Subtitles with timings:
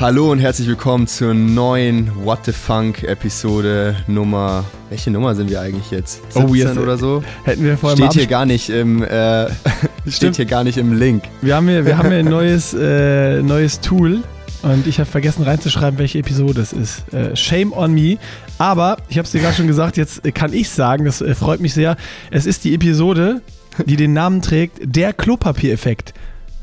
[0.00, 4.64] Hallo und herzlich willkommen zur neuen What the Funk Episode Nummer.
[4.88, 6.20] Welche Nummer sind wir eigentlich jetzt?
[6.32, 7.22] 17 Oh, jetzt- oder so?
[7.44, 9.46] Hätten wir vorher mal Steht hier gar nicht im äh,
[10.08, 11.22] steht hier gar nicht im Link.
[11.42, 14.24] wir haben hier, wir haben hier ein neues, äh, neues Tool
[14.62, 17.12] und ich habe vergessen reinzuschreiben, welche Episode es ist.
[17.14, 18.18] Äh, shame on me.
[18.58, 21.60] Aber ich habe es dir gerade schon gesagt, jetzt kann ich sagen, das äh, freut
[21.60, 21.96] mich sehr.
[22.32, 23.42] Es ist die Episode,
[23.86, 26.14] die den Namen trägt, der Klopapiereffekt.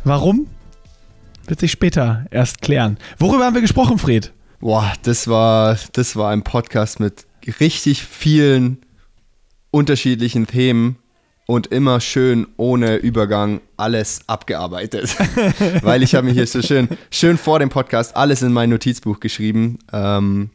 [0.03, 0.47] Warum?
[1.51, 2.97] Wird sich später erst klären.
[3.19, 4.31] Worüber haben wir gesprochen, Fred?
[4.61, 7.25] Boah, das war das war ein Podcast mit
[7.59, 8.77] richtig vielen
[9.69, 10.95] unterschiedlichen Themen
[11.47, 15.13] und immer schön ohne Übergang alles abgearbeitet.
[15.81, 19.19] Weil ich habe mir hier so schön, schön vor dem Podcast alles in mein Notizbuch
[19.19, 20.51] geschrieben, ähm,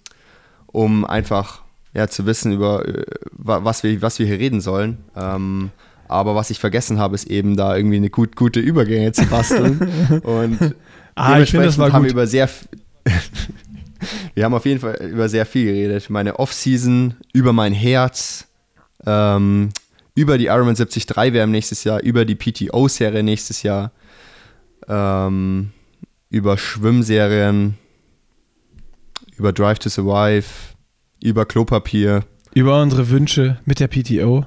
[0.68, 1.60] um einfach
[1.92, 5.04] ja, zu wissen, über äh, wa- was wir, was wir hier reden sollen.
[5.14, 5.72] Ähm,
[6.08, 10.20] aber was ich vergessen habe, ist eben da irgendwie eine gut, gute Übergänge zu basteln.
[10.22, 10.76] Und
[11.16, 12.12] Ah, ich finde, das war haben wir gut.
[12.12, 12.48] über sehr
[14.34, 16.10] wir haben auf jeden Fall über sehr viel geredet.
[16.10, 18.46] Meine Off-Season, über mein Herz,
[19.04, 19.70] ähm,
[20.14, 23.92] über die Ironman 73 WM nächstes Jahr, über die PTO-Serie nächstes Jahr,
[24.88, 25.70] ähm,
[26.30, 27.78] über Schwimmserien,
[29.36, 30.46] über Drive to Survive,
[31.22, 32.24] über Klopapier.
[32.54, 34.46] Über unsere Wünsche mit der PTO.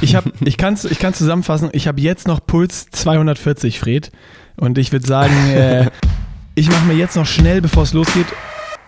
[0.00, 1.70] Ich, hab, ich kann es ich kann's zusammenfassen.
[1.72, 4.10] Ich habe jetzt noch Puls 240, Fred.
[4.58, 5.90] Und ich würde sagen, äh,
[6.54, 8.26] ich mache mir jetzt noch schnell, bevor es losgeht,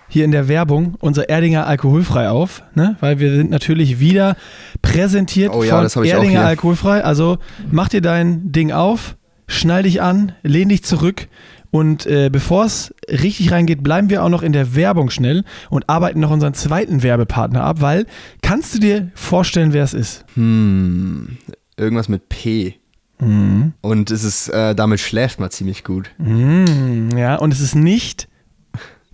[0.08, 2.96] hier in der Werbung unser Erdinger alkoholfrei auf, ne?
[3.00, 4.36] weil wir sind natürlich wieder
[4.82, 7.04] präsentiert Oh ja, von Erdinger alkoholfrei.
[7.04, 7.38] Also
[7.70, 11.28] mach dir dein Ding auf, schnall dich an, lehn dich zurück
[11.70, 15.88] und äh, bevor es richtig reingeht, bleiben wir auch noch in der Werbung schnell und
[15.88, 18.06] arbeiten noch unseren zweiten Werbepartner ab, weil
[18.42, 20.24] kannst du dir vorstellen, wer es ist?
[20.34, 21.38] Hm,
[21.76, 22.79] irgendwas mit P.
[23.20, 23.72] Mhm.
[23.80, 26.10] Und es ist, äh, damit schläft man ziemlich gut.
[26.18, 28.28] Mm, ja, und es ist nicht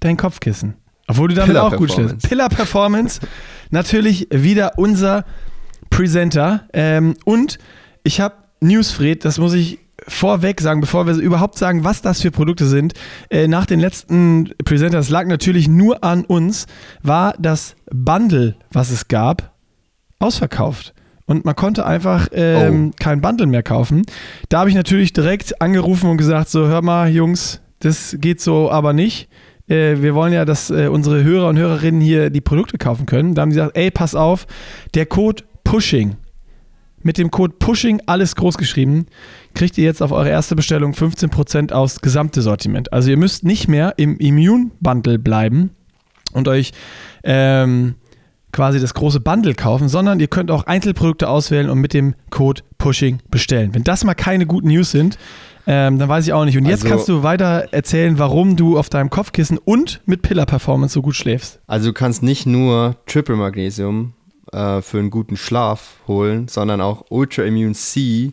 [0.00, 0.74] dein Kopfkissen.
[1.08, 2.28] Obwohl du damit Pillar auch gut schläfst.
[2.28, 3.20] Pillar Performance,
[3.70, 5.24] natürlich wieder unser
[5.90, 6.68] Presenter.
[6.72, 7.58] Ähm, und
[8.02, 9.78] ich habe Newsfred, das muss ich
[10.08, 12.95] vorweg sagen, bevor wir überhaupt sagen, was das für Produkte sind.
[13.30, 16.66] Äh, nach den letzten Presenter, das lag natürlich nur an uns,
[17.02, 19.52] war das Bundle, was es gab,
[20.18, 20.95] ausverkauft.
[21.27, 24.03] Und man konnte einfach ähm, kein Bundle mehr kaufen.
[24.48, 28.70] Da habe ich natürlich direkt angerufen und gesagt: So, hör mal, Jungs, das geht so
[28.70, 29.29] aber nicht.
[29.69, 33.35] Äh, wir wollen ja, dass äh, unsere Hörer und Hörerinnen hier die Produkte kaufen können.
[33.35, 34.47] Da haben die gesagt: Ey, pass auf,
[34.95, 36.14] der Code Pushing.
[37.03, 39.07] Mit dem Code Pushing, alles groß geschrieben,
[39.55, 42.93] kriegt ihr jetzt auf eure erste Bestellung 15% aufs gesamte Sortiment.
[42.93, 45.70] Also ihr müsst nicht mehr im Immune-Bundle bleiben
[46.33, 46.73] und euch
[47.23, 47.95] ähm,
[48.56, 52.62] quasi das große Bundle kaufen, sondern ihr könnt auch Einzelprodukte auswählen und mit dem Code
[52.78, 53.74] Pushing bestellen.
[53.74, 55.18] Wenn das mal keine guten News sind,
[55.67, 56.56] ähm, dann weiß ich auch nicht.
[56.56, 60.46] Und jetzt Also- kannst du weiter erzählen, warum du auf deinem Kopfkissen und mit Pillar
[60.46, 61.61] Performance so gut schläfst.
[61.66, 64.14] Also du kannst nicht nur Triple Magnesium
[64.52, 68.33] äh, für einen guten Schlaf holen, sondern auch Ultra Immune C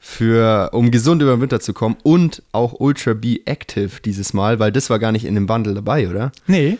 [0.00, 4.58] für, um gesund über den Winter zu kommen und auch Ultra B Active dieses Mal,
[4.58, 6.32] weil das war gar nicht in dem Bundle dabei, oder?
[6.46, 6.76] Nee,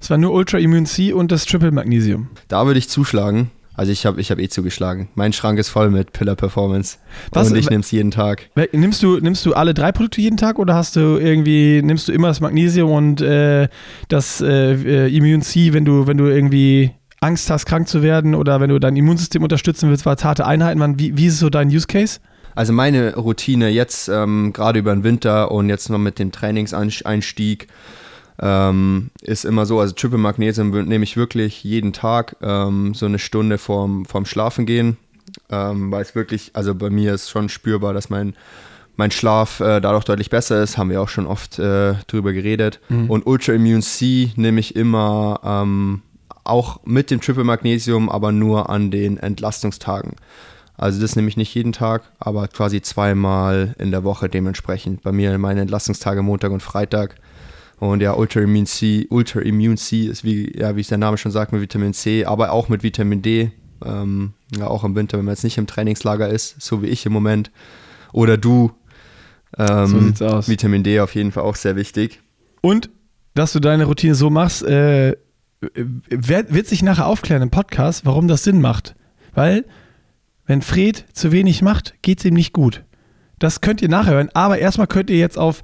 [0.00, 2.28] es war nur Ultra Immune C und das Triple Magnesium.
[2.48, 3.50] Da würde ich zuschlagen.
[3.74, 5.08] Also ich habe ich hab eh zugeschlagen.
[5.14, 6.98] Mein Schrank ist voll mit Pillar Performance.
[7.32, 8.50] Was- und ich nehme es jeden Tag.
[8.72, 12.12] Nimmst du, nimmst du alle drei Produkte jeden Tag oder hast du irgendwie, nimmst du
[12.12, 13.68] immer das Magnesium und äh,
[14.08, 14.74] das äh,
[15.06, 16.90] äh, Immune C, wenn du, wenn du irgendwie
[17.20, 20.98] Angst hast, krank zu werden oder wenn du dein Immunsystem unterstützen willst, war harte Einheiten.
[20.98, 22.20] Wie, wie ist so dein Use Case?
[22.54, 27.68] Also meine Routine jetzt, ähm, gerade über den Winter und jetzt noch mit dem Trainingseinstieg,
[28.40, 33.18] ähm, ist immer so, also Triple Magnesium nehme ich wirklich jeden Tag ähm, so eine
[33.18, 34.96] Stunde vorm, vorm Schlafen gehen,
[35.50, 38.34] ähm, weil es wirklich, also bei mir ist schon spürbar, dass mein,
[38.96, 42.80] mein Schlaf äh, dadurch deutlich besser ist, haben wir auch schon oft äh, drüber geredet.
[43.08, 46.02] Und Ultra Immune C nehme ich immer ähm,
[46.44, 50.16] auch mit dem Triple Magnesium, aber nur an den Entlastungstagen.
[50.76, 55.02] Also das nehme ich nicht jeden Tag, aber quasi zweimal in der Woche dementsprechend.
[55.02, 57.16] Bei mir meine Entlastungstage Montag und Freitag.
[57.80, 61.16] Und ja, Ultra Immune C, Ultra Immune C ist wie, ja, wie es der Name
[61.16, 63.52] schon sagt, mit Vitamin C, aber auch mit Vitamin D.
[63.82, 67.06] Ähm, ja, auch im Winter, wenn man jetzt nicht im Trainingslager ist, so wie ich
[67.06, 67.50] im Moment.
[68.12, 68.72] Oder du.
[69.56, 70.48] Ähm, So sieht's aus.
[70.48, 72.20] Vitamin D auf jeden Fall auch sehr wichtig.
[72.60, 72.90] Und
[73.34, 75.16] dass du deine Routine so machst, äh,
[76.10, 78.94] wird, sich nachher aufklären im Podcast, warum das Sinn macht.
[79.34, 79.64] Weil,
[80.44, 82.84] wenn Fred zu wenig macht, geht es ihm nicht gut.
[83.38, 85.62] Das könnt ihr nachher hören, aber erstmal könnt ihr jetzt auf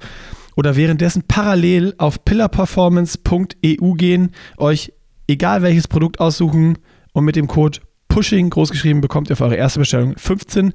[0.57, 4.91] oder währenddessen parallel auf pillarperformance.eu gehen, euch
[5.27, 6.79] egal welches Produkt aussuchen
[7.13, 10.73] und mit dem Code Pushing großgeschrieben bekommt ihr für eure erste Bestellung 15%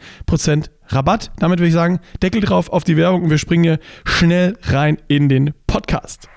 [0.86, 1.32] Rabatt.
[1.40, 4.98] Damit würde ich sagen, Deckel drauf auf die Werbung und wir springen hier schnell rein
[5.08, 6.28] in den Podcast.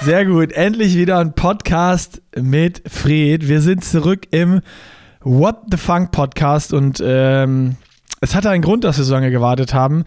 [0.00, 3.48] Sehr gut, endlich wieder ein Podcast mit Fred.
[3.48, 4.62] Wir sind zurück im
[5.20, 7.76] What the Funk Podcast und ähm,
[8.20, 10.04] es hatte einen Grund, dass wir so lange gewartet haben.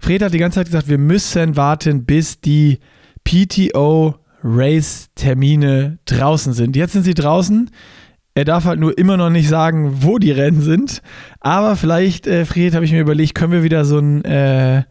[0.00, 2.78] Fred hat die ganze Zeit gesagt, wir müssen warten, bis die
[3.24, 6.76] PTO Race-Termine draußen sind.
[6.76, 7.70] Jetzt sind sie draußen.
[8.34, 11.02] Er darf halt nur immer noch nicht sagen, wo die Rennen sind.
[11.40, 14.84] Aber vielleicht, äh, Fred, habe ich mir überlegt, können wir wieder so ein äh,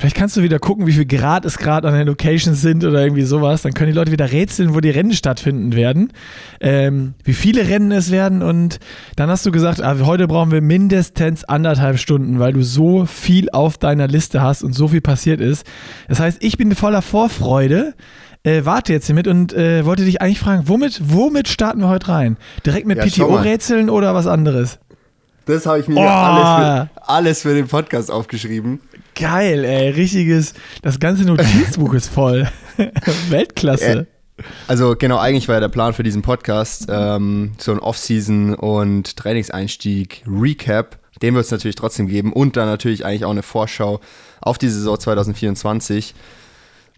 [0.00, 3.02] Vielleicht kannst du wieder gucken, wie viel Grad es gerade an den Locations sind oder
[3.02, 3.60] irgendwie sowas.
[3.60, 6.14] Dann können die Leute wieder rätseln, wo die Rennen stattfinden werden,
[6.62, 8.42] ähm, wie viele Rennen es werden.
[8.42, 8.78] Und
[9.16, 13.50] dann hast du gesagt, ah, heute brauchen wir mindestens anderthalb Stunden, weil du so viel
[13.50, 15.66] auf deiner Liste hast und so viel passiert ist.
[16.08, 17.92] Das heißt, ich bin voller Vorfreude.
[18.42, 22.08] Äh, warte jetzt hiermit und äh, wollte dich eigentlich fragen, womit, womit starten wir heute
[22.08, 22.38] rein?
[22.64, 24.78] Direkt mit Ja, PTO-Rätseln oder was anderes?
[25.44, 26.00] Das habe ich mir Oh.
[26.08, 28.80] alles, für, alles für den Podcast aufgeschrieben.
[29.20, 32.48] Geil, ey, richtiges, das ganze Notizbuch ist voll.
[33.28, 34.06] Weltklasse.
[34.66, 39.18] Also genau, eigentlich war ja der Plan für diesen Podcast ähm, so ein Off-Season und
[39.18, 40.98] Trainingseinstieg Recap.
[41.20, 44.00] Den wird es natürlich trotzdem geben und dann natürlich eigentlich auch eine Vorschau
[44.40, 46.14] auf die Saison 2024.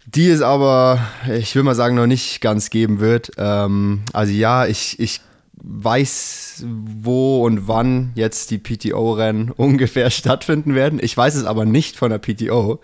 [0.05, 0.99] Die es aber,
[1.29, 3.31] ich will mal sagen, noch nicht ganz geben wird.
[3.37, 5.19] Ähm, also ja, ich, ich
[5.63, 10.99] weiß, wo und wann jetzt die PTO-Rennen ungefähr stattfinden werden.
[11.01, 12.79] Ich weiß es aber nicht von der PTO.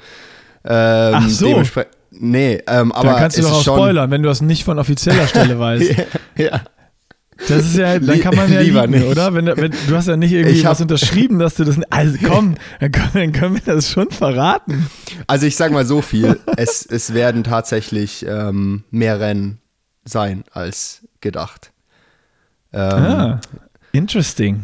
[0.65, 1.61] Ähm, Ach so.
[2.11, 5.27] Nee, ähm, aber Dann kannst du doch auch spoilern, wenn du das nicht von offizieller
[5.27, 5.93] Stelle weißt.
[6.37, 6.61] ja.
[7.47, 9.09] Das ist ja, dann kann man ja lieber liegen, nicht.
[9.09, 9.33] oder?
[9.33, 11.77] Wenn, wenn, du hast ja nicht irgendwie hab- was unterschrieben, dass du das.
[11.89, 14.87] Also komm, dann können, dann können wir das schon verraten.
[15.27, 19.59] Also ich sag mal so viel, es, es werden tatsächlich ähm, mehr Rennen
[20.03, 21.71] sein als gedacht.
[22.73, 23.41] Ähm, Ah,
[23.91, 24.63] interesting.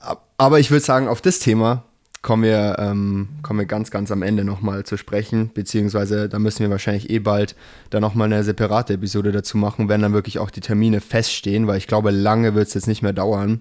[0.00, 1.84] ab- Aber ich würde sagen, auf das Thema
[2.20, 6.60] kommen wir, ähm, kommen wir ganz, ganz am Ende nochmal zu sprechen, beziehungsweise da müssen
[6.60, 7.54] wir wahrscheinlich eh bald
[7.90, 11.78] dann nochmal eine separate Episode dazu machen, wenn dann wirklich auch die Termine feststehen, weil
[11.78, 13.60] ich glaube, lange wird es jetzt nicht mehr dauern.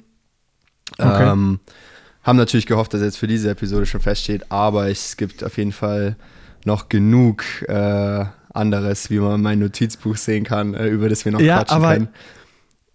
[0.97, 1.31] Okay.
[1.31, 1.59] Ähm,
[2.23, 5.71] haben natürlich gehofft, dass jetzt für diese Episode schon feststeht, aber es gibt auf jeden
[5.71, 6.15] Fall
[6.65, 11.31] noch genug äh, anderes, wie man in meinem Notizbuch sehen kann, äh, über das wir
[11.31, 12.07] noch Ja, quatschen aber- können.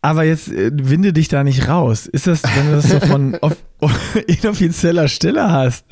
[0.03, 2.07] Aber jetzt äh, winde dich da nicht raus.
[2.07, 3.57] Ist das, wenn du das so von off
[4.27, 5.87] inoffizieller Stelle hast,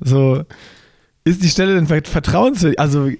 [0.00, 0.44] so.
[1.22, 2.80] Ist die Stelle denn vert- vertrauenswürdig?
[2.80, 3.10] Also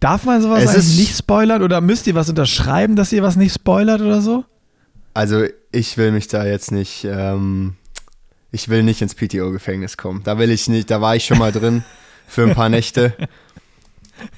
[0.00, 3.22] darf man sowas Es eigentlich ist- nicht spoilern oder müsst ihr was unterschreiben, dass ihr
[3.22, 4.44] was nicht spoilert oder so?
[5.14, 7.74] Also ich will mich da jetzt nicht, ähm,
[8.52, 10.20] ich will nicht ins PTO-Gefängnis kommen.
[10.22, 11.82] Da will ich nicht, da war ich schon mal drin
[12.28, 13.14] für ein paar Nächte.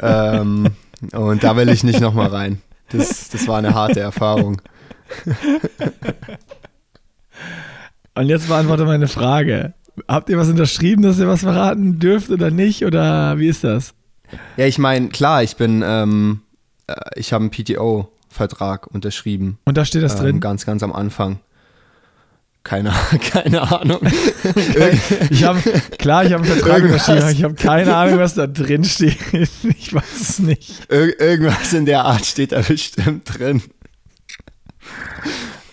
[0.00, 0.69] Ähm,
[1.12, 2.61] und da will ich nicht nochmal rein.
[2.91, 4.61] Das, das war eine harte Erfahrung.
[8.14, 9.75] Und jetzt beantworte meine Frage.
[10.08, 12.84] Habt ihr was unterschrieben, dass ihr was verraten dürft oder nicht?
[12.84, 13.94] Oder wie ist das?
[14.56, 16.40] Ja, ich meine, klar, ich bin, ähm,
[16.87, 19.58] äh, ich habe einen PTO-Vertrag unterschrieben.
[19.64, 20.40] Und da steht das ähm, drin.
[20.40, 21.40] Ganz, ganz am Anfang.
[22.64, 22.93] Keine,
[23.31, 24.00] keine Ahnung.
[25.31, 25.61] Ich habe,
[25.99, 29.16] klar, ich habe einen Vertrag unterschrieben, ich habe keine Ahnung, was da drin steht.
[29.78, 30.90] Ich weiß es nicht.
[30.90, 33.62] Ir irgendwas in der Art steht da bestimmt drin.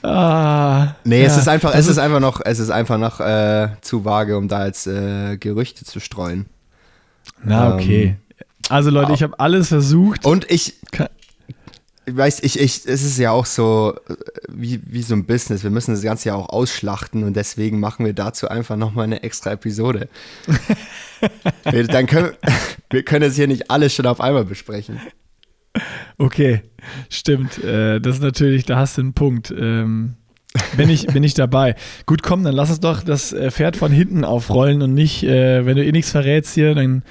[0.04, 1.42] Ah, Nee, es ja.
[1.42, 4.66] ist einfach, es ist einfach noch, es ist einfach noch äh, zu vage, um da
[4.68, 6.46] jetzt äh, Gerüchte zu streuen.
[7.44, 8.18] Na, okay.
[8.70, 10.26] Also Leute, ich habe alles versucht.
[10.26, 10.76] Und ich,
[12.08, 14.14] ich weiß, ich, ich, es ist ja auch so äh,
[14.50, 15.64] wie, wie so ein Business.
[15.64, 19.24] Wir müssen das Ganze ja auch ausschlachten und deswegen machen wir dazu einfach nochmal eine
[19.24, 20.08] extra Episode.
[21.72, 22.34] Wir- Dann können
[22.92, 25.00] wir können jetzt hier nicht alles schon auf einmal besprechen.
[26.18, 26.62] Okay,
[27.10, 27.62] stimmt.
[27.62, 29.54] Äh, das ist natürlich, da hast du einen Punkt.
[29.58, 30.16] Ähm,
[30.78, 31.76] bin, ich, bin ich dabei.
[32.06, 35.66] Gut, komm, dann lass uns doch das äh, Pferd von hinten aufrollen und nicht, äh,
[35.66, 37.04] wenn du eh nichts verrätst hier, dann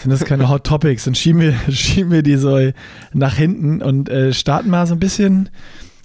[0.00, 1.04] sind das keine Hot Topics.
[1.04, 2.72] Dann schieben wir, schieben wir die so
[3.12, 5.48] nach hinten und äh, starten mal so ein bisschen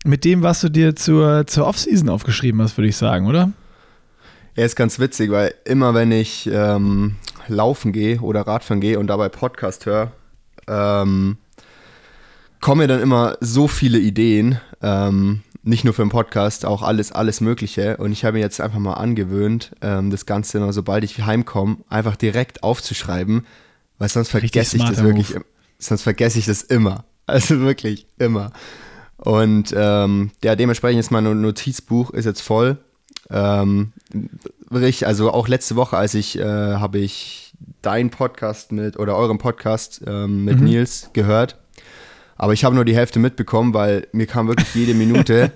[0.04, 3.52] mit dem, was du dir zur, zur Offseason aufgeschrieben hast, würde ich sagen, oder?
[4.56, 7.16] Ja, ist ganz witzig, weil immer wenn ich ähm,
[7.48, 10.12] laufen gehe oder Radfahren gehe und dabei Podcast höre,
[10.68, 11.38] ähm,
[12.62, 14.60] kommen mir dann immer so viele Ideen.
[14.82, 17.98] Ähm, nicht nur für den Podcast, auch alles, alles Mögliche.
[17.98, 21.78] Und ich habe mir jetzt einfach mal angewöhnt, ähm, das Ganze immer, sobald ich heimkomme,
[21.90, 23.46] einfach direkt aufzuschreiben,
[23.98, 25.44] weil sonst vergesse ich das wirklich, im-
[25.78, 27.04] sonst vergesse ich das immer.
[27.30, 28.54] Also wirklich immer.
[29.18, 32.78] Und ähm, ja, dementsprechend ist mein Notizbuch ist jetzt voll.
[33.30, 33.92] Ähm,
[35.02, 40.02] also auch letzte Woche, als ich, äh, habe ich deinen Podcast mit oder euren Podcast
[40.08, 40.66] ähm, mit Mhm.
[40.68, 41.58] Nils gehört.
[42.38, 45.52] Aber ich habe nur die Hälfte mitbekommen, weil mir kam wirklich jede Minute,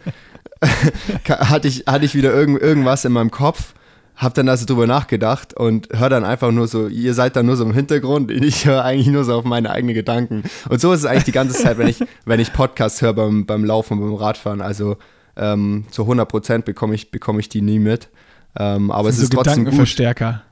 [1.30, 3.74] hatte ich, hatte ich wieder irgend, irgendwas in meinem Kopf,
[4.16, 7.56] hab dann also drüber nachgedacht und hör dann einfach nur so, ihr seid dann nur
[7.56, 10.44] so im Hintergrund, ich höre eigentlich nur so auf meine eigenen Gedanken.
[10.70, 13.46] Und so ist es eigentlich die ganze Zeit, wenn ich, wenn ich Podcasts höre beim,
[13.46, 14.62] beim Laufen, beim Radfahren.
[14.62, 14.98] Also
[15.36, 18.10] ähm, zu 100 Prozent bekomme ich, bekomme ich die nie mit.
[18.58, 19.76] Ähm, aber es ist so trotzdem gut.
[19.76, 20.44] Verstärker.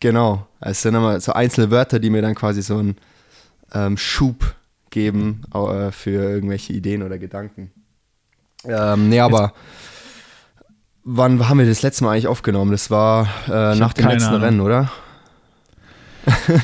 [0.00, 0.46] Genau.
[0.60, 2.96] Es sind immer so einzelne Wörter, die mir dann quasi so einen
[3.74, 4.54] ähm, Schub
[4.92, 7.72] geben äh, für irgendwelche Ideen oder Gedanken.
[8.64, 9.82] Ähm, nee, aber Jetzt
[11.04, 12.70] Wann haben wir das letzte Mal eigentlich aufgenommen?
[12.70, 14.42] Das war äh, nach dem letzten Ahnung.
[14.42, 14.92] Rennen, oder?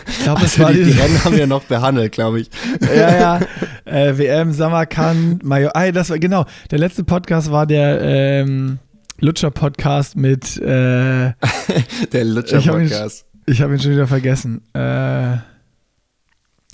[0.07, 2.51] Ich glaube, das also war die, die Rennen haben wir noch behandelt, glaube ich.
[2.81, 3.41] Ja, ja.
[3.85, 5.75] Äh, WM, Samarkand, Major.
[5.75, 6.47] Ah, das war genau.
[6.71, 8.79] Der letzte Podcast war der ähm,
[9.19, 10.57] Lutscher-Podcast mit.
[10.59, 11.33] Äh,
[12.13, 13.27] der Lutscher-Podcast.
[13.47, 14.63] Ich habe ihn, hab ihn, schon wieder vergessen.
[14.73, 15.39] Äh,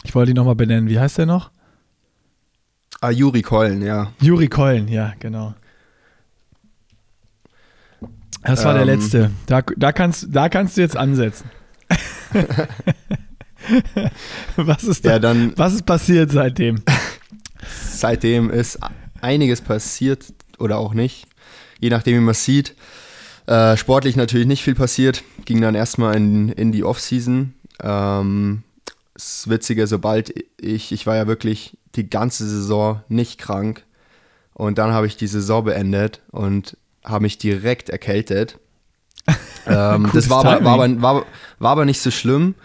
[0.05, 0.89] ich wollte ihn nochmal benennen.
[0.89, 1.51] Wie heißt der noch?
[3.01, 4.13] Ah, Juri Keulen, ja.
[4.21, 5.55] Juri Keulen, ja, genau.
[8.43, 9.31] Das war ähm, der letzte.
[9.47, 11.51] Da, da, kannst, da kannst du jetzt ansetzen.
[14.57, 16.83] was, ist da, ja, dann, was ist passiert seitdem?
[17.89, 18.79] Seitdem ist
[19.23, 21.27] einiges passiert oder auch nicht,
[21.81, 22.75] je nachdem, wie man es sieht.
[23.47, 27.55] Äh, sportlich natürlich nicht viel passiert, ging dann erstmal in, in die Offseason.
[27.83, 28.64] Ähm,
[29.15, 33.85] das Witzige, sobald ich, ich war ja wirklich die ganze Saison nicht krank
[34.53, 38.59] und dann habe ich die Saison beendet und habe mich direkt erkältet.
[39.67, 41.27] ähm, das war aber, war, aber, war,
[41.59, 42.57] war aber nicht so schlimm.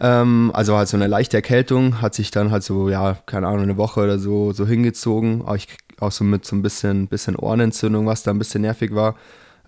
[0.00, 3.62] Ähm, also halt so eine leichte Erkältung, hat sich dann halt so, ja, keine Ahnung,
[3.62, 5.42] eine Woche oder so, so hingezogen.
[5.42, 8.94] Auch, ich, auch so mit so ein bisschen, bisschen Ohrenentzündung, was da ein bisschen nervig
[8.94, 9.16] war.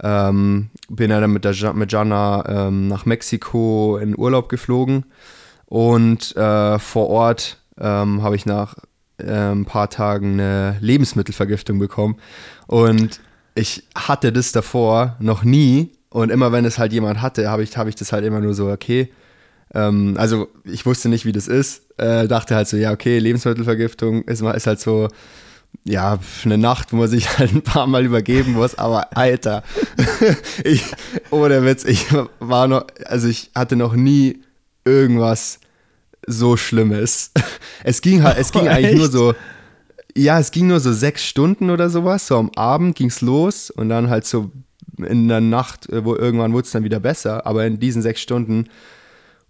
[0.02, 5.04] Ähm, bin ja dann mit, der, mit Jana ähm, nach Mexiko in Urlaub geflogen
[5.74, 8.76] und äh, vor Ort ähm, habe ich nach
[9.18, 12.14] äh, ein paar Tagen eine Lebensmittelvergiftung bekommen
[12.68, 13.18] und
[13.56, 17.76] ich hatte das davor noch nie und immer wenn es halt jemand hatte, habe ich,
[17.76, 19.10] hab ich das halt immer nur so, okay.
[19.74, 21.82] Ähm, also ich wusste nicht, wie das ist.
[21.98, 25.08] Äh, dachte halt so, ja, okay, Lebensmittelvergiftung ist, ist halt so,
[25.82, 29.64] ja, eine Nacht, wo man sich halt ein paar Mal übergeben muss, aber Alter,
[30.62, 30.84] ich,
[31.32, 32.06] ohne Witz, ich
[32.38, 34.40] war noch, also ich hatte noch nie
[34.84, 35.58] irgendwas
[36.26, 37.30] so Schlimmes.
[37.86, 39.34] Es ging halt, es ging oh, eigentlich nur so,
[40.16, 42.26] ja, es ging nur so sechs Stunden oder sowas.
[42.26, 44.50] So am Abend ging es los und dann halt so
[44.96, 47.46] in der Nacht, äh, wo irgendwann wurde es dann wieder besser.
[47.46, 48.70] Aber in diesen sechs Stunden,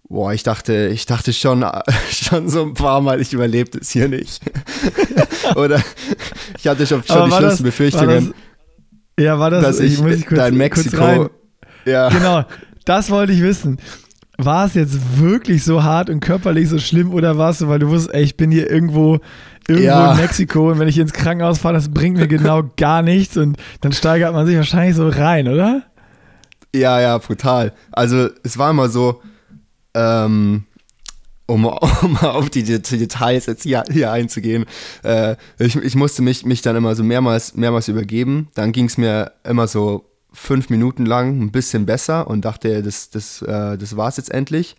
[0.09, 1.65] boah, ich dachte, ich dachte schon,
[2.11, 4.41] schon so ein paar Mal, ich überlebe es hier nicht.
[5.55, 5.81] oder
[6.57, 8.33] ich hatte schon, schon die schlimmsten Befürchtungen.
[9.15, 11.29] Das, ja, war das, dass ich, ich muss ich kurz, da in Mexiko.
[11.85, 12.09] Ja.
[12.09, 12.43] Genau,
[12.83, 13.77] das wollte ich wissen
[14.37, 17.79] war es jetzt wirklich so hart und körperlich so schlimm oder war es so, weil
[17.79, 19.19] du wusstest, ey, ich bin hier irgendwo,
[19.67, 20.11] irgendwo ja.
[20.11, 23.57] in Mexiko und wenn ich ins Krankenhaus fahre, das bringt mir genau gar nichts und
[23.81, 25.83] dann steigert man sich wahrscheinlich so rein, oder?
[26.73, 27.73] Ja, ja, brutal.
[27.91, 29.21] Also es war immer so,
[29.93, 30.65] ähm,
[31.45, 31.65] um,
[32.01, 34.65] um auf die Details jetzt hier, hier einzugehen,
[35.03, 38.49] äh, ich, ich musste mich, mich dann immer so mehrmals, mehrmals übergeben.
[38.55, 43.09] Dann ging es mir immer so fünf Minuten lang ein bisschen besser und dachte, das,
[43.09, 44.75] das, äh, das war es jetzt endlich.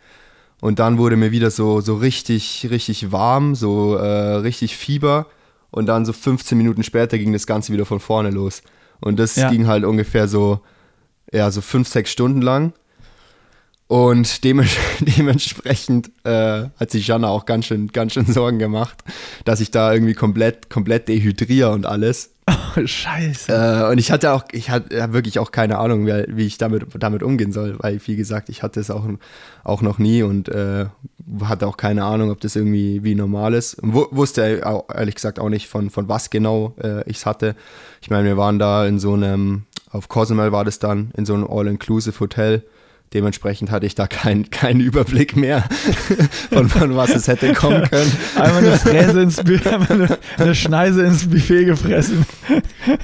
[0.60, 5.26] Und dann wurde mir wieder so, so richtig, richtig warm, so äh, richtig Fieber.
[5.70, 8.62] Und dann so 15 Minuten später ging das Ganze wieder von vorne los.
[9.00, 9.50] Und das ja.
[9.50, 10.60] ging halt ungefähr so,
[11.32, 12.72] ja, so fünf, sechs Stunden lang.
[13.88, 19.02] Und dementsprechend äh, hat sich Jana auch ganz schön, ganz schön Sorgen gemacht,
[19.44, 22.30] dass ich da irgendwie komplett, komplett dehydriere und alles.
[22.48, 23.52] Oh, scheiße.
[23.52, 27.22] Äh, und ich hatte auch, ich hatte wirklich auch keine Ahnung, wie, ich damit, damit
[27.22, 29.04] umgehen soll, weil, wie gesagt, ich hatte es auch,
[29.64, 30.86] auch noch nie und äh,
[31.42, 33.78] hatte auch keine Ahnung, ob das irgendwie wie normal ist.
[33.82, 34.62] Wusste
[34.94, 37.56] ehrlich gesagt auch nicht, von, von was genau äh, ich es hatte.
[38.00, 41.34] Ich meine, wir waren da in so einem, auf Cozumel war das dann, in so
[41.34, 42.62] einem All-Inclusive-Hotel
[43.14, 45.68] Dementsprechend hatte ich da keinen kein Überblick mehr,
[46.50, 48.12] von, von, was es hätte kommen können.
[48.34, 49.38] Einmal eine Fräse ins
[49.88, 52.26] eine, eine Schneise ins Buffet gefressen.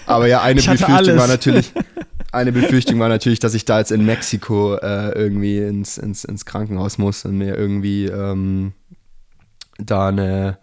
[0.07, 1.73] Aber ja, eine Befürchtung war natürlich,
[2.33, 6.45] eine Befürchtung war natürlich, dass ich da jetzt in Mexiko äh, irgendwie ins, ins, ins
[6.47, 8.73] Krankenhaus muss und mir irgendwie ähm,
[9.79, 10.59] da eine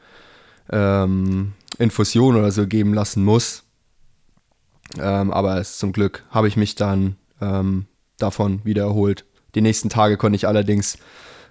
[0.69, 3.63] ähm, Infusion oder so geben lassen muss.
[4.99, 7.85] Ähm, aber es, zum Glück habe ich mich dann ähm,
[8.17, 9.25] davon wieder erholt.
[9.55, 10.97] Die nächsten Tage konnte ich allerdings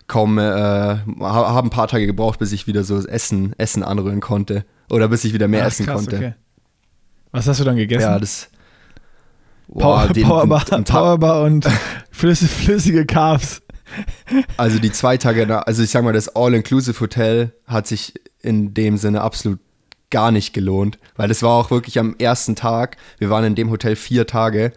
[0.06, 4.64] kaum, äh, habe ein paar Tage gebraucht, bis ich wieder so Essen, Essen anrühren konnte.
[4.90, 6.16] Oder bis ich wieder mehr Ach, essen krass, konnte.
[6.16, 6.34] Okay.
[7.30, 8.02] Was hast du dann gegessen?
[8.02, 8.48] Ja, das.
[9.68, 11.68] Boah, Power, den, Powerbar, den, den Powerbar und
[12.10, 13.60] flüssige, flüssige Carbs.
[14.56, 19.20] Also die zwei Tage, also ich sag mal, das All-Inclusive-Hotel hat sich in dem Sinne
[19.20, 19.60] absolut
[20.10, 22.96] gar nicht gelohnt, weil das war auch wirklich am ersten Tag.
[23.18, 24.72] Wir waren in dem Hotel vier Tage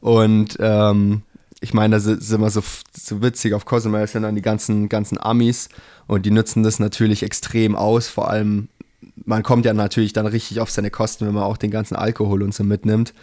[0.00, 1.22] und ähm,
[1.60, 5.18] ich meine, da sind immer so, so witzig auf Cozumel sind dann die ganzen, ganzen
[5.18, 5.68] Amis
[6.06, 8.08] und die nutzen das natürlich extrem aus.
[8.08, 8.68] Vor allem,
[9.24, 12.42] man kommt ja natürlich dann richtig auf seine Kosten, wenn man auch den ganzen Alkohol
[12.42, 13.14] und so mitnimmt.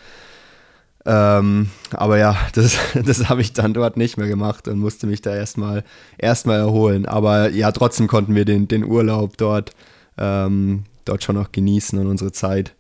[1.06, 5.22] Ähm, aber ja, das, das habe ich dann dort nicht mehr gemacht und musste mich
[5.22, 5.84] da erstmal
[6.18, 7.06] erstmal erholen.
[7.06, 9.72] Aber ja, trotzdem konnten wir den, den Urlaub dort,
[10.18, 12.74] ähm, dort schon noch genießen und unsere Zeit.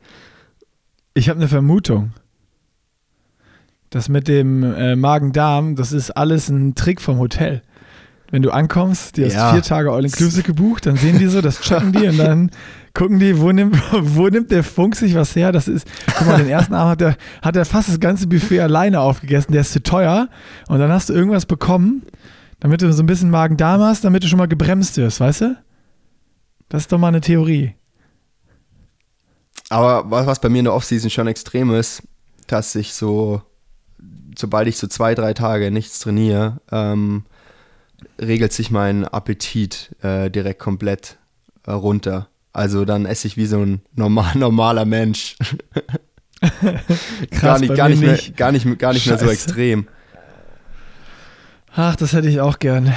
[1.13, 2.13] Ich habe eine Vermutung.
[3.93, 7.61] Das mit dem äh, Magen-Darm, das ist alles ein Trick vom Hotel.
[8.31, 9.53] Wenn du ankommst, die hast ja.
[9.53, 12.49] vier Tage All-Inclusive gebucht, dann sehen die so, das checken die und dann
[12.95, 15.51] gucken die, wo nimmt, wo nimmt der Funk sich was her?
[15.51, 15.85] Das ist,
[16.17, 19.51] guck mal, den ersten Abend hat er, hat er fast das ganze Buffet alleine aufgegessen,
[19.51, 20.27] der ist zu teuer.
[20.67, 22.01] Und dann hast du irgendwas bekommen,
[22.61, 25.57] damit du so ein bisschen Magen-Darm hast, damit du schon mal gebremst wirst, weißt du?
[26.67, 27.75] Das ist doch mal eine Theorie.
[29.69, 32.01] Aber was bei mir in der Offseason schon extrem ist,
[32.47, 33.43] dass ich so,
[34.37, 37.25] sobald ich so zwei, drei Tage nichts trainiere, ähm,
[38.19, 41.17] regelt sich mein Appetit äh, direkt komplett
[41.65, 42.27] äh, runter.
[42.51, 45.35] Also dann esse ich wie so ein normal, normaler Mensch.
[46.41, 48.37] Krass, gar, nicht, gar, nicht mehr, nicht.
[48.37, 49.87] gar nicht, gar nicht mehr so extrem.
[51.75, 52.93] Ach, das hätte ich auch gern.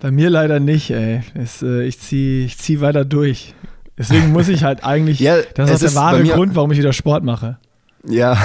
[0.00, 1.22] Bei mir leider nicht, ey.
[1.34, 3.54] Es, äh, ich ziehe ich zieh weiter durch.
[3.98, 5.18] Deswegen muss ich halt eigentlich.
[5.18, 7.58] ja, das ist der wahre Grund, warum ich wieder Sport mache.
[8.06, 8.38] Ja.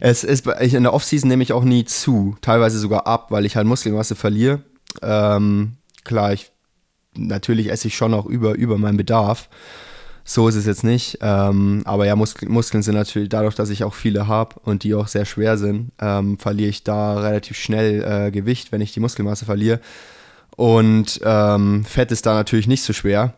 [0.00, 3.44] Es ist, ich in der Offseason nehme ich auch nie zu, teilweise sogar ab, weil
[3.44, 4.62] ich halt Muskelmasse verliere.
[5.02, 6.50] Ähm, klar, ich
[7.16, 9.48] natürlich esse ich schon auch über, über meinen Bedarf.
[10.24, 11.18] So ist es jetzt nicht.
[11.22, 14.94] Ähm, aber ja, Mus Muskeln sind natürlich dadurch, dass ich auch viele habe und die
[14.94, 19.00] auch sehr schwer sind, ähm, verliere ich da relativ schnell äh, Gewicht, wenn ich die
[19.00, 19.80] Muskelmasse verliere.
[20.56, 23.34] Und ähm, Fett ist da natürlich nicht so schwer.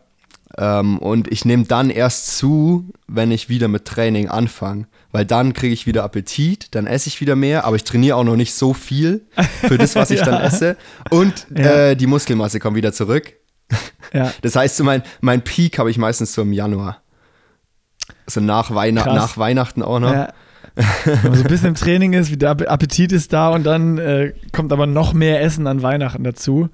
[0.57, 4.87] Ähm, und ich nehme dann erst zu, wenn ich wieder mit Training anfange.
[5.11, 8.23] Weil dann kriege ich wieder Appetit, dann esse ich wieder mehr, aber ich trainiere auch
[8.23, 9.25] noch nicht so viel
[9.61, 10.25] für das, was ich ja.
[10.25, 10.75] dann esse.
[11.09, 11.89] Und ja.
[11.89, 13.33] äh, die Muskelmasse kommt wieder zurück.
[14.13, 14.31] Ja.
[14.41, 17.01] Das heißt, so mein, mein Peak habe ich meistens so im Januar.
[18.27, 20.13] So nach, Weihnacht, nach Weihnachten auch noch.
[20.13, 20.33] Ja.
[20.75, 23.97] Wenn man so ein bisschen im Training ist, wie der Appetit ist da und dann
[23.97, 26.69] äh, kommt aber noch mehr Essen an Weihnachten dazu.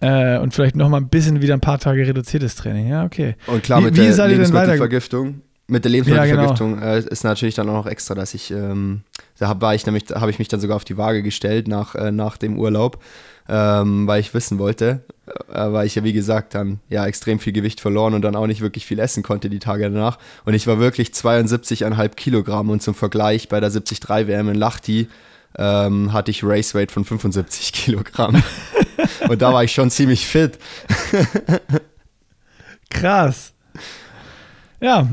[0.00, 2.88] Äh, und vielleicht noch mal ein bisschen wieder ein paar Tage reduziertes Training.
[2.88, 3.36] Ja, okay.
[3.46, 7.08] Und klar, wie, mit wie der Lebensmittelvergiftung, mit der Lebensmittelvergiftung ja, genau.
[7.08, 9.02] äh, ist natürlich dann auch noch extra, dass ich, ähm,
[9.38, 12.10] da habe ich nämlich, habe ich mich dann sogar auf die Waage gestellt nach, äh,
[12.10, 13.00] nach dem Urlaub
[13.48, 15.04] ähm, weil ich wissen wollte,
[15.52, 18.46] äh, weil ich ja wie gesagt dann ja extrem viel Gewicht verloren und dann auch
[18.46, 20.18] nicht wirklich viel essen konnte die Tage danach.
[20.44, 25.08] Und ich war wirklich 72,5 Kilogramm und zum Vergleich bei der 73 WM in Lachti
[25.56, 28.42] ähm, hatte ich Race Weight von 75 Kilogramm.
[29.28, 30.58] und da war ich schon ziemlich fit.
[32.90, 33.52] Krass.
[34.80, 35.08] Ja,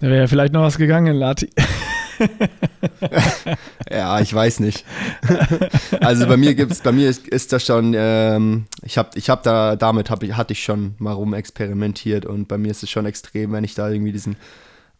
[0.00, 1.50] da wäre ja vielleicht noch was gegangen, Lati.
[3.90, 4.84] ja, ich weiß nicht.
[6.00, 9.42] also bei mir gibt's, bei mir ist, ist das schon, ähm, ich habe ich hab
[9.42, 13.06] da, damit hab ich, hatte ich schon mal rumexperimentiert und bei mir ist es schon
[13.06, 14.36] extrem, wenn ich da irgendwie diesen,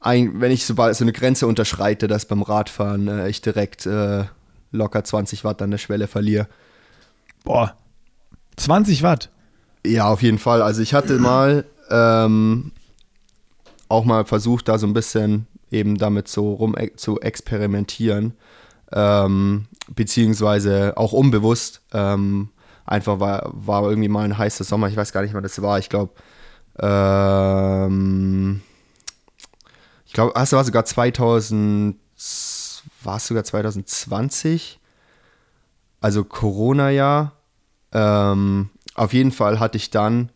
[0.01, 4.25] ein, wenn ich so, so eine Grenze unterschreite, dass beim Radfahren äh, ich direkt äh,
[4.73, 6.47] locker 20 Watt an der Schwelle verliere.
[7.45, 7.77] Boah,
[8.57, 9.31] 20 Watt?
[9.85, 10.63] Ja, auf jeden Fall.
[10.63, 12.73] Also ich hatte mal ähm,
[13.89, 18.35] auch mal versucht, da so ein bisschen eben damit so rum e zu experimentieren,
[18.93, 21.81] ähm, beziehungsweise auch unbewusst.
[21.93, 22.51] Ähm,
[22.85, 25.79] einfach war, war irgendwie mal ein heißer Sommer, ich weiß gar nicht, wann das war,
[25.79, 26.13] ich glaube,
[26.79, 28.61] ähm,
[30.07, 31.97] ich glaube, es war sogar 2000,
[33.05, 34.80] war es sogar 2020,
[36.01, 37.33] also Corona-Jahr.
[37.93, 40.31] Ähm, auf jeden Fall hatte ich dann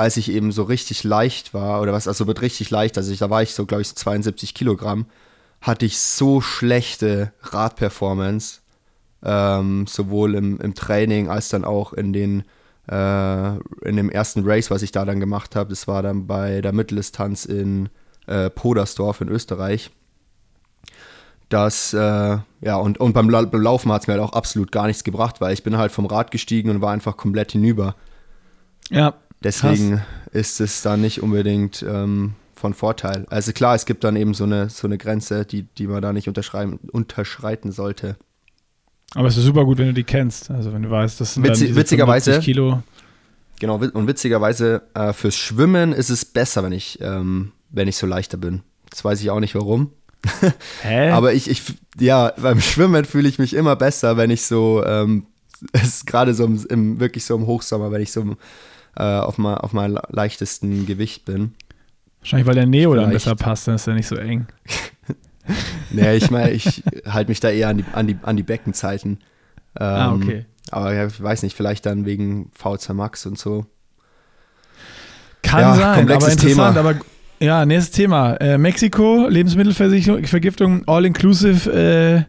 [0.00, 3.18] als ich eben so richtig leicht war, oder was, also mit richtig leicht, also ich,
[3.18, 5.04] da war ich so, glaube ich, so 72 Kilogramm,
[5.60, 8.60] hatte ich so schlechte Radperformance,
[9.22, 12.44] ähm, sowohl im, im Training als dann auch in den
[12.88, 13.50] äh,
[13.86, 15.68] in dem ersten Race, was ich da dann gemacht habe.
[15.68, 17.90] Das war dann bei der Mitteldistanz in
[18.26, 19.90] äh, Podersdorf in Österreich.
[21.50, 24.86] Das, äh, ja, und, und beim, beim Laufen hat es mir halt auch absolut gar
[24.86, 27.94] nichts gebracht, weil ich bin halt vom Rad gestiegen und war einfach komplett hinüber.
[28.88, 30.04] Ja, Deswegen Krass.
[30.32, 33.26] ist es da nicht unbedingt ähm, von Vorteil.
[33.30, 36.12] Also klar, es gibt dann eben so eine, so eine Grenze, die, die man da
[36.12, 38.16] nicht unterschreiten sollte.
[39.14, 40.50] Aber es ist super gut, wenn du die kennst.
[40.50, 42.82] Also wenn du weißt, das sind Witz, dann witzigerweise Kilo.
[43.58, 48.06] Genau, und witzigerweise äh, fürs Schwimmen ist es besser, wenn ich, ähm, wenn ich so
[48.06, 48.62] leichter bin.
[48.90, 49.92] Das weiß ich auch nicht warum.
[50.82, 51.10] Hä?
[51.10, 51.62] Aber ich, ich,
[51.98, 55.26] ja, beim Schwimmen fühle ich mich immer besser, wenn ich so, ähm,
[55.72, 58.36] es ist gerade so im, im, wirklich so im Hochsommer, wenn ich so
[58.96, 61.54] äh, auf, mal, auf meinem leichtesten Gewicht bin.
[62.20, 63.06] Wahrscheinlich, weil der Neo Vielleicht.
[63.06, 64.46] dann besser passt, dann ist er nicht so eng.
[65.90, 69.20] nee, ich meine, ich halte mich da eher an die, an die, an die Beckenzeiten.
[69.74, 70.46] ah, Ähm, okay.
[70.70, 73.64] Aber ja, ich weiß nicht, vielleicht dann wegen VZ Max und so.
[75.42, 76.76] Kann Ja, sein, aber komplexes interessant.
[76.76, 76.88] Thema.
[76.88, 77.00] Aber
[77.40, 78.34] ja, nächstes Thema.
[78.34, 82.24] Äh, Mexiko, Lebensmittelvergiftung, all-inclusive, äh,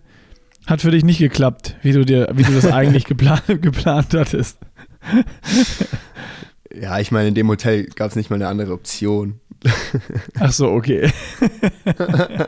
[0.69, 4.57] hat für dich nicht geklappt, wie du dir, wie du das eigentlich geplant, geplant hattest.
[6.73, 9.39] Ja, ich meine, in dem Hotel gab es nicht mal eine andere Option.
[10.39, 11.11] Ach so, okay.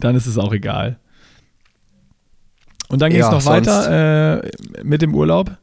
[0.00, 0.98] Dann ist es auch egal.
[2.88, 4.50] Und dann ging es Ja, noch weiter äh,
[4.82, 5.56] mit dem Urlaub.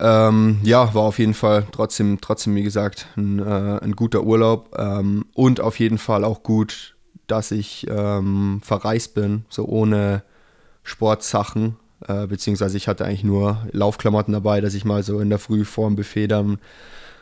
[0.00, 4.74] Ähm, ja, war auf jeden Fall trotzdem, trotzdem wie gesagt, ein, äh, ein guter Urlaub.
[4.76, 10.22] Ähm, und auf jeden Fall auch gut, dass ich ähm, verreist bin, so ohne
[10.82, 11.76] Sportsachen.
[12.06, 15.64] Äh, beziehungsweise ich hatte eigentlich nur Laufklamotten dabei, dass ich mal so in der Früh
[15.64, 16.58] vor dem Buffet dann,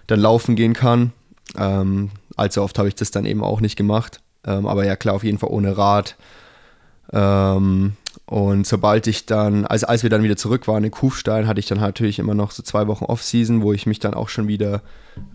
[0.06, 1.12] dann laufen gehen kann.
[1.56, 4.20] Ähm, allzu oft habe ich das dann eben auch nicht gemacht.
[4.44, 6.16] Ähm, aber ja, klar, auf jeden Fall ohne Rad.
[7.12, 11.60] Ähm, und sobald ich dann, also als wir dann wieder zurück waren in Kufstein, hatte
[11.60, 14.48] ich dann natürlich immer noch so zwei Wochen Off-Season, wo ich mich dann auch schon
[14.48, 14.82] wieder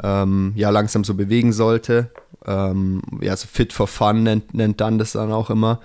[0.02, 2.10] ähm, ja, langsam so bewegen sollte.
[2.46, 5.82] Ähm, ja, so fit for fun nennt, nennt dann das dann auch immer.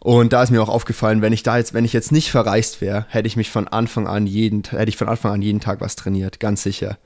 [0.00, 2.80] Und da ist mir auch aufgefallen, wenn ich da jetzt, wenn ich jetzt nicht verreist
[2.80, 5.80] wäre, hätte ich mich von Anfang an jeden, hätte ich von Anfang an jeden Tag
[5.80, 6.98] was trainiert, ganz sicher.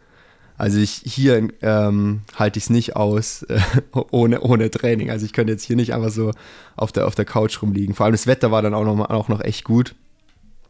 [0.62, 3.58] Also ich hier ähm, halte ich es nicht aus äh,
[4.12, 5.10] ohne, ohne Training.
[5.10, 6.30] Also ich könnte jetzt hier nicht einfach so
[6.76, 7.96] auf der, auf der Couch rumliegen.
[7.96, 9.96] Vor allem das Wetter war dann auch noch, auch noch echt gut.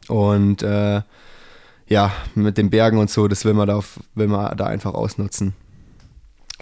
[0.08, 1.02] Und äh,
[1.88, 4.94] ja, mit den Bergen und so, das will man da, auf, will man da einfach
[4.94, 5.52] ausnutzen.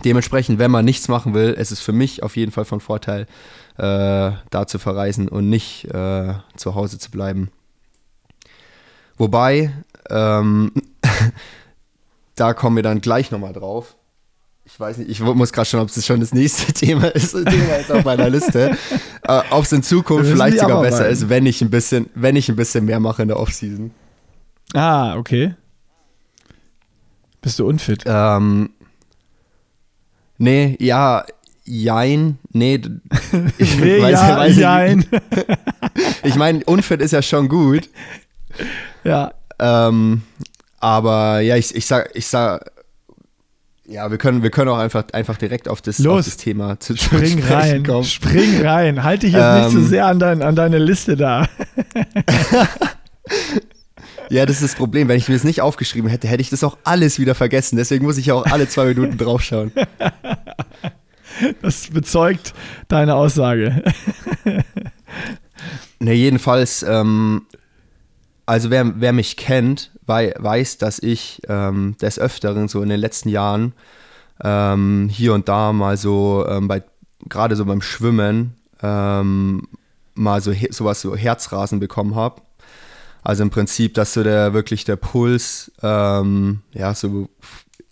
[0.05, 3.29] Dementsprechend, wenn man nichts machen will, ist es für mich auf jeden Fall von Vorteil,
[3.77, 7.53] äh, da zu verreisen und nicht äh, zu Hause zu bleiben.
[9.19, 9.73] Wobei,
[10.09, 10.73] ähm,
[12.41, 13.97] da kommen wir dann gleich nochmal drauf.
[14.65, 17.35] Ich weiß nicht, ich muss gerade schauen, ob es schon das nächste Thema ist.
[17.35, 18.77] Das Thema ist auf meiner Liste.
[19.23, 22.49] Äh, ob es in Zukunft vielleicht sogar besser ist, wenn ich ein bisschen, wenn ich
[22.49, 23.91] ein bisschen mehr mache in der Offseason.
[24.75, 25.55] Ah, okay.
[27.43, 28.05] Bist du unfit?
[28.07, 28.71] Ähm,
[30.39, 31.25] nee, ja,
[31.65, 32.81] jein, nee.
[33.59, 35.05] Ich Nee, weiß- ja, weiß jein.
[36.23, 37.89] Ich meine, unfit ist ja schon gut.
[39.05, 39.33] ja.
[39.59, 40.23] Ähm,
[40.81, 42.71] aber ja, ich, ich sag, ich sag,
[43.87, 46.21] ja, wir können, wir können auch einfach, einfach direkt auf das, Los.
[46.21, 47.85] auf das Thema zu Spring rein.
[47.85, 48.05] kommen.
[48.05, 49.03] Spring rein.
[49.03, 49.83] Halte dich jetzt nicht Ähm.
[49.83, 51.47] so sehr an, dein, an deine Liste da.
[54.33, 55.09] Ja, das ist das Problem.
[55.09, 57.77] Wenn ich mir das nicht aufgeschrieben hätte, hätte ich das auch alles wieder vergessen.
[57.77, 59.73] Deswegen muss ich ja auch alle zwei Minuten draufschauen.
[61.63, 62.53] Das bezeugt
[62.89, 63.83] deine Aussage.
[65.99, 67.47] Ne, jedenfalls, ähm,
[68.51, 72.99] also wer, wer mich kennt, wei weiß, dass ich ähm, des Öfteren so in den
[72.99, 73.75] letzten Jahren
[74.43, 76.83] ähm, hier und da mal so ähm, bei
[77.29, 79.69] gerade so beim Schwimmen ähm,
[80.15, 82.43] mal so sowas so Herzrasen bekommen habe.
[83.23, 87.29] Also im Prinzip, dass so der wirklich der Puls, ähm, ja, so,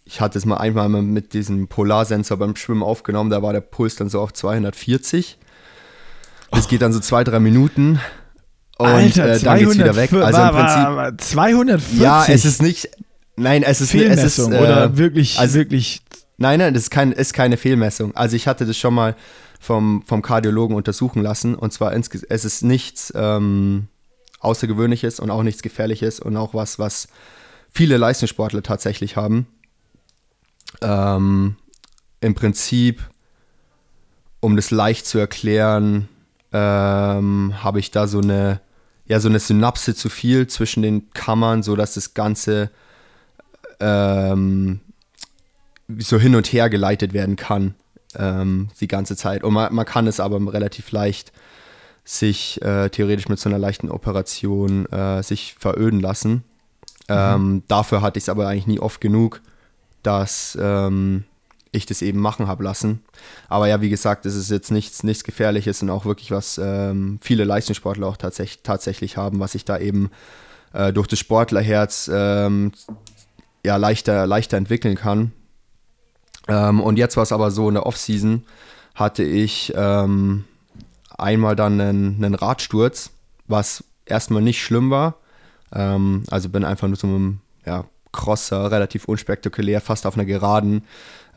[0.04, 3.60] ich hatte es mal einmal mal mit diesem Polarsensor beim Schwimmen aufgenommen, da war der
[3.60, 5.38] Puls dann so auf 240.
[6.50, 8.00] Das geht dann so zwei, drei Minuten.
[8.78, 10.10] Und Alter, äh, dann geht's wieder weg.
[10.10, 10.76] 204 Also im Prinzip.
[10.84, 11.98] war- war 240.
[12.00, 12.88] Ja, es ist nicht.
[13.36, 16.02] Nein, es ist es ist, Fehlmessung äh, oder wirklich, also- wirklich.
[16.40, 18.14] Nein, nein, das ist, kein, ist keine Fehlmessung.
[18.14, 19.16] Also ich hatte das schon mal
[19.58, 21.56] vom, vom Kardiologen untersuchen lassen.
[21.56, 23.88] Und zwar es ist nichts ähm,
[24.38, 27.08] Außergewöhnliches und auch nichts Gefährliches und auch was, was
[27.72, 29.48] viele Leistungssportler tatsächlich haben.
[30.80, 31.56] Ähm,
[32.20, 33.02] Im Prinzip,
[34.40, 36.08] um das leicht zu erklären,
[36.52, 38.60] ähm, habe ich da so eine,
[39.08, 42.70] ja, so eine Synapse zu viel zwischen den Kammern, sodass das Ganze
[43.80, 44.80] ähm,
[45.98, 47.74] so hin und her geleitet werden kann
[48.16, 49.42] ähm, die ganze Zeit.
[49.44, 51.32] Und man, man kann es aber relativ leicht
[52.04, 56.44] sich äh, theoretisch mit so einer leichten Operation äh, sich veröden lassen.
[57.08, 59.40] Ähm, dafür hatte ich es aber eigentlich nie oft genug,
[60.02, 61.24] dass ähm,
[61.72, 63.02] ich das eben machen habe lassen.
[63.48, 67.18] Aber ja, wie gesagt, es ist jetzt nichts, nichts Gefährliches und auch wirklich was ähm,
[67.22, 70.10] viele Leistungssportler auch tatsächlich, tatsächlich haben, was sich da eben
[70.72, 72.72] äh, durch das Sportlerherz ähm,
[73.64, 75.32] ja, leichter, leichter entwickeln kann.
[76.48, 78.44] Ähm, und jetzt war es aber so, in der Offseason
[78.94, 80.44] hatte ich ähm,
[81.16, 83.10] einmal dann einen, einen Radsturz,
[83.46, 85.16] was erstmal nicht schlimm war.
[85.72, 90.82] Ähm, also bin einfach nur einem ja, Crosser, relativ unspektakulär, fast auf einer Geraden,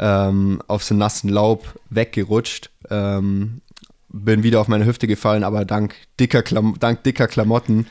[0.01, 2.71] ähm, auf so nassen Laub weggerutscht.
[2.89, 3.61] Ähm,
[4.09, 7.87] bin wieder auf meine Hüfte gefallen, aber dank dicker, Klam dank dicker Klamotten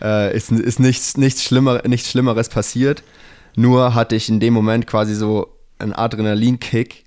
[0.00, 3.02] äh, ist, ist nichts, nichts, Schlimmer, nichts Schlimmeres passiert.
[3.56, 5.48] Nur hatte ich in dem Moment quasi so
[5.78, 7.04] einen Adrenalinkick.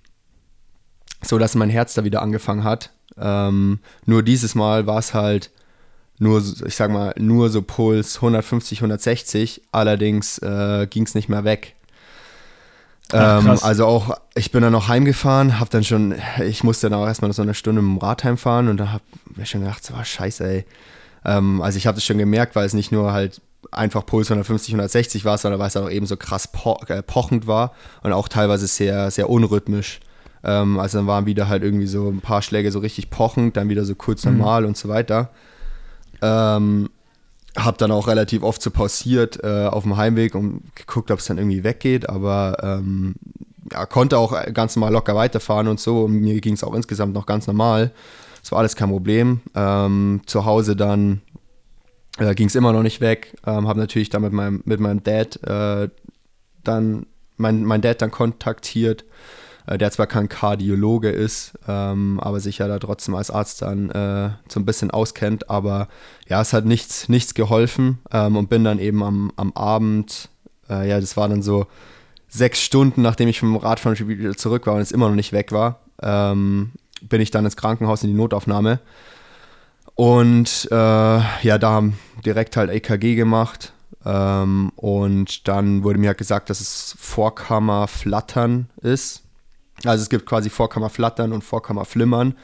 [1.22, 2.91] so dass mein Herz da wieder angefangen hat.
[3.17, 5.52] Ähm, nur dieses Mal war es halt
[6.20, 9.62] nur, ich sag mal, nur so Puls 150, 160.
[9.72, 11.76] Allerdings äh, ging es nicht mehr weg.
[13.13, 17.00] Ach, ähm, also auch, ich bin dann noch heimgefahren, hab dann schon, ich musste dann
[17.00, 19.02] auch erstmal so eine Stunde mit dem Rad heimfahren und da hab
[19.36, 20.65] mir schon gedacht, so, oh, scheiße, ey.
[21.26, 23.41] Ähm, also ich habe das schon gemerkt, weil es nicht nur halt
[23.72, 27.48] einfach Puls 150, 160 war, sondern weil es auch eben so krass po äh, pochend
[27.48, 30.00] war und auch teilweise sehr, sehr unrhythmisch.
[30.43, 33.70] Ähm, also dann waren wieder halt irgendwie so ein paar Schläge so richtig pochend, dann
[33.70, 34.38] wieder so kurz mhm.
[34.38, 34.67] normal mhm.
[34.70, 35.30] und so weiter.
[36.22, 36.89] Ähm,
[37.58, 41.26] hab dann auch relativ oft so pausiert äh, auf dem Heimweg und geguckt, ob es
[41.26, 43.15] dann irgendwie weggeht, aber ähm,
[43.72, 46.04] ja, konnte auch ganz normal locker weiterfahren und so.
[46.04, 47.91] Und mir ging es auch insgesamt noch ganz normal.
[48.41, 49.41] Das war alles kein Problem.
[49.56, 51.22] Ähm, zu Hause dann
[52.17, 53.36] äh, ging es immer noch nicht weg.
[53.46, 55.89] Ähm, habe natürlich dann mit meinem, mit meinem Dad äh,
[56.63, 57.06] dann,
[57.38, 59.06] mein, mein Dad dann kontaktiert
[59.75, 64.30] der zwar kein Kardiologe ist, ähm, aber sich ja da trotzdem als Arzt dann äh,
[64.47, 65.49] so ein bisschen auskennt.
[65.49, 65.89] Aber
[66.27, 70.30] ja, es hat nichts, nichts geholfen ähm, und bin dann eben am, am Abend,
[70.69, 71.67] äh, ja, das war dann so
[72.30, 75.51] sechs Stunden, nachdem ich vom Radfahren wieder zurück war und es immer noch nicht weg
[75.51, 78.80] war, ähm, bin ich dann ins Krankenhaus in die Notaufnahme.
[79.95, 83.73] Und äh, ja, da haben direkt halt EKG gemacht.
[84.06, 89.23] Ähm, und dann wurde mir halt gesagt, dass es Vorkammerflattern ist.
[89.86, 92.36] Also es gibt quasi Vorkammerflattern und Vorkammerflimmern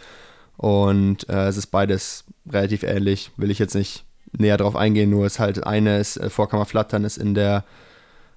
[0.57, 3.31] und äh, es ist beides relativ ähnlich.
[3.37, 7.17] Will ich jetzt nicht näher drauf eingehen, nur ist halt eine ist äh, Vorkammerflattern ist
[7.17, 7.63] in der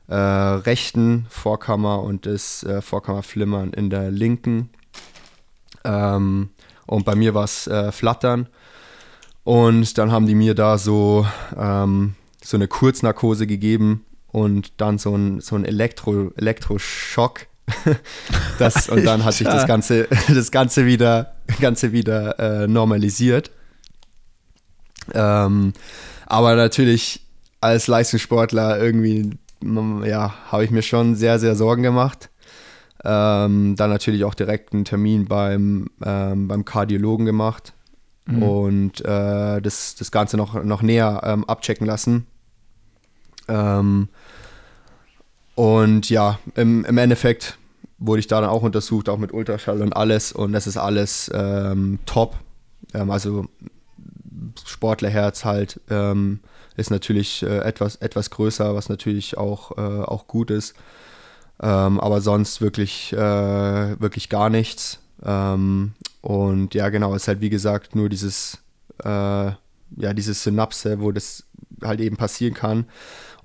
[0.08, 4.70] äh, rechten Vorkammer und das äh, Vorkammerflimmern in der linken.
[5.84, 6.50] Ähm,
[6.86, 8.48] und bei mir war es äh, Flattern.
[9.44, 15.14] Und dann haben die mir da so, ähm, so eine Kurznarkose gegeben und dann so
[15.14, 17.46] ein, so ein Elektro, Elektroschock
[18.58, 23.50] das, und dann hat sich das Ganze, das Ganze wieder, Ganze wieder äh, normalisiert.
[25.14, 25.72] Ähm,
[26.26, 27.24] aber natürlich
[27.60, 29.30] als Leistungssportler irgendwie,
[30.04, 32.30] ja, habe ich mir schon sehr, sehr Sorgen gemacht.
[33.04, 37.72] Ähm, dann natürlich auch direkt einen Termin beim, ähm, beim Kardiologen gemacht
[38.26, 38.42] mhm.
[38.42, 42.26] und äh, das, das Ganze noch, noch näher ähm, abchecken lassen.
[43.48, 44.08] Ähm,
[45.56, 47.56] und ja, im, im Endeffekt
[47.98, 50.30] wurde ich da dann auch untersucht, auch mit Ultraschall und alles.
[50.30, 52.36] Und das ist alles ähm, top.
[52.92, 53.46] Ähm, also
[54.66, 56.40] Sportlerherz halt ähm,
[56.76, 60.74] ist natürlich äh, etwas, etwas größer, was natürlich auch, äh, auch gut ist.
[61.62, 63.18] Ähm, aber sonst wirklich, äh,
[63.98, 64.98] wirklich gar nichts.
[65.24, 68.58] Ähm, und ja, genau, es ist halt wie gesagt nur dieses,
[69.02, 71.44] äh, ja, diese Synapse, wo das
[71.82, 72.84] halt eben passieren kann.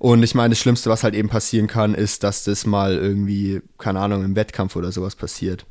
[0.02, 3.62] Und ich meine, das Schlimmste, was halt eben passieren kann, ist, dass das mal irgendwie,
[3.78, 5.64] keine Ahnung, im Wettkampf oder sowas passiert.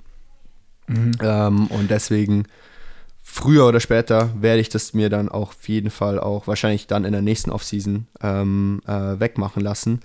[0.88, 1.12] Mhm.
[1.22, 2.46] Ähm, und deswegen,
[3.22, 7.04] früher oder später, werde ich das mir dann auch auf jeden Fall auch wahrscheinlich dann
[7.04, 10.00] in der nächsten Offseason ähm, äh, wegmachen lassen.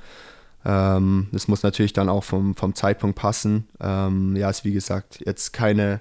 [0.65, 3.69] Ähm, das muss natürlich dann auch vom, vom Zeitpunkt passen.
[3.81, 6.01] Ähm, ja, ist wie gesagt jetzt keine,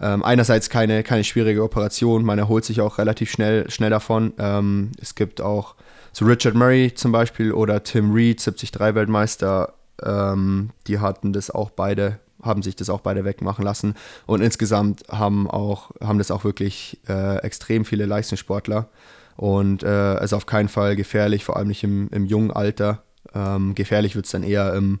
[0.00, 4.34] ähm, einerseits keine, keine schwierige Operation, man erholt sich auch relativ schnell, schnell davon.
[4.38, 5.74] Ähm, es gibt auch
[6.16, 12.20] so Richard Murray zum Beispiel oder Tim Reed, 73-Weltmeister, ähm, die hatten das auch beide,
[12.42, 13.94] haben sich das auch beide wegmachen lassen.
[14.24, 18.88] Und insgesamt haben auch, haben das auch wirklich äh, extrem viele Leistungssportler.
[19.36, 23.02] Und äh, es ist auf keinen Fall gefährlich, vor allem nicht im, im jungen Alter.
[23.34, 25.00] Ähm, gefährlich wird es dann eher im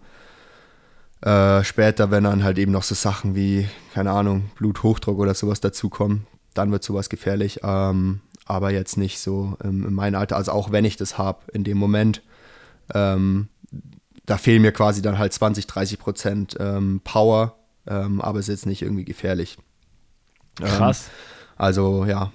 [1.22, 5.62] äh, später, wenn dann halt eben noch so Sachen wie, keine Ahnung, Bluthochdruck oder sowas
[5.62, 7.60] dazukommen, dann wird sowas gefährlich.
[7.62, 10.36] Ähm, aber jetzt nicht so ähm, in meinem Alter.
[10.36, 12.22] Also auch wenn ich das habe in dem Moment,
[12.94, 13.48] ähm,
[14.24, 17.56] da fehlen mir quasi dann halt 20, 30 Prozent ähm, Power,
[17.86, 19.58] ähm, aber es ist jetzt nicht irgendwie gefährlich.
[20.60, 21.10] Ähm, Krass.
[21.56, 22.32] also ja,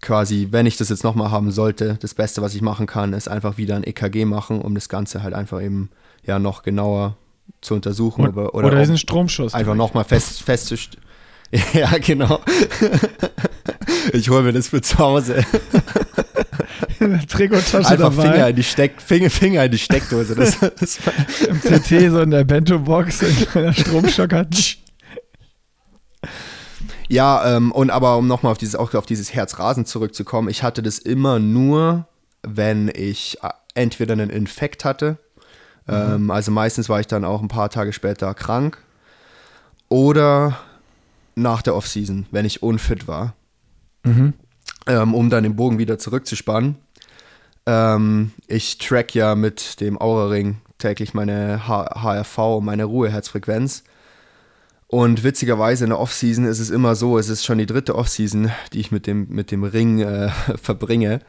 [0.00, 3.28] quasi, wenn ich das jetzt nochmal haben sollte, das Beste, was ich machen kann, ist
[3.28, 5.90] einfach wieder ein EKG machen, um das Ganze halt einfach eben
[6.24, 7.16] ja noch genauer
[7.62, 8.28] zu untersuchen.
[8.28, 9.54] Oder, oder, oder diesen Stromschuss.
[9.54, 11.04] Einfach nochmal fest, festzustellen.
[11.72, 12.40] Ja, genau.
[14.12, 15.44] Ich hole mir das für zu Hause.
[17.28, 18.32] Trikottasche Einfach dabei.
[18.32, 20.34] Finger in die Steck, Finger, Finger in die Steckdose.
[20.34, 20.98] Das, das
[21.48, 24.46] Im CT so in der Bento-Box, in der Stromschocker.
[27.08, 30.82] Ja, ähm, und aber um nochmal auf dieses, auch auf dieses Herzrasen zurückzukommen, ich hatte
[30.82, 32.06] das immer nur,
[32.42, 35.18] wenn ich äh, entweder einen Infekt hatte,
[35.86, 35.94] mhm.
[35.94, 38.82] ähm, also meistens war ich dann auch ein paar Tage später krank,
[39.88, 40.58] oder
[41.38, 43.34] nach der Offseason, wenn ich unfit war
[44.08, 44.34] mhm.
[44.86, 46.76] ähm, um dann den Bogen wieder zurückzuspannen.
[47.66, 53.84] Ähm, ich track ja mit dem Aura-Ring täglich meine H HRV, meine Ruheherzfrequenz.
[54.86, 58.50] Und witzigerweise in der Offseason ist es immer so, es ist schon die dritte Offseason,
[58.72, 60.30] die ich mit dem, mit dem Ring äh,
[60.62, 61.20] verbringe.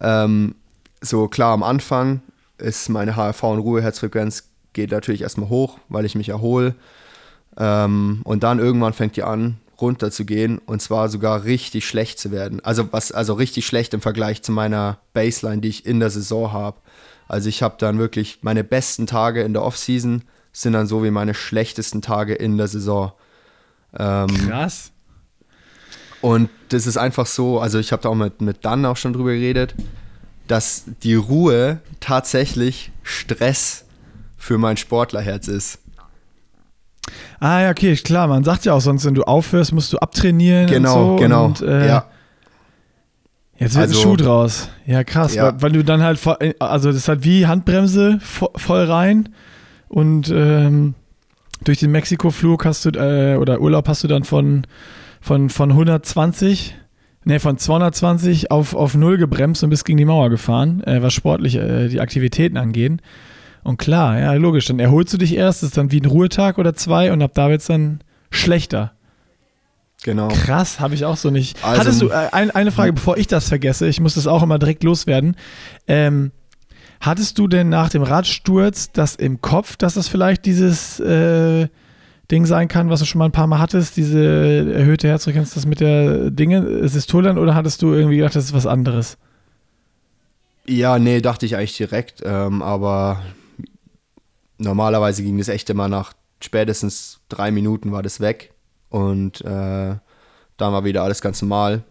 [0.00, 0.56] Ähm,
[1.00, 2.20] so klar, am Anfang
[2.58, 6.74] ist meine HRV- und Ruheherzfrequenz geht natürlich erstmal hoch, weil ich mich erhole.
[7.60, 12.18] Ähm, und dann irgendwann fängt die an, runter zu gehen und zwar sogar richtig schlecht
[12.18, 12.64] zu werden.
[12.64, 16.52] Also was, also richtig schlecht im Vergleich zu meiner Baseline, die ich in der Saison
[16.52, 16.78] habe.
[17.28, 21.10] Also ich habe dann wirklich meine besten Tage in der Offseason sind dann so wie
[21.10, 23.12] meine schlechtesten Tage in der Saison.
[23.96, 24.90] Ähm, Krass.
[26.22, 29.12] Und das ist einfach so, also ich habe da auch mit, mit Dan auch schon
[29.12, 29.74] drüber geredet,
[30.48, 33.84] dass die Ruhe tatsächlich Stress
[34.36, 35.78] für mein Sportlerherz ist.
[37.38, 38.26] Ah ja, okay, klar.
[38.26, 40.66] Man sagt ja auch sonst, wenn du aufhörst, musst du abtrainieren.
[40.66, 41.22] Genau, und so.
[41.24, 41.44] genau.
[41.46, 42.04] Und, äh, ja.
[43.58, 44.68] Jetzt wird also, ein Schuh draus.
[44.86, 45.34] Ja, krass.
[45.34, 45.44] Ja.
[45.44, 46.18] Weil, weil, du dann halt,
[46.58, 49.28] also das ist halt wie Handbremse voll rein
[49.88, 50.94] und ähm,
[51.64, 54.66] durch den Mexiko-Flug hast du, äh, oder Urlaub hast du dann von,
[55.20, 56.74] von, von 120,
[57.24, 61.12] ne, von 220 auf, auf 0 gebremst und bist gegen die Mauer gefahren, äh, was
[61.12, 63.02] sportlich äh, die Aktivitäten angehen.
[63.62, 66.74] Und klar, ja, logisch, dann erholst du dich erst, ist dann wie ein Ruhetag oder
[66.74, 68.92] zwei und ab da wird es dann schlechter.
[70.02, 70.28] Genau.
[70.28, 71.62] Krass, habe ich auch so nicht.
[71.62, 74.42] Also, Hattest du, äh, ein, eine Frage, bevor ich das vergesse, ich muss das auch
[74.42, 75.36] immer direkt loswerden.
[75.86, 76.32] Ähm,
[77.00, 81.68] hattest du denn nach dem Radsturz das im Kopf, dass das vielleicht dieses äh,
[82.30, 85.66] Ding sein kann, was du schon mal ein paar Mal hattest, diese erhöhte Herzfrequenz, das
[85.66, 89.18] mit der Dinge, Systole, oder hattest du irgendwie gedacht, das ist was anderes?
[90.66, 93.20] Ja, nee, dachte ich eigentlich direkt, ähm, aber
[94.60, 98.52] normalerweise ging das echt immer nach spätestens drei Minuten war das weg
[98.88, 99.96] und äh,
[100.56, 101.82] dann war wieder alles ganz normal.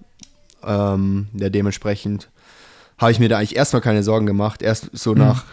[0.63, 2.29] Ähm, ja, dementsprechend
[2.97, 4.61] habe ich mir da eigentlich erstmal keine Sorgen gemacht.
[4.61, 5.19] Erst so mhm.
[5.19, 5.45] nach,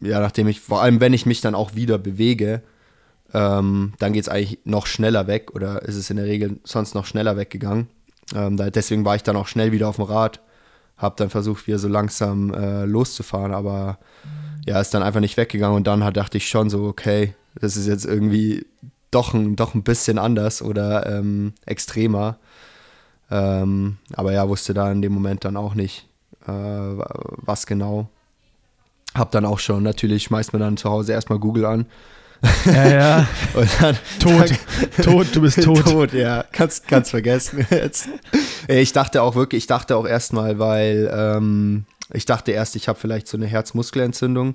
[0.00, 2.62] ja, nachdem ich, vor allem wenn ich mich dann auch wieder bewege,
[3.32, 6.94] ähm, dann geht es eigentlich noch schneller weg oder ist es in der Regel sonst
[6.94, 7.88] noch schneller weggegangen.
[8.34, 10.40] Ähm, da, deswegen war ich dann auch schnell wieder auf dem Rad,
[10.96, 13.98] habe dann versucht, wieder so langsam äh, loszufahren, aber
[14.66, 17.76] ja, ist dann einfach nicht weggegangen und dann hat, dachte ich schon so, okay, das
[17.76, 18.66] ist jetzt irgendwie
[19.10, 22.38] doch ein, doch ein bisschen anders oder ähm, extremer.
[23.30, 26.08] Ähm, aber ja, wusste da in dem Moment dann auch nicht,
[26.46, 28.08] äh, was genau.
[29.14, 31.86] Hab dann auch schon, natürlich schmeißt man dann zu Hause erstmal Google an.
[32.64, 33.26] Ja, ja.
[33.80, 35.84] dann, tot, dann, tot, du bist tot.
[35.84, 38.08] tot, ja, kannst, kannst vergessen jetzt.
[38.68, 42.98] Ich dachte auch wirklich, ich dachte auch erstmal, weil ähm, ich dachte erst, ich habe
[42.98, 44.54] vielleicht so eine Herzmuskelentzündung, mhm.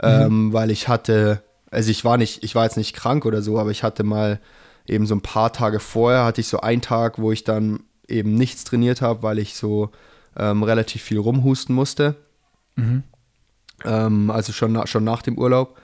[0.00, 3.58] ähm, weil ich hatte, also ich war nicht, ich war jetzt nicht krank oder so,
[3.58, 4.40] aber ich hatte mal
[4.86, 8.34] eben so ein paar Tage vorher, hatte ich so einen Tag, wo ich dann eben
[8.34, 9.90] nichts trainiert habe, weil ich so
[10.36, 12.16] ähm, relativ viel rumhusten musste.
[12.76, 13.02] Mhm.
[13.84, 15.78] Ähm, also schon, na, schon nach dem Urlaub.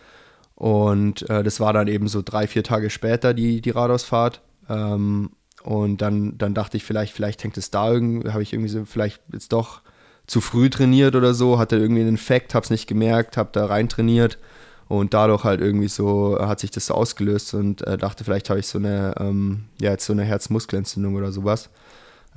[0.55, 4.43] Und äh, das war dann eben so drei, vier Tage später, die, die Radausfahrt.
[4.69, 5.31] Ähm,
[5.63, 8.85] und dann, dann dachte ich, vielleicht, vielleicht hängt es da irgendwie, habe ich irgendwie so
[8.85, 9.83] vielleicht jetzt doch
[10.31, 13.89] zu früh trainiert oder so, hatte irgendwie einen Infekt, hab's nicht gemerkt, hab da rein
[13.89, 14.39] trainiert
[14.87, 18.61] und dadurch halt irgendwie so hat sich das so ausgelöst und äh, dachte, vielleicht habe
[18.61, 21.69] ich so eine, ähm, ja, jetzt so eine Herzmuskelentzündung oder sowas.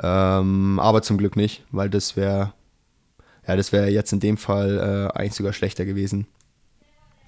[0.01, 2.53] Ähm, aber zum Glück nicht, weil das wäre,
[3.47, 6.25] ja, das wäre jetzt in dem Fall äh, eigentlich sogar schlechter gewesen.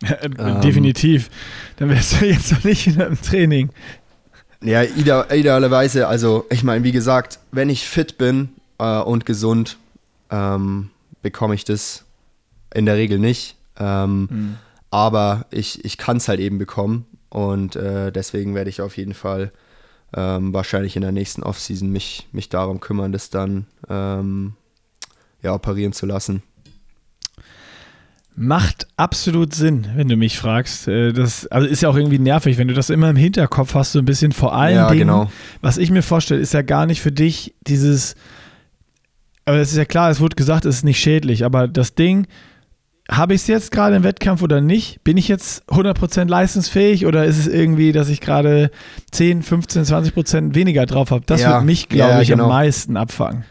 [0.39, 1.29] ähm, Definitiv.
[1.77, 3.69] Dann wärst du jetzt noch nicht in einem Training.
[4.63, 8.49] Ja, idealerweise, also ich meine, wie gesagt, wenn ich fit bin
[8.79, 9.77] äh, und gesund,
[10.29, 10.89] ähm,
[11.21, 12.05] bekomme ich das
[12.73, 13.57] in der Regel nicht.
[13.77, 14.57] Ähm, mhm.
[14.91, 19.13] Aber ich, ich kann es halt eben bekommen und äh, deswegen werde ich auf jeden
[19.13, 19.51] Fall
[20.15, 24.53] ähm, wahrscheinlich in der nächsten Offseason mich, mich darum kümmern, das dann ähm,
[25.41, 26.43] ja, operieren zu lassen.
[28.37, 30.87] Macht absolut Sinn, wenn du mich fragst.
[30.87, 33.93] Äh, das also ist ja auch irgendwie nervig, wenn du das immer im Hinterkopf hast,
[33.93, 35.07] so ein bisschen vor allen ja, Dingen.
[35.07, 35.31] Genau.
[35.61, 38.15] Was ich mir vorstelle, ist ja gar nicht für dich dieses
[39.45, 42.27] aber es ist ja klar, es wurde gesagt, es ist nicht schädlich, aber das Ding,
[43.09, 45.03] habe ich es jetzt gerade im Wettkampf oder nicht?
[45.03, 48.71] Bin ich jetzt 100% leistungsfähig oder ist es irgendwie, dass ich gerade
[49.11, 51.23] 10, 15, 20% weniger drauf habe?
[51.27, 52.45] Das ja, wird mich, glaube ja, ich, genau.
[52.45, 53.45] am meisten abfangen.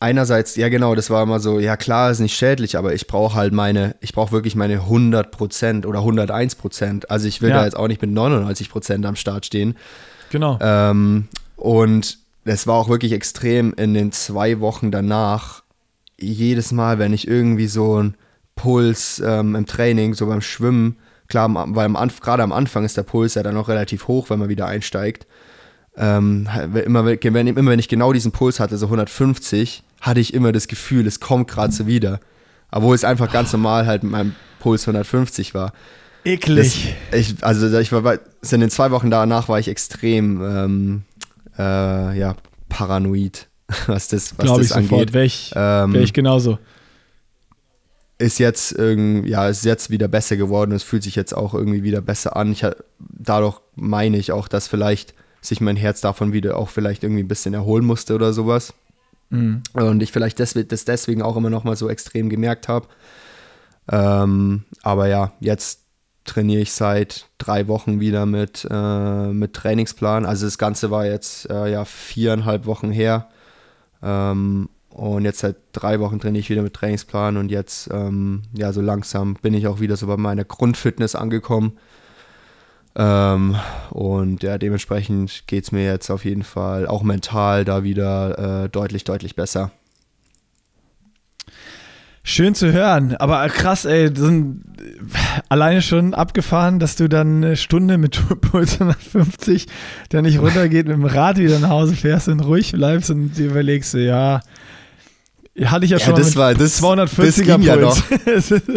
[0.00, 3.34] Einerseits, ja genau, das war immer so, ja klar, ist nicht schädlich, aber ich brauche
[3.34, 7.06] halt meine, ich brauche wirklich meine 100% oder 101%.
[7.06, 7.56] Also ich will ja.
[7.56, 9.76] da jetzt auch nicht mit 99% am Start stehen.
[10.30, 10.58] Genau.
[10.60, 15.62] Ähm, und es war auch wirklich extrem in den zwei Wochen danach.
[16.18, 18.16] Jedes Mal, wenn ich irgendwie so einen
[18.54, 20.96] Puls ähm, im Training, so beim Schwimmen,
[21.28, 21.90] klar, weil
[22.20, 25.26] gerade am Anfang ist der Puls ja dann noch relativ hoch, wenn man wieder einsteigt.
[25.96, 26.48] Ähm,
[26.84, 30.68] immer, wenn, immer wenn ich genau diesen Puls hatte, so 150, hatte ich immer das
[30.68, 32.20] Gefühl, es kommt gerade so wieder.
[32.70, 35.72] Obwohl es einfach ganz normal halt mit meinem Puls 150 war.
[36.24, 36.94] Eklig.
[37.10, 38.18] Das, ich, also ich war bei,
[38.50, 41.02] in den zwei Wochen danach war ich extrem ähm,
[41.58, 42.36] äh, ja,
[42.68, 43.48] paranoid,
[43.86, 44.90] was das, was Glaube das ich angeht.
[44.90, 45.12] sofort.
[45.12, 46.58] Wäre ich, Ähm, wär ich genauso.
[48.18, 50.72] ist jetzt irgend, ja, ist jetzt wieder besser geworden.
[50.72, 52.52] Es fühlt sich jetzt auch irgendwie wieder besser an.
[52.52, 52.64] Ich,
[52.98, 57.28] dadurch meine ich auch, dass vielleicht sich mein Herz davon wieder auch vielleicht irgendwie ein
[57.28, 58.72] bisschen erholen musste oder sowas.
[59.30, 59.62] Mhm.
[59.74, 62.86] Und ich vielleicht deswegen, das deswegen auch immer noch mal so extrem gemerkt habe.
[63.90, 65.83] Ähm, aber ja, jetzt
[66.24, 70.24] trainiere ich seit drei Wochen wieder mit, äh, mit Trainingsplan.
[70.24, 73.28] Also das Ganze war jetzt äh, ja viereinhalb Wochen her.
[74.02, 78.72] Ähm, und jetzt seit drei Wochen trainiere ich wieder mit Trainingsplan und jetzt, ähm, ja,
[78.72, 81.78] so langsam bin ich auch wieder so bei meiner Grundfitness angekommen.
[82.96, 83.56] Ähm,
[83.90, 88.68] und ja, dementsprechend geht es mir jetzt auf jeden Fall auch mental da wieder äh,
[88.68, 89.72] deutlich, deutlich besser.
[92.26, 94.62] Schön zu hören, aber krass, ey, sind
[95.50, 99.66] alleine schon abgefahren, dass du dann eine Stunde mit Puls 150
[100.10, 103.46] der nicht runtergeht, mit dem Rad wieder nach Hause fährst und ruhig bleibst und dir
[103.50, 104.40] überlegst, ja,
[105.66, 108.02] hatte ich ja Ja, schon mal das mit war- das- 240er das ging ja Puls.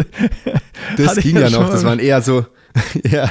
[0.98, 2.46] Das ging ja noch, das waren eher so,
[3.10, 3.30] ja,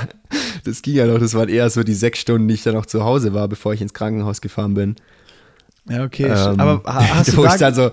[0.65, 2.87] das ging ja noch, das waren eher so die sechs Stunden, die ich dann noch
[2.87, 4.97] zu Hause war, bevor ich ins Krankenhaus gefahren bin.
[5.91, 7.91] ja, okay, Ähm, aber ha- hast du da, ich dann so,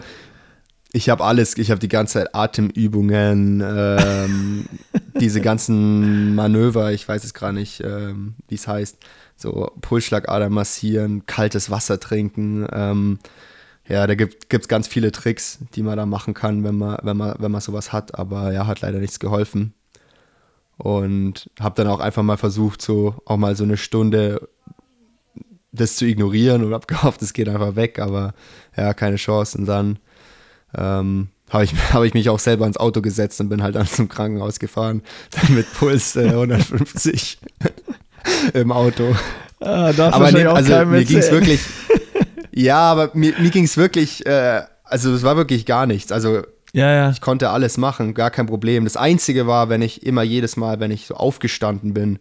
[0.96, 4.66] ich habe alles, ich habe die ganze Zeit Atemübungen, ähm,
[5.20, 8.98] diese ganzen Manöver, ich weiß es gerade nicht, ähm, wie es heißt,
[9.36, 13.18] so Pulsschlagader massieren, kaltes Wasser trinken, ähm,
[13.88, 17.18] ja, da gibt es ganz viele Tricks, die man da machen kann, wenn man, wenn
[17.18, 19.74] man, wenn man sowas hat, aber ja, hat leider nichts geholfen.
[20.78, 24.48] Und habe dann auch einfach mal versucht, so auch mal so eine Stunde
[25.72, 28.34] das zu ignorieren und habe gehofft, es geht einfach weg, aber
[28.78, 29.58] ja, keine Chance.
[29.58, 30.00] Und dann
[30.78, 33.88] ähm, habe ich, hab ich mich auch selber ins Auto gesetzt und bin halt dann
[33.88, 35.02] zum Krankenhaus gefahren
[35.50, 37.38] mit Puls äh, 150
[38.54, 39.16] im Auto.
[39.60, 41.62] ah, da hast Aber nee, also mir ging es wirklich,
[42.54, 46.12] ja, aber mir, mir ging es wirklich, äh, also es war wirklich gar nichts.
[46.12, 46.42] Also
[46.74, 47.10] Ja, ja.
[47.12, 48.84] ich konnte alles machen, gar kein Problem.
[48.84, 52.20] Das Einzige war, wenn ich immer jedes Mal, wenn ich so aufgestanden bin,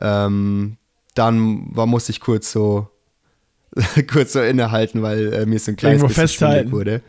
[0.00, 0.76] ähm,
[1.14, 2.88] dann war, musste ich kurz so
[4.12, 6.72] kurz so innehalten, weil äh, mir so ein kleines Irgendwo bisschen festhalten.
[6.72, 7.02] wurde.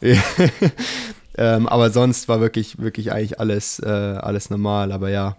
[1.36, 4.92] ähm, aber sonst war wirklich, wirklich eigentlich alles, äh, alles normal.
[4.92, 5.36] Aber ja,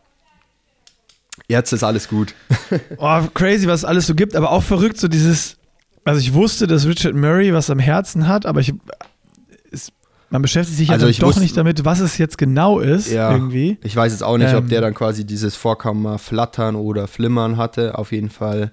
[1.48, 2.34] jetzt ist alles gut.
[2.98, 5.58] Oh, crazy, was es alles so gibt, aber auch verrückt, so dieses.
[6.06, 8.74] Also, ich wusste, dass Richard Murray was am Herzen hat, aber ich.
[9.72, 9.92] Es,
[10.30, 13.12] man beschäftigt sich ja Also ich doch wusste- nicht damit, was es jetzt genau ist,
[13.12, 13.32] Ja.
[13.32, 13.78] irgendwie.
[13.84, 14.58] Ich weiß jetzt auch nicht, Ähm.
[14.60, 17.98] ob der dann quasi dieses Vorkommen flattern oder flimmern hatte.
[17.98, 18.72] Auf jeden Fall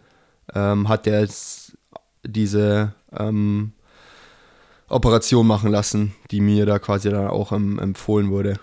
[0.55, 1.77] ähm, hat der jetzt
[2.25, 3.73] diese ähm,
[4.89, 8.55] Operation machen lassen, die mir da quasi dann auch ähm, empfohlen wurde.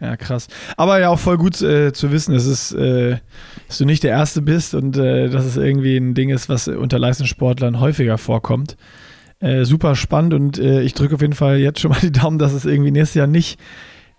[0.00, 0.48] Ja, krass.
[0.76, 3.18] Aber ja, auch voll gut äh, zu wissen, dass, es, äh,
[3.68, 6.66] dass du nicht der Erste bist und äh, dass es irgendwie ein Ding ist, was
[6.66, 8.76] unter Leistungssportlern häufiger vorkommt.
[9.38, 12.38] Äh, super spannend und äh, ich drücke auf jeden Fall jetzt schon mal die Daumen,
[12.38, 13.60] dass es irgendwie nächstes Jahr nicht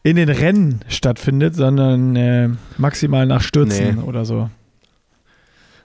[0.04, 4.02] in den Rennen stattfindet, sondern äh, maximal nach Stürzen Nee.
[4.04, 4.50] oder so.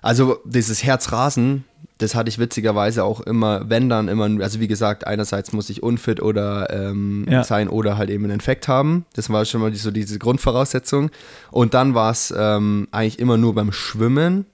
[0.00, 1.64] Also dieses Herzrasen,
[1.98, 5.82] das hatte ich witzigerweise auch immer, wenn dann immer, also wie gesagt, einerseits muss ich
[5.82, 7.42] unfit oder ähm, Ja.
[7.42, 9.04] sein oder halt eben einen Infekt haben.
[9.14, 11.10] Das war schon mal so diese Grundvoraussetzung.
[11.50, 14.46] Und dann war es ähm, eigentlich immer nur beim Schwimmen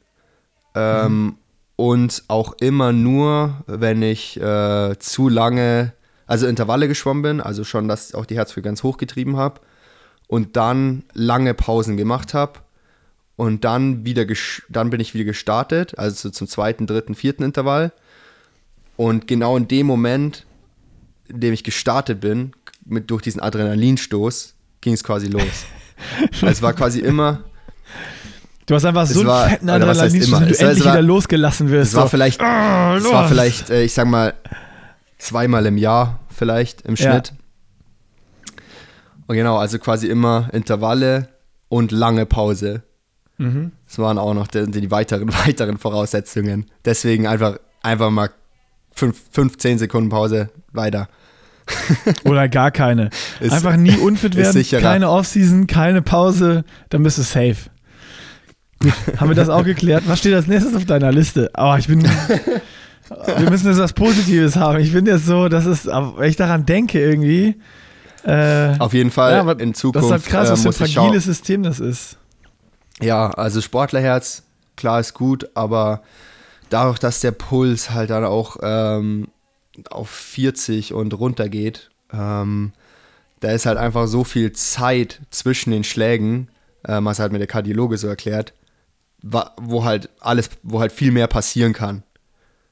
[0.74, 1.36] ähm,
[1.76, 5.92] und auch immer nur, wenn ich äh, zu lange,
[6.26, 9.60] also Intervalle geschwommen bin, also schon, dass ich auch die Herzfrequenz hochgetrieben habe
[10.28, 12.60] und dann lange Pausen gemacht habe
[13.36, 14.26] und dann wieder
[14.68, 17.92] dann bin ich wieder gestartet, also so zum zweiten, dritten, vierten Intervall.
[18.96, 20.46] Und genau in dem Moment,
[21.28, 22.52] in dem ich gestartet bin,
[22.84, 25.42] mit durch diesen Adrenalinstoß, ging es quasi los.
[26.32, 27.42] also es war quasi immer,
[28.66, 31.02] Du hast einfach so einen war- fetten Adrenalinstoß, wenn du Es war- endlich war- wieder
[31.02, 31.90] losgelassen wirst.
[31.92, 32.08] es war so.
[32.10, 34.34] vielleicht, Ah, es war vielleicht, äh, ich sag mal,
[35.18, 37.10] zweimal im Jahr vielleicht im Ja.
[37.12, 37.32] Schnitt.
[39.26, 41.28] Und genau, also quasi immer Intervalle
[41.68, 42.82] und lange Pause.
[43.38, 43.72] Mhm.
[43.86, 46.66] Das waren auch noch die, die weiteren, weiteren Voraussetzungen.
[46.84, 48.30] Deswegen einfach, einfach mal
[48.94, 51.08] 15 Sekunden Pause weiter.
[52.24, 53.10] Oder gar keine.
[53.40, 54.80] Ist- Einfach nie unfit werden, sicherer.
[54.82, 57.56] keine Offseason, keine Pause, dann bist du safe.
[58.80, 60.04] Gut, haben wir das auch geklärt?
[60.06, 61.50] Was steht als nächstes auf deiner Liste?
[61.56, 62.02] Oh, ich bin.
[62.02, 64.78] wir müssen jetzt was Positives haben.
[64.80, 67.56] Ich bin jetzt so, das ist, wenn ich daran denke irgendwie.
[68.24, 70.90] Äh, Auf jeden Fall ja, in das Zukunft ist halt krass, äh, was für ein
[70.90, 71.24] fragiles.
[71.24, 72.18] System das ist.
[73.00, 74.44] Ja, also Sportlerherz,
[74.76, 76.02] klar ist gut, aber
[76.70, 79.28] dadurch, dass der Puls halt dann auch ähm,
[79.90, 82.72] auf 40 und runter geht, ähm,
[83.40, 86.48] da ist halt einfach so viel Zeit zwischen den Schlägen.
[86.86, 88.52] ähm, was halt mir der Kardiologe so erklärt,
[89.22, 92.02] wo halt alles, wo halt viel mehr passieren kann.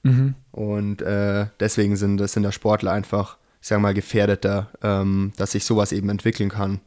[0.03, 0.35] Mhm.
[0.51, 5.53] Und äh, deswegen sind, das sind da Sportler einfach, ich sag mal, gefährdeter, ähm, dass
[5.53, 6.81] sich sowas eben entwickeln kann.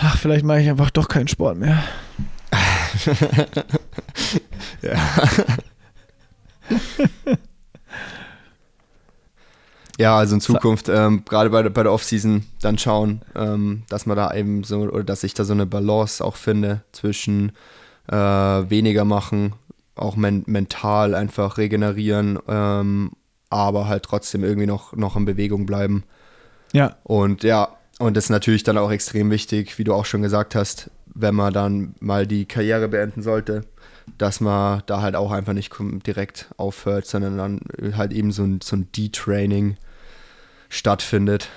[0.00, 1.82] Ach, vielleicht mache ich einfach doch keinen Sport mehr.
[4.82, 4.96] ja.
[9.98, 14.16] ja, also in Zukunft, ähm, gerade bei, bei der Offseason, dann schauen, ähm, dass man
[14.16, 17.50] da eben so, oder dass ich da so eine Balance auch finde zwischen
[18.08, 19.54] äh, weniger machen,
[19.96, 23.10] auch men mental einfach regenerieren, ähm,
[23.50, 26.04] aber halt trotzdem irgendwie noch, noch in Bewegung bleiben.
[26.72, 26.96] Ja.
[27.02, 30.54] Und ja, und das ist natürlich dann auch extrem wichtig, wie du auch schon gesagt
[30.54, 33.62] hast, wenn man dann mal die Karriere beenden sollte,
[34.18, 35.72] dass man da halt auch einfach nicht
[36.06, 37.60] direkt aufhört, sondern dann
[37.96, 39.76] halt eben so ein, so ein D-Training
[40.68, 41.48] stattfindet.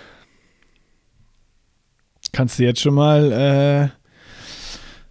[2.33, 4.01] Kannst du jetzt schon mal äh,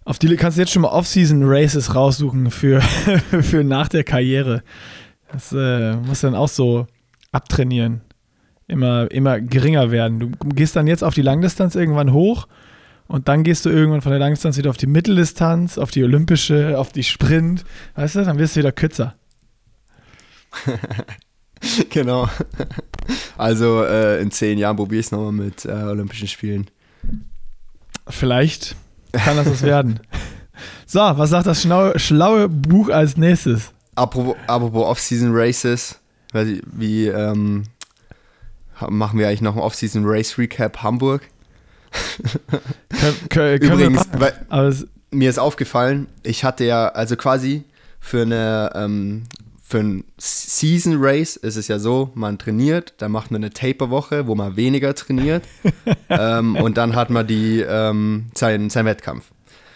[0.03, 2.81] auf die kannst du jetzt schon mal Off-Season Races raussuchen für,
[3.41, 4.63] für nach der Karriere.
[5.31, 6.87] Das äh, musst dann auch so
[7.31, 8.01] abtrainieren.
[8.71, 10.19] Immer, immer geringer werden.
[10.19, 12.47] Du gehst dann jetzt auf die Langdistanz irgendwann hoch
[13.07, 16.79] und dann gehst du irgendwann von der Langdistanz wieder auf die Mitteldistanz, auf die olympische,
[16.79, 17.65] auf die Sprint.
[17.95, 19.15] Weißt du, dann wirst du wieder kürzer.
[21.89, 22.29] genau.
[23.37, 26.67] Also äh, in zehn Jahren probiere ich es nochmal mit äh, Olympischen Spielen.
[28.07, 28.77] Vielleicht
[29.11, 29.99] kann das was werden.
[30.85, 33.73] So, was sagt das schlaue, schlaue Buch als nächstes?
[33.95, 35.99] Apropos, apropos Off-Season Races,
[36.31, 37.63] wie, wie ähm,
[38.89, 41.21] machen wir eigentlich noch ein Off-Season Race Recap Hamburg?
[43.29, 44.33] können, können, Übrigens, weil,
[45.11, 47.63] mir ist aufgefallen, ich hatte ja, also quasi
[47.99, 49.23] für eine ähm,
[49.71, 54.27] für ein Season Race ist es ja so, man trainiert, dann macht man eine Taper-Woche,
[54.27, 55.45] wo man weniger trainiert
[56.09, 59.31] ähm, und dann hat man die, ähm, sein, sein Wettkampf.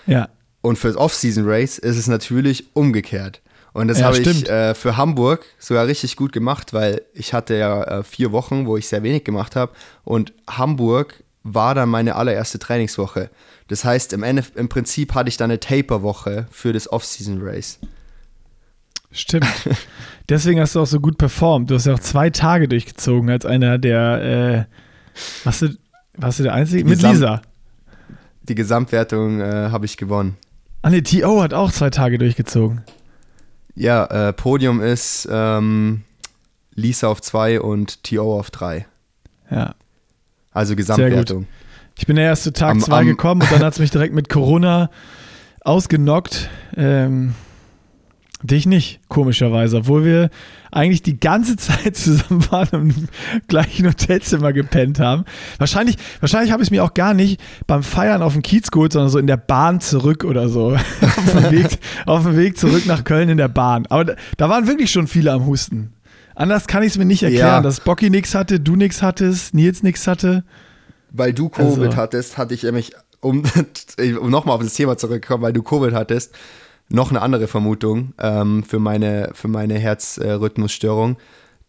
[0.06, 0.28] Ja.
[0.62, 3.41] Und fürs Off-Season Race ist es natürlich umgekehrt.
[3.76, 7.56] Und das ja, habe ich äh, für Hamburg sogar richtig gut gemacht, weil ich hatte
[7.56, 9.74] ja äh, vier Wochen, wo ich sehr wenig gemacht habe.
[10.06, 13.30] Und Hamburg war dann meine allererste Trainingswoche.
[13.68, 17.80] Das heißt, im, Ende, im Prinzip hatte ich dann eine Taper-Woche für das Off-Season Race.
[19.12, 19.46] Stimmt.
[20.30, 21.70] Deswegen hast du auch so gut performt.
[21.70, 25.78] Du hast ja auch zwei Tage durchgezogen als einer der, äh, warst, du,
[26.16, 26.86] warst du der Einzige?
[26.86, 27.42] Mit Lisa.
[28.44, 30.38] Die Gesamtwertung äh, habe ich gewonnen.
[30.82, 31.44] Ah ne, T.O.
[31.44, 32.82] hat auch zwei Tage durchgezogen.
[33.76, 36.04] Ja, äh, Podium ist ähm,
[36.74, 38.40] Lisa auf zwei und T.O.
[38.40, 38.86] auf drei.
[39.52, 39.76] Ja.
[40.52, 41.48] Also Gesamtwertung.
[41.98, 44.14] Ich bin der erste Tag am, zwei am gekommen und dann hat es mich direkt
[44.14, 44.90] mit Corona
[45.62, 46.50] ausgenockt.
[46.76, 47.36] Ähm,
[48.46, 50.30] Dich nicht, komischerweise, obwohl wir
[50.72, 53.08] eigentlich die ganze Zeit zusammen waren und im
[53.48, 55.26] gleichen Hotelzimmer gepennt haben.
[55.58, 58.93] Wahrscheinlich, wahrscheinlich habe ich es mir auch gar nicht beim Feiern auf dem Kiez geholt,
[58.93, 60.76] sondern so in der Bahn zurück oder so.
[61.02, 63.86] auf, dem Weg, auf dem Weg zurück nach Köln in der Bahn.
[63.88, 65.93] Aber da, da waren wirklich schon viele am Husten.
[66.36, 67.62] Anders kann ich es mir nicht erklären, ja.
[67.62, 70.43] dass Bocky nichts hatte, du nichts hattest, Nils nichts hatte.
[71.12, 71.96] Weil du Covid also.
[71.96, 72.91] hattest, hatte ich nämlich,
[73.22, 73.43] um,
[74.20, 76.36] um nochmal auf das Thema zurückzukommen, weil du Covid hattest,
[76.90, 81.18] noch eine andere Vermutung ähm, für meine, für meine Herzrhythmusstörung.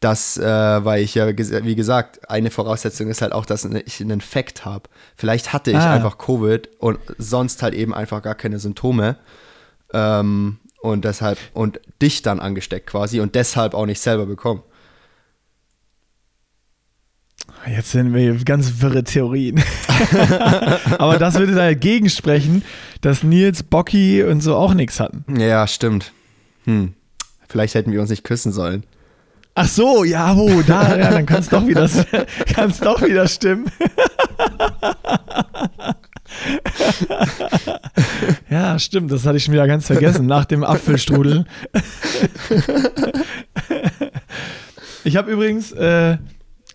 [0.01, 4.11] Das, äh, weil ich ja, wie gesagt, eine Voraussetzung ist halt auch, dass ich einen
[4.11, 4.91] Infekt habe.
[5.17, 5.95] Vielleicht hatte ich ah.
[5.95, 9.17] einfach Covid und sonst halt eben einfach gar keine Symptome.
[9.95, 14.63] Ähm, und deshalb, und dich dann angesteckt quasi und deshalb auch nicht selber bekommen.
[17.69, 19.61] Jetzt sind wir ganz wirre Theorien.
[20.99, 22.63] Aber das würde dagegen sprechen,
[23.01, 25.41] dass Nils, Bocky und so auch nichts hatten.
[25.41, 26.13] Ja, stimmt.
[26.65, 26.95] Hm.
[27.49, 28.85] Vielleicht hätten wir uns nicht küssen sollen.
[29.55, 31.89] Ach so, ja, oh, da, ja, dann kann es doch wieder,
[32.55, 33.71] kann's doch wieder stimmen.
[38.51, 41.47] ja, stimmt, das hatte ich schon wieder ganz vergessen, nach dem Apfelstrudel.
[45.05, 46.19] ich habe übrigens, äh,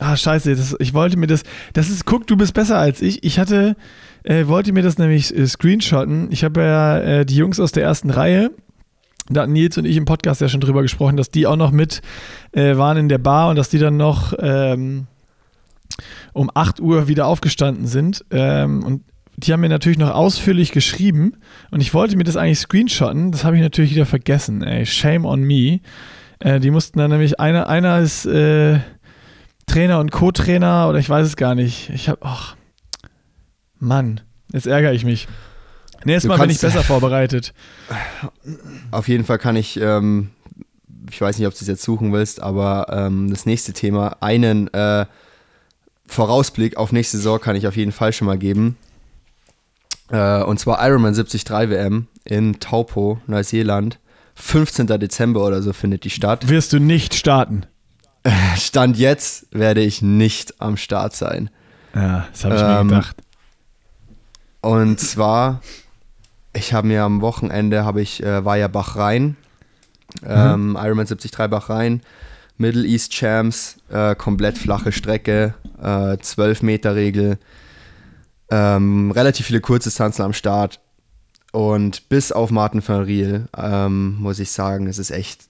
[0.04, 1.44] Ah, scheiße, das, ich wollte mir das.
[1.74, 3.24] Das ist, guck, du bist besser als ich.
[3.24, 3.76] Ich hatte,
[4.24, 6.32] äh, wollte mir das nämlich äh, screenshotten.
[6.32, 8.50] Ich habe ja äh, die Jungs aus der ersten Reihe.
[9.30, 11.70] Da hatten Nils und ich im Podcast ja schon drüber gesprochen, dass die auch noch
[11.70, 12.02] mit
[12.52, 15.06] äh, waren in der Bar und dass die dann noch ähm,
[16.34, 18.26] um 8 Uhr wieder aufgestanden sind.
[18.32, 19.04] Ähm, und
[19.38, 21.34] die haben mir natürlich noch ausführlich geschrieben
[21.70, 23.32] und ich wollte mir das eigentlich screenshotten.
[23.32, 24.64] Das habe ich natürlich wieder vergessen.
[24.64, 25.82] Ey, shame on me.
[26.40, 28.80] Äh, die mussten dann nämlich, einer, einer ist äh,
[29.72, 31.90] Trainer und Co-Trainer oder ich weiß es gar nicht.
[31.92, 32.56] Ich habe, ach,
[33.80, 35.28] Mann, jetzt ärgere ich mich.
[36.04, 37.54] Nächstes Mal bin ich besser vorbereitet.
[38.92, 40.32] Auf jeden Fall kann ich, ähm,
[41.10, 44.68] ich weiß nicht, ob du es jetzt suchen willst, aber ähm, das nächste Thema, einen
[44.74, 45.06] äh,
[46.06, 48.78] Vorausblick auf nächste Saison kann ich auf jeden Fall schon mal geben.
[50.10, 54.00] Äh, und zwar Ironman 73 WM in Taupo, Neuseeland.
[54.36, 54.88] 15.
[54.88, 56.50] Dezember oder so findet die statt.
[56.50, 57.66] Wirst du nicht starten?
[58.56, 61.50] Stand jetzt werde ich nicht am Start sein.
[61.96, 63.18] Ja, das habe ich ähm, mir gedacht.
[64.62, 65.62] Und zwar,
[66.54, 69.36] ich habe mir am Wochenende, habe ich, äh, war ja Bachrhein,
[70.24, 70.76] ähm, mhm.
[70.76, 72.02] Ironman 73 Bachrhein,
[72.58, 77.40] Middle East Champs, äh, komplett flache Strecke, äh, 12 Meter Regel,
[78.52, 80.80] ähm, relativ viele Kurzdistanzen am Start.
[81.52, 85.46] Und bis auf Martin van Riel, ähm, muss ich sagen, es ist echt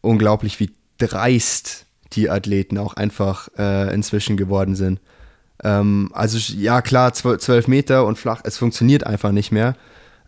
[0.00, 5.00] unglaublich, wie dreist die Athleten auch einfach äh, inzwischen geworden sind.
[5.62, 9.76] Ähm, also ja, klar, zwölf Meter und flach, es funktioniert einfach nicht mehr.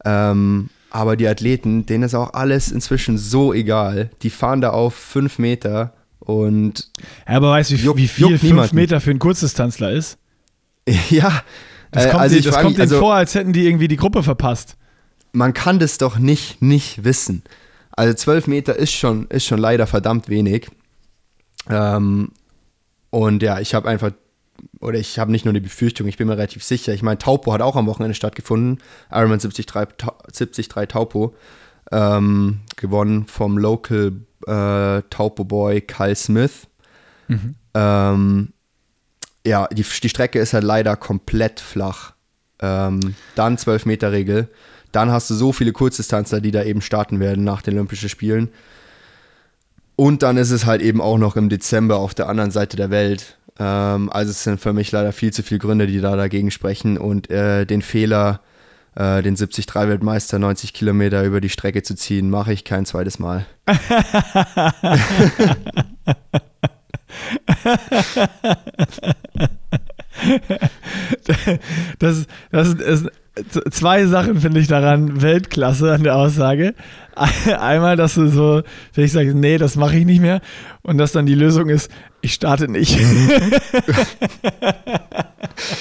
[0.04, 4.10] Ähm, aber die Athleten, denen ist auch alles inzwischen so egal.
[4.22, 6.90] Die fahren da auf fünf Meter und.
[7.28, 10.18] Ja, aber weißt du, wie, juck, wie viel fünf Meter für einen Kurzdistanzler ist?
[11.10, 11.42] ja.
[11.90, 14.22] Das kommt, also die, das kommt denen also, vor, als hätten die irgendwie die Gruppe
[14.22, 14.76] verpasst.
[15.32, 17.42] Man kann das doch nicht nicht wissen.
[17.96, 20.68] Also zwölf Meter ist schon, ist schon leider verdammt wenig.
[21.68, 22.30] Ähm,
[23.10, 24.12] und ja, ich habe einfach,
[24.80, 26.92] oder ich habe nicht nur die Befürchtung, ich bin mir relativ sicher.
[26.92, 28.82] Ich meine, Taupo hat auch am Wochenende stattgefunden.
[29.10, 31.34] Ironman 73, 73 Taupo.
[31.92, 34.12] Ähm, gewonnen vom Local
[34.46, 36.66] äh, Taupo Boy Kyle Smith.
[37.28, 37.54] Mhm.
[37.74, 38.52] Ähm,
[39.46, 42.14] ja, die, die Strecke ist halt leider komplett flach.
[42.60, 44.48] Ähm, dann 12 Meter Regel.
[44.94, 48.50] Dann hast du so viele Kurzdistanzler, die da eben starten werden nach den Olympischen Spielen.
[49.96, 52.90] Und dann ist es halt eben auch noch im Dezember auf der anderen Seite der
[52.90, 53.36] Welt.
[53.58, 56.96] Ähm, also es sind für mich leider viel zu viele Gründe, die da dagegen sprechen.
[56.96, 58.40] Und äh, den Fehler,
[58.94, 63.46] äh, den 73-Weltmeister 90 Kilometer über die Strecke zu ziehen, mache ich kein zweites Mal.
[71.98, 73.10] das, das, ist,
[73.70, 76.74] zwei Sachen finde ich daran Weltklasse an der Aussage.
[77.58, 78.62] Einmal, dass du so,
[78.94, 80.40] wenn ich sage, nee, das mache ich nicht mehr.
[80.82, 82.98] Und dass dann die Lösung ist, ich starte nicht.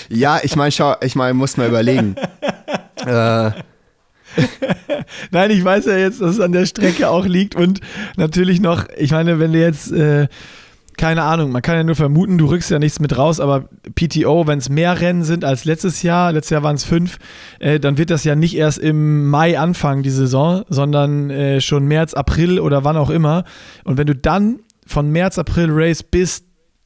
[0.10, 2.16] ja, ich meine, schau, ich meine, muss mal überlegen.
[3.06, 3.51] äh.
[5.30, 7.82] Nein, ich weiß ja jetzt, dass es an der Strecke auch liegt und
[8.18, 10.28] natürlich noch, ich meine, wenn du jetzt äh,
[10.98, 14.48] keine Ahnung, man kann ja nur vermuten, du rückst ja nichts mit raus, aber PTO,
[14.48, 17.18] wenn es mehr Rennen sind als letztes Jahr, letztes Jahr waren es fünf,
[17.60, 21.86] äh, dann wird das ja nicht erst im Mai anfangen, die Saison, sondern äh, schon
[21.86, 23.44] März, April oder wann auch immer.
[23.84, 26.44] Und wenn du dann von März, April Race bis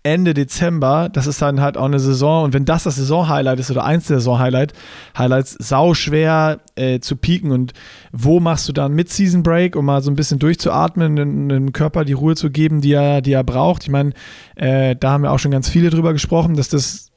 [0.07, 2.45] Ende Dezember, das ist dann halt auch eine Saison.
[2.45, 4.73] Und wenn das das Saison-Highlight ist oder eins der Saison-Highlights,
[5.17, 7.51] Highlights, sau schwer äh, zu pieken.
[7.51, 7.73] Und
[8.11, 12.05] wo machst du dann mit Season Break, um mal so ein bisschen durchzuatmen, dem Körper
[12.05, 13.83] die Ruhe zu geben, die er, die er braucht.
[13.83, 14.13] Ich meine,
[14.55, 17.11] äh, da haben wir auch schon ganz viele drüber gesprochen, dass das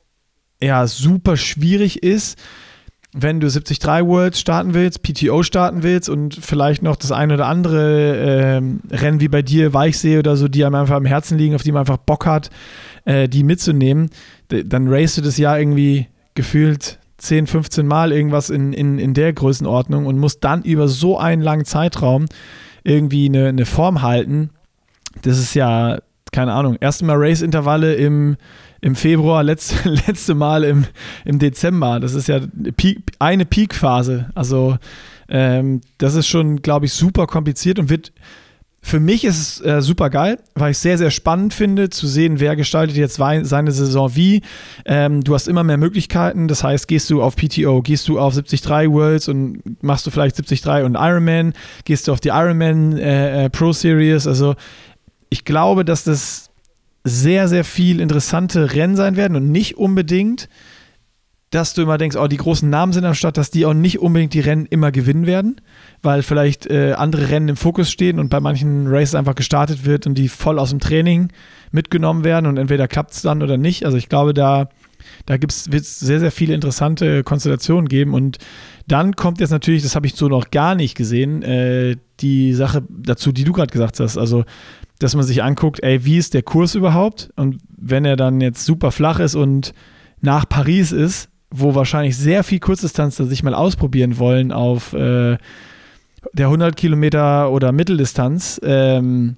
[0.62, 2.38] ja super schwierig ist,
[3.12, 7.46] wenn du 73 Worlds starten willst, PTO starten willst und vielleicht noch das eine oder
[7.46, 11.54] andere äh, Rennen wie bei dir, Weichsee oder so, die einem einfach am Herzen liegen,
[11.54, 12.50] auf die man einfach Bock hat,
[13.04, 14.11] äh, die mitzunehmen,
[14.48, 19.32] dann racest du das Jahr irgendwie gefühlt 10, 15 Mal irgendwas in, in, in der
[19.32, 22.26] Größenordnung und musst dann über so einen langen Zeitraum
[22.84, 24.50] irgendwie eine, eine Form halten.
[25.22, 25.98] Das ist ja,
[26.32, 28.36] keine Ahnung, erstmal Race-Intervalle im
[28.81, 30.87] im Februar, letzte, letzte Mal im,
[31.24, 32.01] im Dezember.
[32.01, 32.41] Das ist ja
[33.18, 34.31] eine Peak-Phase.
[34.35, 34.78] Also
[35.28, 38.12] ähm, das ist schon, glaube ich, super kompliziert und wird
[38.83, 42.07] für mich ist es äh, super geil, weil ich es sehr, sehr spannend finde, zu
[42.07, 44.41] sehen, wer gestaltet jetzt seine Saison wie.
[44.87, 46.49] Ähm, du hast immer mehr Möglichkeiten.
[46.49, 50.39] Das heißt, gehst du auf PTO, gehst du auf 73 Worlds und machst du vielleicht
[50.39, 51.53] 73 und Ironman,
[51.85, 54.26] gehst du auf die Ironman äh, äh, Pro Series.
[54.26, 54.55] Also
[55.28, 56.49] ich glaube, dass das
[57.05, 60.48] sehr, sehr viel interessante Rennen sein werden und nicht unbedingt,
[61.51, 63.98] dass du immer denkst, oh, die großen Namen sind am Start, dass die auch nicht
[63.98, 65.61] unbedingt die Rennen immer gewinnen werden,
[66.01, 70.07] weil vielleicht äh, andere Rennen im Fokus stehen und bei manchen Races einfach gestartet wird
[70.07, 71.28] und die voll aus dem Training
[71.72, 73.84] mitgenommen werden und entweder klappt es dann oder nicht.
[73.84, 74.68] Also ich glaube, da,
[75.26, 78.38] da wird es sehr, sehr viele interessante Konstellationen geben und
[78.86, 82.82] dann kommt jetzt natürlich, das habe ich so noch gar nicht gesehen, äh, die Sache
[82.88, 84.18] dazu, die du gerade gesagt hast.
[84.18, 84.44] Also
[85.01, 87.30] dass man sich anguckt, ey, wie ist der Kurs überhaupt?
[87.34, 89.72] Und wenn er dann jetzt super flach ist und
[90.20, 95.38] nach Paris ist, wo wahrscheinlich sehr viel Kurzdistanzler sich mal ausprobieren wollen auf äh,
[96.34, 99.36] der 100 Kilometer oder Mitteldistanz, ähm,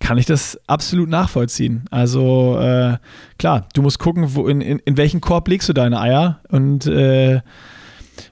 [0.00, 1.84] kann ich das absolut nachvollziehen.
[1.90, 2.98] Also äh,
[3.38, 6.86] klar, du musst gucken, wo, in, in, in welchen Korb legst du deine Eier und
[6.86, 7.40] äh,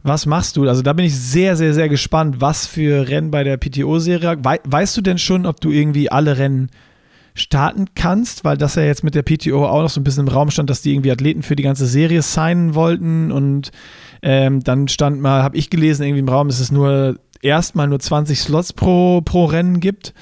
[0.03, 0.69] was machst du?
[0.69, 4.39] Also da bin ich sehr, sehr, sehr gespannt, was für Rennen bei der PTO-Serie.
[4.45, 6.71] We weißt du denn schon, ob du irgendwie alle Rennen
[7.35, 10.33] starten kannst, weil das ja jetzt mit der PTO auch noch so ein bisschen im
[10.33, 13.73] Raum stand, dass die irgendwie Athleten für die ganze Serie signen wollten und
[14.23, 18.01] ähm, dann stand mal, habe ich gelesen, irgendwie im Raum, dass es nur erstmal nur
[18.01, 20.15] 20 Slots pro, pro Rennen gibt.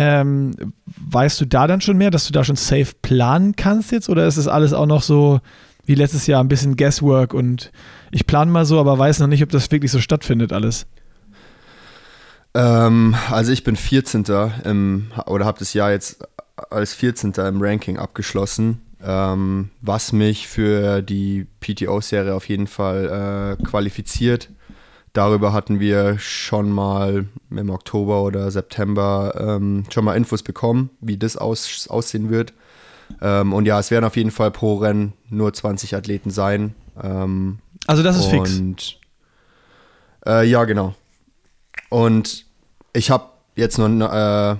[0.00, 0.52] Ähm,
[0.86, 4.28] weißt du da dann schon mehr, dass du da schon safe planen kannst jetzt oder
[4.28, 5.40] ist es alles auch noch so
[5.86, 7.72] wie letztes Jahr ein bisschen Guesswork und
[8.12, 10.86] ich plane mal so, aber weiß noch nicht, ob das wirklich so stattfindet alles?
[12.54, 14.24] Ähm, also ich bin 14.
[14.64, 16.24] Im, oder habe das Jahr jetzt
[16.70, 17.32] als 14.
[17.32, 24.48] im Ranking abgeschlossen, ähm, was mich für die PTO-Serie auf jeden Fall äh, qualifiziert.
[25.18, 31.16] Darüber hatten wir schon mal im Oktober oder September ähm, schon mal Infos bekommen, wie
[31.16, 32.52] das aus, aussehen wird.
[33.20, 36.76] Ähm, und ja, es werden auf jeden Fall pro Rennen nur 20 Athleten sein.
[37.02, 37.58] Ähm,
[37.88, 38.94] also das ist und, fix.
[40.24, 40.94] Äh, ja, genau.
[41.88, 42.46] Und
[42.92, 43.24] ich habe
[43.56, 44.54] jetzt noch, äh,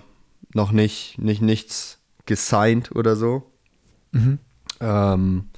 [0.54, 3.44] noch nicht, nicht nichts gesigned oder so.
[4.10, 4.40] Mhm.
[4.80, 5.50] Ähm,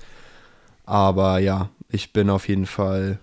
[0.84, 3.18] aber ja, ich bin auf jeden Fall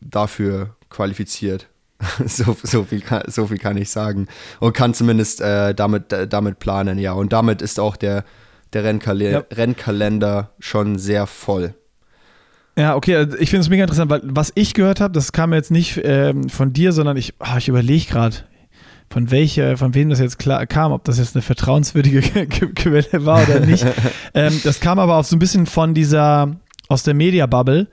[0.00, 1.68] dafür qualifiziert.
[2.26, 4.28] so, so, viel kann, so viel kann ich sagen.
[4.60, 7.12] Und kann zumindest äh, damit, damit planen, ja.
[7.12, 8.24] Und damit ist auch der,
[8.72, 9.44] der Rennkale ja.
[9.50, 11.74] Rennkalender schon sehr voll.
[12.76, 15.52] Ja, okay, also ich finde es mega interessant, weil was ich gehört habe, das kam
[15.52, 18.36] jetzt nicht ähm, von dir, sondern ich, oh, ich überlege gerade,
[19.10, 23.42] von welcher, von wem das jetzt klar, kam, ob das jetzt eine vertrauenswürdige Quelle war
[23.42, 23.84] oder nicht.
[24.34, 26.56] ähm, das kam aber auch so ein bisschen von dieser,
[26.88, 27.88] aus der Media-Bubble.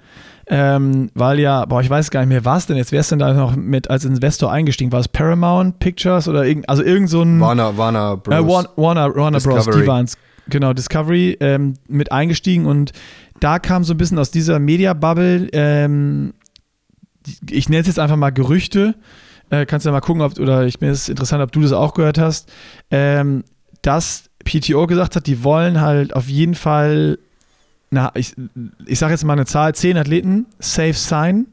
[0.48, 2.92] Ähm, weil ja, boah, ich weiß gar nicht mehr, was denn jetzt?
[2.92, 4.92] Wer ist denn da noch mit als Investor eingestiegen?
[4.92, 7.40] War es Paramount Pictures oder irgend, also irgend so ein.
[7.40, 8.36] Warner, Warner Bros.
[8.36, 9.66] Äh, Warner, Warner, Warner Bros.
[9.66, 10.18] Die waren es.
[10.48, 12.92] Genau, Discovery ähm, mit eingestiegen und
[13.40, 16.34] da kam so ein bisschen aus dieser Media-Bubble, ähm,
[17.50, 18.96] ich nenne es jetzt einfach mal Gerüchte,
[19.50, 21.72] äh, kannst du ja mal gucken, ob, oder ich mir ist interessant, ob du das
[21.72, 22.52] auch gehört hast,
[22.92, 23.44] ähm,
[23.82, 27.20] dass PTO gesagt hat, die wollen halt auf jeden Fall,
[27.92, 28.34] na, ich,
[28.86, 31.48] ich sage jetzt mal eine Zahl, zehn Athleten safe sein,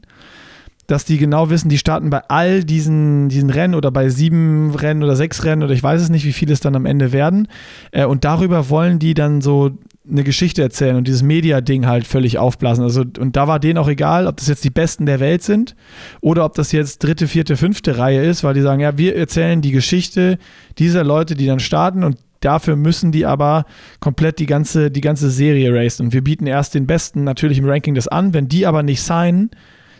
[0.87, 5.03] dass die genau wissen, die starten bei all diesen, diesen Rennen oder bei sieben Rennen
[5.03, 7.47] oder sechs Rennen oder ich weiß es nicht, wie viele es dann am Ende werden.
[7.91, 9.71] Äh, und darüber wollen die dann so
[10.09, 12.83] eine Geschichte erzählen und dieses Media-Ding halt völlig aufblasen.
[12.83, 15.75] Also, und da war denen auch egal, ob das jetzt die Besten der Welt sind
[16.19, 19.61] oder ob das jetzt dritte, vierte, fünfte Reihe ist, weil die sagen, ja, wir erzählen
[19.61, 20.37] die Geschichte
[20.77, 23.65] dieser Leute, die dann starten und dafür müssen die aber
[23.99, 26.07] komplett die ganze, die ganze Serie racen.
[26.07, 28.33] Und wir bieten erst den Besten natürlich im Ranking das an.
[28.33, 29.51] Wenn die aber nicht signen,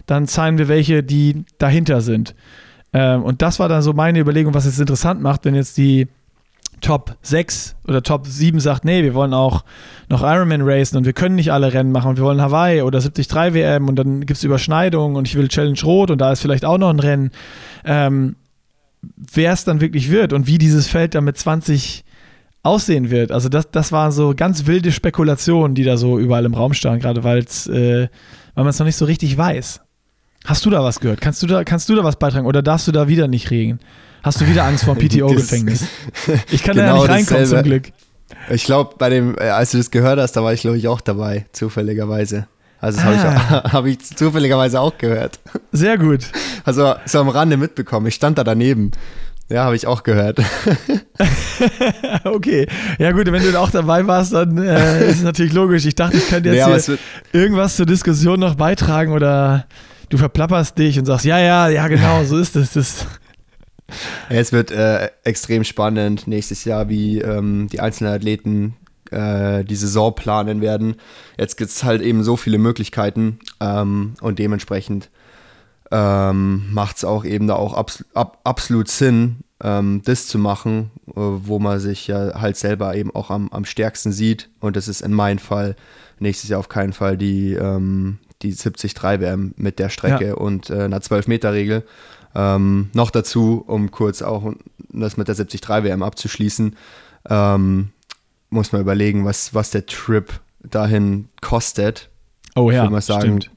[0.06, 2.36] dann signen wir welche, die dahinter sind.
[2.94, 6.08] Ähm, und das war dann so meine Überlegung, was es interessant macht, wenn jetzt die
[6.82, 9.64] Top 6 oder Top 7 sagt, nee, wir wollen auch
[10.10, 13.00] noch Ironman racen und wir können nicht alle Rennen machen und wir wollen Hawaii oder
[13.00, 16.41] 73 WM und dann gibt es Überschneidungen und ich will Challenge Rot und da ist
[16.41, 17.32] vielleicht auch noch ein Rennen.
[17.86, 18.36] Ähm,
[19.18, 22.03] Wer es dann wirklich wird und wie dieses Feld dann mit 20
[22.64, 23.32] aussehen wird.
[23.32, 27.01] Also das, das waren so ganz wilde Spekulationen, die da so überall im Raum standen,
[27.01, 28.07] gerade weil äh,
[28.55, 29.82] man es noch nicht so richtig weiß.
[30.45, 31.22] Hast du da was gehört?
[31.22, 33.80] Kannst du da, kannst du da was beitragen oder darfst du da wieder nicht reden?
[34.24, 35.86] Hast du wieder Angst vor PTO-Gefängnis?
[36.51, 37.64] Ich kann genau da ja nicht reinkommen dasselbe.
[37.64, 37.93] zum Glück.
[38.49, 40.88] Ich glaube, bei dem, äh, als du das gehört hast, da war ich, glaube ich,
[40.88, 42.47] auch dabei, zufälligerweise.
[42.80, 43.14] Also das ah.
[43.14, 45.39] habe ich, hab ich zufälligerweise auch gehört.
[45.72, 46.26] Sehr gut.
[46.66, 48.07] Also so am Rande mitbekommen.
[48.07, 48.91] Ich stand da daneben.
[49.50, 50.39] Ja, habe ich auch gehört.
[52.24, 52.68] okay.
[52.98, 55.86] Ja gut, wenn du auch dabei warst, dann äh, ist es natürlich logisch.
[55.86, 56.98] Ich dachte, ich könnte jetzt nee,
[57.34, 59.68] irgendwas zur Diskussion noch beitragen oder
[60.10, 62.74] du verplapperst dich und sagst, ja, ja, ja, genau, so ist es.
[62.74, 63.06] Das
[64.30, 68.76] es wird äh, extrem spannend nächstes Jahr, wie ähm, die einzelnen Athleten
[69.12, 70.96] äh, die Saison planen werden.
[71.38, 75.10] Jetzt gibt es halt eben so viele Möglichkeiten ähm, und dementsprechend
[75.94, 80.89] ähm, macht es auch eben da auch abs ab absolut Sinn, ähm, das zu machen,
[81.10, 84.50] äh, wo man sich ja halt selber eben auch am, am stärksten sieht.
[84.60, 85.76] Und das ist in meinem Fall
[86.18, 90.34] nächstes Jahr auf keinen Fall die, ähm, die 73 WM mit der Strecke ja.
[90.34, 91.84] und äh, einer 12-Meter-Regel.
[92.34, 94.52] Ähm, noch dazu, um kurz auch
[94.89, 96.76] das mit der 73 WM abzuschließen,
[97.30, 97.89] ähm,
[98.50, 100.32] muss man überlegen, was, was der Trip
[100.64, 102.10] dahin kostet.
[102.56, 103.52] Oh ja, ich mal sagen, stimmt.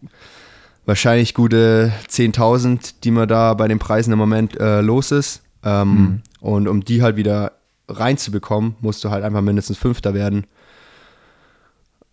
[0.86, 5.42] Wahrscheinlich gute 10.000, die man da bei den Preisen im Moment äh, los ist.
[5.64, 6.22] Ähm, mhm.
[6.40, 7.52] Und um die halt wieder
[7.88, 10.46] reinzubekommen, musst du halt einfach mindestens Fünfter werden.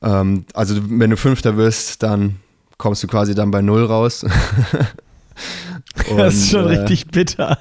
[0.02, 2.38] Ähm, also wenn du Fünfter wirst, dann
[2.78, 4.26] kommst du quasi dann bei Null raus.
[6.10, 7.60] Und, das ist schon äh, richtig bitter.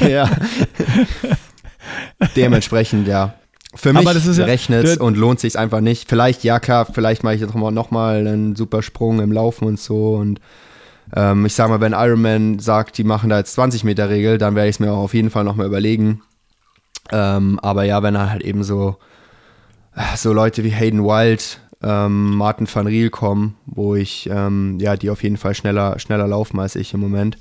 [0.00, 0.28] ja.
[2.36, 3.34] Dementsprechend, ja.
[3.76, 6.08] Für mich ja, rechnet es und lohnt sich einfach nicht.
[6.08, 10.14] Vielleicht, ja klar, vielleicht mache ich jetzt nochmal einen super Sprung im Laufen und so.
[10.14, 10.40] Und
[11.14, 14.54] ähm, ich sage mal, wenn Ironman sagt, die machen da jetzt 20 Meter Regel, dann
[14.54, 16.22] werde ich es mir auch auf jeden Fall nochmal überlegen.
[17.12, 18.96] Ähm, aber ja, wenn er halt eben so,
[20.16, 25.10] so Leute wie Hayden Wild, ähm, Martin van Riel kommen, wo ich, ähm, ja, die
[25.10, 27.36] auf jeden Fall schneller, schneller laufen als ich im Moment.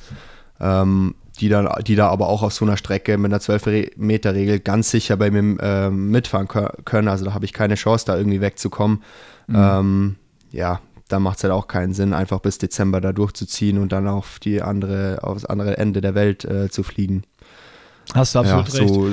[0.59, 4.91] Ähm, die, dann, die da aber auch auf so einer Strecke mit einer 12-Meter-Regel ganz
[4.91, 7.07] sicher bei mir äh, mitfahren können.
[7.07, 9.03] Also da habe ich keine Chance, da irgendwie wegzukommen.
[9.47, 9.55] Mhm.
[9.55, 10.15] Ähm,
[10.51, 14.07] ja, da macht es halt auch keinen Sinn, einfach bis Dezember da durchzuziehen und dann
[14.07, 17.23] auf die andere, aufs andere Ende der Welt äh, zu fliegen.
[18.13, 18.93] Hast du absolut ja, recht.
[18.93, 19.09] So,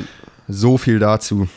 [0.49, 1.49] so viel dazu.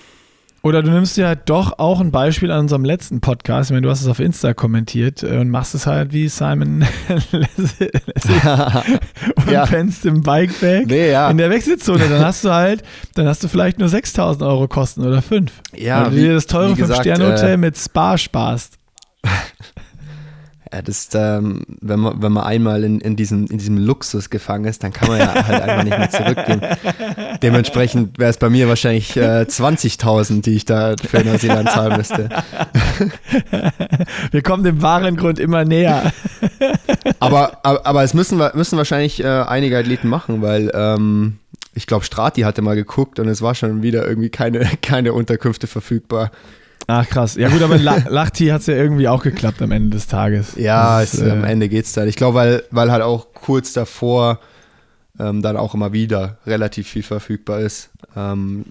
[0.66, 3.70] Oder du nimmst dir halt doch auch ein Beispiel an unserem letzten Podcast.
[3.70, 6.84] Ich meine, du hast es auf Insta kommentiert äh, und machst es halt wie Simon
[9.36, 9.68] und ja.
[9.68, 11.30] pennst im Bikebag nee, ja.
[11.30, 12.10] in der Wechselzone.
[12.10, 12.82] Dann hast du halt,
[13.14, 15.52] dann hast du vielleicht nur 6000 Euro Kosten oder 5.
[15.76, 18.80] Ja, Weil du dir das teure 5-Sterne-Hotel äh, mit Spa sparst.
[20.76, 24.66] Ja, das, ähm, wenn, man, wenn man einmal in, in, diesem, in diesem Luxus gefangen
[24.66, 26.62] ist, dann kann man ja halt einfach nicht mehr zurückgehen.
[27.42, 32.28] Dementsprechend wäre es bei mir wahrscheinlich äh, 20.000, die ich da für Neuseeland zahlen müsste.
[34.32, 36.12] Wir kommen dem wahren Grund immer näher.
[37.22, 41.38] aber, aber, aber es müssen, müssen wahrscheinlich äh, einige Athleten machen, weil ähm,
[41.74, 45.68] ich glaube, Strati hatte mal geguckt und es war schon wieder irgendwie keine, keine Unterkünfte
[45.68, 46.32] verfügbar.
[46.88, 47.36] Ach krass.
[47.36, 47.78] Ja gut, aber
[48.10, 50.56] Lachti hat es ja irgendwie auch geklappt am Ende des Tages.
[50.56, 52.08] Ja, ist, äh, am Ende geht es dann.
[52.08, 54.40] Ich glaube, weil, weil halt auch kurz davor
[55.20, 57.90] ähm, dann auch immer wieder relativ viel verfügbar ist.
[58.16, 58.66] Ähm,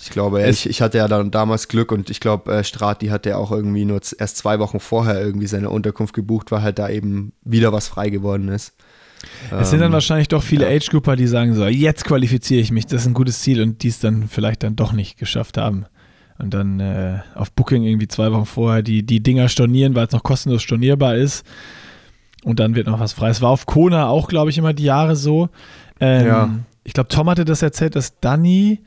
[0.00, 3.30] ich glaube, ich, ich hatte ja dann damals Glück und ich glaube, äh, Strati hatte
[3.30, 6.88] ja auch irgendwie nur erst zwei Wochen vorher irgendwie seine Unterkunft gebucht, weil halt da
[6.88, 8.74] eben wieder was frei geworden ist.
[9.50, 10.76] Es sind dann ähm, wahrscheinlich doch viele ja.
[10.76, 13.88] Age-Grupper, die sagen so, jetzt qualifiziere ich mich, das ist ein gutes Ziel und die
[13.88, 15.86] es dann vielleicht dann doch nicht geschafft haben
[16.38, 20.12] und dann äh, auf Booking irgendwie zwei Wochen vorher die, die Dinger stornieren, weil es
[20.12, 21.44] noch kostenlos stornierbar ist.
[22.44, 23.30] Und dann wird noch was frei.
[23.30, 25.48] Es war auf Kona auch, glaube ich, immer die Jahre so.
[26.00, 26.50] Ähm, ja.
[26.84, 28.80] Ich glaube, Tom hatte das erzählt, dass Danny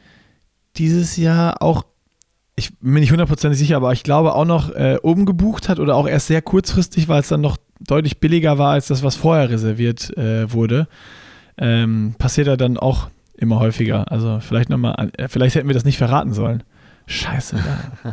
[0.78, 1.84] dieses Jahr auch,
[2.56, 5.95] ich bin nicht hundertprozentig sicher, aber ich glaube auch noch äh, oben gebucht hat oder
[5.95, 9.49] auch erst sehr kurzfristig, weil es dann noch deutlich billiger war als das, was vorher
[9.49, 10.88] reserviert äh, wurde.
[11.58, 14.10] Ähm, passiert er dann auch immer häufiger.
[14.10, 16.64] Also vielleicht nochmal, äh, vielleicht hätten wir das nicht verraten sollen.
[17.12, 17.57] Scheiße,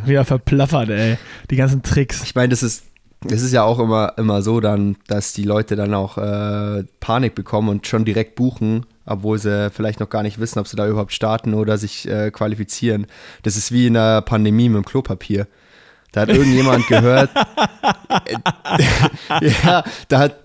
[0.05, 1.19] wieder verplaffert, ey.
[1.51, 2.23] Die ganzen Tricks.
[2.25, 2.85] Ich meine, das ist,
[3.23, 7.35] das ist ja auch immer, immer so dann, dass die Leute dann auch äh, Panik
[7.35, 10.87] bekommen und schon direkt buchen, obwohl sie vielleicht noch gar nicht wissen, ob sie da
[10.87, 13.07] überhaupt starten oder sich äh, qualifizieren.
[13.43, 15.47] Das ist wie in der Pandemie mit dem Klopapier.
[16.13, 17.31] Da hat irgendjemand gehört,
[19.41, 20.37] ja, da hat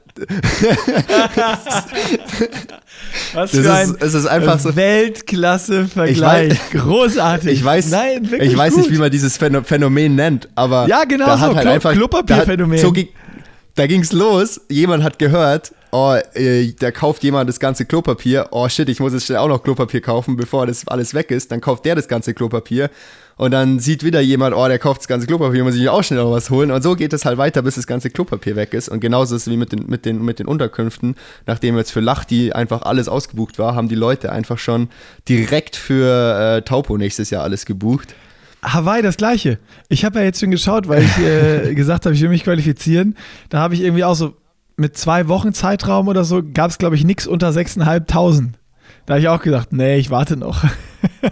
[3.33, 6.59] Was das für ein ist, es ist einfach so, Weltklasse-Vergleich.
[6.71, 7.51] Großartig.
[7.51, 11.37] Ich weiß, Nein, ich weiß nicht, wie man dieses Phänomen nennt, aber ja, genau da
[11.37, 12.79] so, hat halt Klo einfach Klopapier-Phänomen.
[12.79, 12.93] So,
[13.75, 18.47] da ging es los, jemand hat gehört, oh, äh, da kauft jemand das ganze Klopapier,
[18.51, 21.51] oh shit, ich muss jetzt schnell auch noch Klopapier kaufen, bevor das alles weg ist,
[21.51, 22.89] dann kauft der das ganze Klopapier
[23.35, 26.19] und dann sieht wieder jemand, oh, der kauft das ganze Klopapier, muss ich auch schnell
[26.19, 26.71] noch was holen.
[26.71, 28.89] Und so geht es halt weiter, bis das ganze Klopapier weg ist.
[28.89, 31.15] Und genauso ist es wie mit den, mit den, mit den Unterkünften.
[31.47, 34.89] Nachdem jetzt für Lachti einfach alles ausgebucht war, haben die Leute einfach schon
[35.27, 38.13] direkt für äh, Taupo nächstes Jahr alles gebucht.
[38.63, 39.59] Hawaii das gleiche.
[39.89, 43.15] Ich habe ja jetzt schon geschaut, weil ich äh, gesagt habe, ich will mich qualifizieren.
[43.49, 44.35] Da habe ich irgendwie auch so
[44.77, 48.49] mit zwei Wochen Zeitraum oder so, gab es glaube ich nichts unter 6.500.
[49.05, 50.63] Da habe ich auch gedacht, nee, ich warte noch.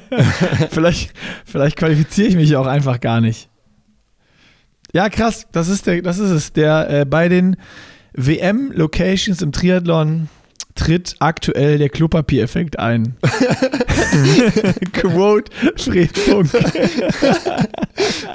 [0.72, 1.14] vielleicht,
[1.46, 3.50] vielleicht qualifiziere ich mich auch einfach gar nicht.
[4.94, 6.54] Ja, krass, das ist, der, das ist es.
[6.54, 7.56] Der äh, bei den
[8.14, 10.28] WM-Locations im Triathlon
[10.76, 13.15] tritt aktuell der Klopapiereffekt ein.
[14.93, 16.49] Quote Fred Funk.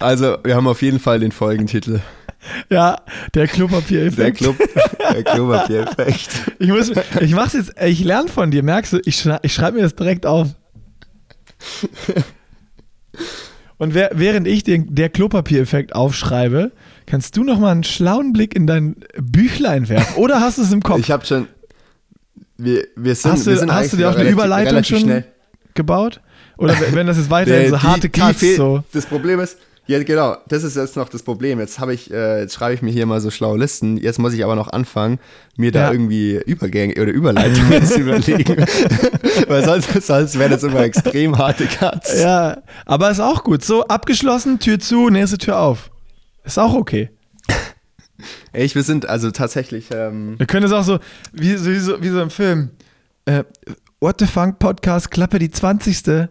[0.00, 2.00] also, wir haben auf jeden Fall den Folgentitel.
[2.70, 3.00] Ja,
[3.34, 4.40] der Klopapiereffekt.
[4.40, 4.54] Der, Klo
[5.12, 6.52] der Klopapiereffekt.
[6.58, 9.76] Ich, muss, ich mach's jetzt, ich lerne von dir, merkst du, ich, schrei, ich schreibe
[9.78, 10.48] mir das direkt auf.
[13.78, 16.72] Und wer, während ich den der Klopapiereffekt aufschreibe,
[17.04, 20.16] kannst du noch mal einen schlauen Blick in dein Büchlein werfen.
[20.16, 20.98] Oder hast du es im Kopf?
[20.98, 21.48] Ich habe schon.
[22.58, 25.24] Wir, wir sind, hast du, wir sind hast du dir auch eine Überleitung schon schnell.
[25.74, 26.20] gebaut?
[26.56, 28.82] Oder wenn das jetzt weiterhin so harte Cuts so.
[28.92, 30.36] Das Problem ist, ja, genau.
[30.48, 31.60] Das ist jetzt noch das Problem.
[31.60, 33.96] Jetzt habe ich, äh, jetzt schreibe ich mir hier mal so schlaue Listen.
[33.96, 35.20] Jetzt muss ich aber noch anfangen,
[35.56, 38.66] mir da irgendwie Übergänge oder Überleitungen zu überlegen.
[39.48, 42.20] Weil sonst, sonst wären das immer extrem harte Cuts.
[42.20, 43.64] Ja, aber ist auch gut.
[43.64, 45.90] So, abgeschlossen, Tür zu, nächste Tür auf.
[46.42, 47.10] Ist auch okay.
[48.52, 49.88] Echt, wir sind also tatsächlich.
[49.92, 50.98] Ähm wir können es auch so
[51.32, 52.70] wie, wie, so, wie so im Film.
[53.24, 53.44] Äh,
[54.00, 56.28] What the Funk Podcast, Klappe die 20.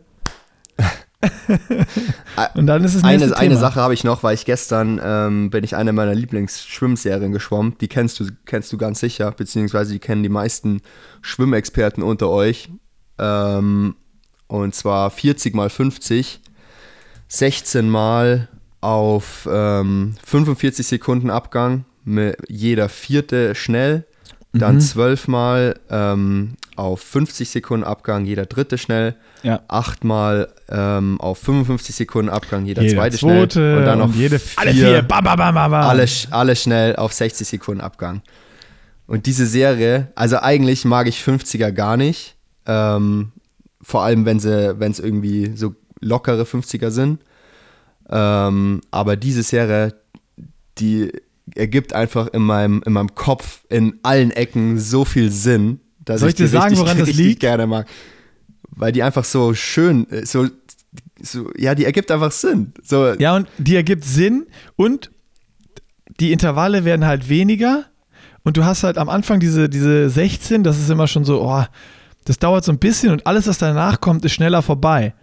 [2.56, 3.38] Und dann ist es eine, Thema.
[3.38, 7.76] eine Sache habe ich noch, weil ich gestern ähm, bin ich eine meiner Lieblingsschwimmserien geschwommen.
[7.82, 10.82] Die kennst du, kennst du ganz sicher, beziehungsweise die kennen die meisten
[11.22, 12.70] Schwimmexperten unter euch.
[13.18, 13.96] Ähm,
[14.48, 16.42] Und zwar 40 mal 50,
[17.28, 18.48] 16 mal
[18.86, 24.06] auf ähm, 45 Sekunden Abgang, mit jeder vierte schnell,
[24.54, 24.80] dann Mhm.
[24.82, 29.62] 12 mal ähm, auf 50 Sekunden Abgang, jeder dritte schnell, Ja.
[29.68, 34.14] 8 mal ähm, auf 55 Sekunden Abgang, jeder Jeder zweite, zweite schnell und dann noch
[34.14, 35.02] jede, vier, alle vier.
[35.02, 38.22] Bam, bam, bam, bam, alle, alle schnell auf 60 Sekunden Abgang.
[39.08, 42.36] Und diese Serie, also eigentlich mag ich 50er gar nicht.
[42.68, 43.32] Ähm,
[43.82, 47.20] vor allem, wenn sie, wenn es irgendwie so lockere 50er sind.
[48.10, 49.96] Ähm, aber diese Serie,
[50.78, 51.12] die
[51.56, 56.30] ergibt einfach in meinem, in meinem Kopf in allen Ecken so viel Sinn, dass Soll
[56.30, 57.40] ich ich dir sagen, richtig, woran das liegt?
[57.40, 57.88] gerne mag.
[58.70, 60.48] Weil die einfach so schön, äh, so,
[61.22, 62.74] so, ja, die ergibt einfach Sinn.
[62.84, 65.12] So, Ja, und die ergibt Sinn und
[66.20, 67.86] die Intervalle werden halt weniger
[68.44, 71.64] und du hast halt am Anfang diese, diese 16, das ist immer schon so, oh,
[72.26, 75.14] das dauert so ein bisschen und alles, was danach kommt, ist schneller vorbei.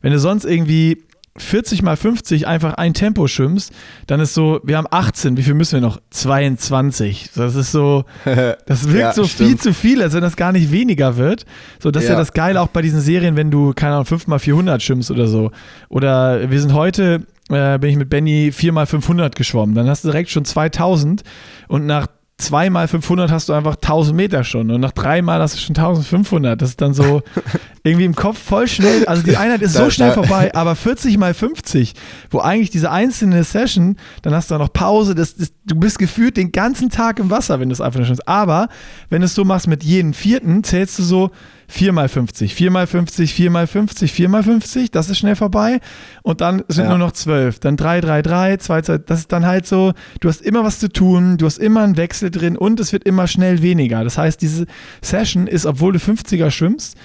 [0.00, 1.02] Wenn du sonst irgendwie
[1.38, 3.72] 40 mal 50 einfach ein Tempo schwimmst,
[4.06, 5.98] dann ist so, wir haben 18, wie viel müssen wir noch?
[6.10, 7.30] 22.
[7.34, 8.04] Das ist so,
[8.66, 9.62] das wirkt Ja, so viel stimmt.
[9.62, 11.44] zu viel, als wenn das gar nicht weniger wird.
[11.82, 12.18] So, das ist ja Ja.
[12.20, 15.26] das Geile auch bei diesen Serien, wenn du, keine Ahnung, 5 mal 400 schwimmst oder
[15.26, 15.50] so.
[15.88, 19.74] Oder wir sind heute, äh, bin ich mit Benny 4 mal 500 geschwommen.
[19.74, 21.22] Dann hast du direkt schon 2000
[21.68, 22.06] und nach
[22.38, 25.58] 2 mal 500 hast du einfach 1000 Meter schon und nach 3 mal hast du
[25.58, 26.60] schon 1500.
[26.62, 27.22] Das ist dann so
[27.82, 29.04] irgendwie im Kopf voll schnell.
[29.06, 31.94] Also die Einheit ist so schnell da- vorbei, aber 40 mal 50,
[32.30, 35.98] wo eigentlich diese einzelne Session, dann hast du auch noch Pause, das, das, du bist
[35.98, 38.28] gefühlt den ganzen Tag im Wasser, wenn du es einfach nur schwimmst.
[38.28, 38.68] Aber
[39.10, 41.30] wenn du es so machst mit jedem vierten, zählst du so
[41.70, 45.36] 4 mal 50, 4 mal 50, 4 mal 50, 4 mal 50, das ist schnell
[45.36, 45.80] vorbei.
[46.22, 46.88] Und dann sind Ja.
[46.90, 47.60] nur noch 12.
[47.60, 50.78] Dann 3, 3, 3, 2, 2, das ist dann halt so, du hast immer was
[50.78, 54.02] zu tun, du hast immer einen Wechsel drin und es wird immer schnell weniger.
[54.02, 54.66] Das heißt, diese
[55.02, 56.96] Session ist, obwohl du 50er schwimmst,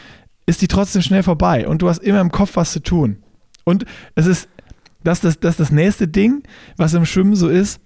[0.46, 3.18] ist die trotzdem schnell vorbei und du hast immer im Kopf was zu tun.
[3.66, 3.86] Und
[4.16, 4.48] es ist
[5.04, 6.44] das, das, das, das nächste Ding,
[6.78, 7.82] was im Schwimmen so ist.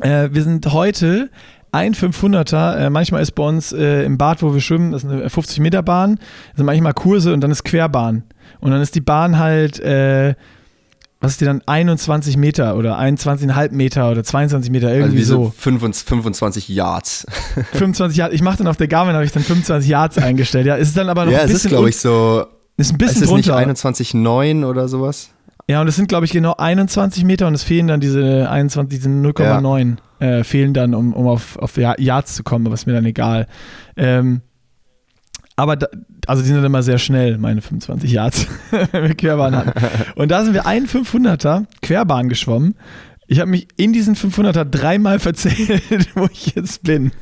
[0.00, 1.30] Äh, wir sind heute
[1.72, 5.10] ein 500er, äh, manchmal ist bei uns äh, im Bad, wo wir schwimmen, das ist
[5.10, 8.24] eine 50 Meter Bahn, das sind manchmal Kurse und dann ist Querbahn.
[8.60, 10.34] Und dann ist die Bahn halt, äh,
[11.20, 15.22] was ist die dann, 21 Meter oder 21,5 Meter oder 22 Meter, also irgendwie wie
[15.24, 15.54] so so.
[15.58, 17.26] 25, 25 Yards.
[17.74, 20.66] 25 Yards, ich mache dann auf der Garmin, habe ich dann 25 Yards eingestellt.
[20.66, 22.46] Ja, es ist dann aber noch Ja, ein es bisschen, ist, glaube ich, so.
[22.76, 23.72] ist ein Ist bisschen es nicht drunter.
[23.72, 25.30] 21,9 oder sowas?
[25.70, 28.98] Ja, und es sind, glaube ich, genau 21 Meter und es fehlen dann diese 21,
[28.98, 32.86] diese 0,9 äh, fehlen dann, um, um auf, auf Ja- Yards zu kommen, aber ist
[32.86, 33.46] mir dann egal.
[33.96, 34.40] Ähm,
[35.56, 35.88] aber, da,
[36.26, 38.46] also die sind immer sehr schnell, meine 25 Yards,
[38.92, 39.72] wenn wir Querbahn hatten.
[40.14, 42.74] Und da sind wir einen 500er Querbahn geschwommen.
[43.30, 45.82] Ich habe mich in diesen 500er dreimal verzählt,
[46.14, 47.12] wo ich jetzt bin.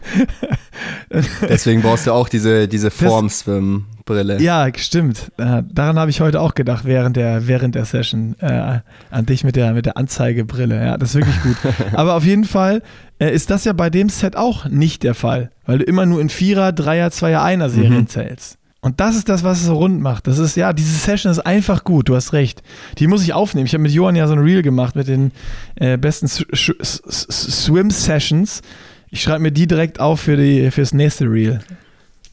[1.49, 4.41] Deswegen brauchst du auch diese, diese Formswim-Brille.
[4.41, 5.33] Ja, stimmt.
[5.37, 8.37] Äh, daran habe ich heute auch gedacht, während der, während der Session.
[8.41, 8.81] Äh,
[9.11, 10.77] an dich mit der, mit der Anzeigebrille.
[10.85, 11.57] Ja, das ist wirklich gut.
[11.95, 12.83] Aber auf jeden Fall
[13.19, 16.21] äh, ist das ja bei dem Set auch nicht der Fall, weil du immer nur
[16.21, 18.09] in Vierer, Dreier, Zweier, Einer Serien Mhm.
[18.09, 18.59] zählst.
[18.87, 20.29] Und das ist das, was es so rund macht.
[20.29, 22.63] Das ist, ja, diese Session ist einfach gut, du hast recht.
[22.99, 23.67] Die muss ich aufnehmen.
[23.67, 25.33] Ich habe mit Johann ja so ein Reel gemacht mit den
[25.75, 28.63] äh, besten Swim-Sessions.
[29.11, 31.59] Ich schreibe mir die direkt auf für, die, fürs nächste Reel.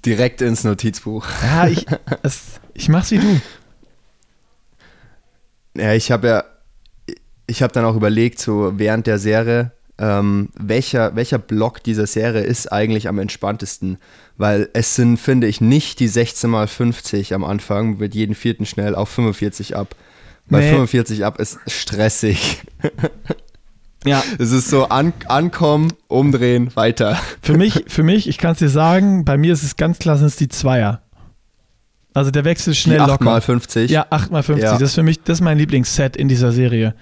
[0.06, 1.26] Direkt ins Notizbuch.
[1.41, 1.88] Ja, ich,
[2.22, 3.41] es, ich mach's wie du.
[5.76, 6.43] Ja, ich habe ja,
[7.47, 9.72] ich habe dann auch überlegt, so während der Serie,
[10.04, 13.97] ähm, welcher, welcher Block dieser Serie ist eigentlich am entspanntesten.
[14.38, 18.66] Weil es sind, finde ich, nicht die 16 mal 50 am Anfang, mit jedem vierten
[18.66, 19.95] schnell auf 45 ab.
[20.47, 20.70] Weil Nee.
[20.72, 22.62] 45 ab ist stressig.
[24.06, 27.18] Ja, Es ist so an, ankommen, umdrehen, weiter.
[27.41, 30.18] für mich, für mich, ich kann es dir sagen, bei mir ist es ganz klar,
[30.18, 31.01] sind es die Zweier.
[32.14, 33.24] Also der Wechsel schnell die 8 locker.
[33.24, 33.89] mal 50.
[33.89, 34.58] Ja, 8x50.
[34.58, 34.72] Ja.
[34.74, 36.95] Das ist für mich, das ist mein Lieblingsset in dieser Serie.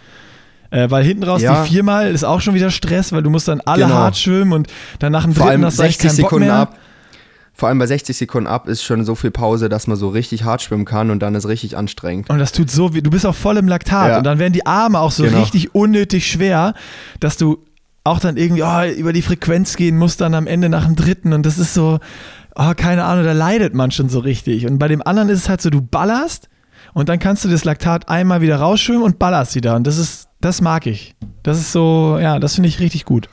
[0.72, 1.63] Äh, weil hinten raus Ja.
[1.63, 3.95] die viermal ist auch schon wieder Stress, weil du musst dann alle Genau.
[3.95, 4.67] hart schwimmen und
[4.99, 6.55] dann nach dem Vor dritten hast du echt 60 keinen Bock Sekunden mehr.
[6.55, 6.78] ab.
[7.53, 10.45] Vor allem bei 60 Sekunden ab ist schon so viel Pause, dass man so richtig
[10.45, 12.30] hart schwimmen kann und dann ist richtig anstrengend.
[12.30, 13.01] Und das tut so weh.
[13.01, 14.17] Du bist auch voll im Laktat Ja.
[14.17, 15.41] und dann werden die Arme auch so Genau.
[15.41, 16.74] richtig unnötig schwer,
[17.19, 17.59] dass du
[18.05, 21.34] auch dann irgendwie oh, über die Frequenz gehen musst dann am Ende nach dem dritten
[21.34, 21.99] und das ist so,
[22.55, 24.65] oh, keine Ahnung, da leidet man schon so richtig.
[24.65, 26.47] Und bei dem anderen ist es halt so, du ballerst
[26.93, 30.30] und dann kannst du das Laktat einmal wieder rausschwimmen und ballerst wieder und das ist,
[30.42, 31.16] das mag ich.
[31.44, 33.30] Das ist so, ja, das finde ich richtig gut.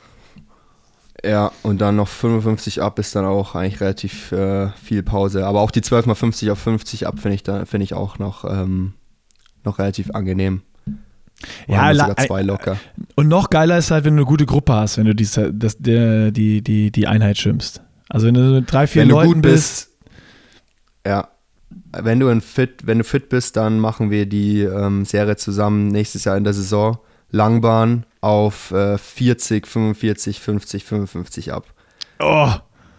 [1.23, 5.45] Ja, und dann noch 55 ab ist dann auch eigentlich relativ äh, viel Pause.
[5.45, 8.19] Aber auch die 12 mal 50 auf 50 ab finde ich, da- finde ich auch
[8.19, 8.93] noch, ähm,
[9.65, 10.61] noch relativ angenehm.
[11.67, 12.77] Oder Ja, zwei locker.
[13.15, 15.77] Und noch geiler ist halt, wenn du eine gute Gruppe hast, wenn du die, das,
[15.77, 17.81] die, die, die, Einheit schwimmst.
[18.09, 20.13] Also wenn du drei, vier Wenn du Leuten gut bist, bist,
[21.05, 21.27] ja,
[21.91, 26.23] wenn du, fit, wenn du fit bist, dann machen wir die ähm, Serie zusammen nächstes
[26.25, 26.97] Jahr in der Saison.
[27.31, 31.65] Langbahn auf äh, 40, 45, 50, 55 ab.
[32.19, 32.49] Oh,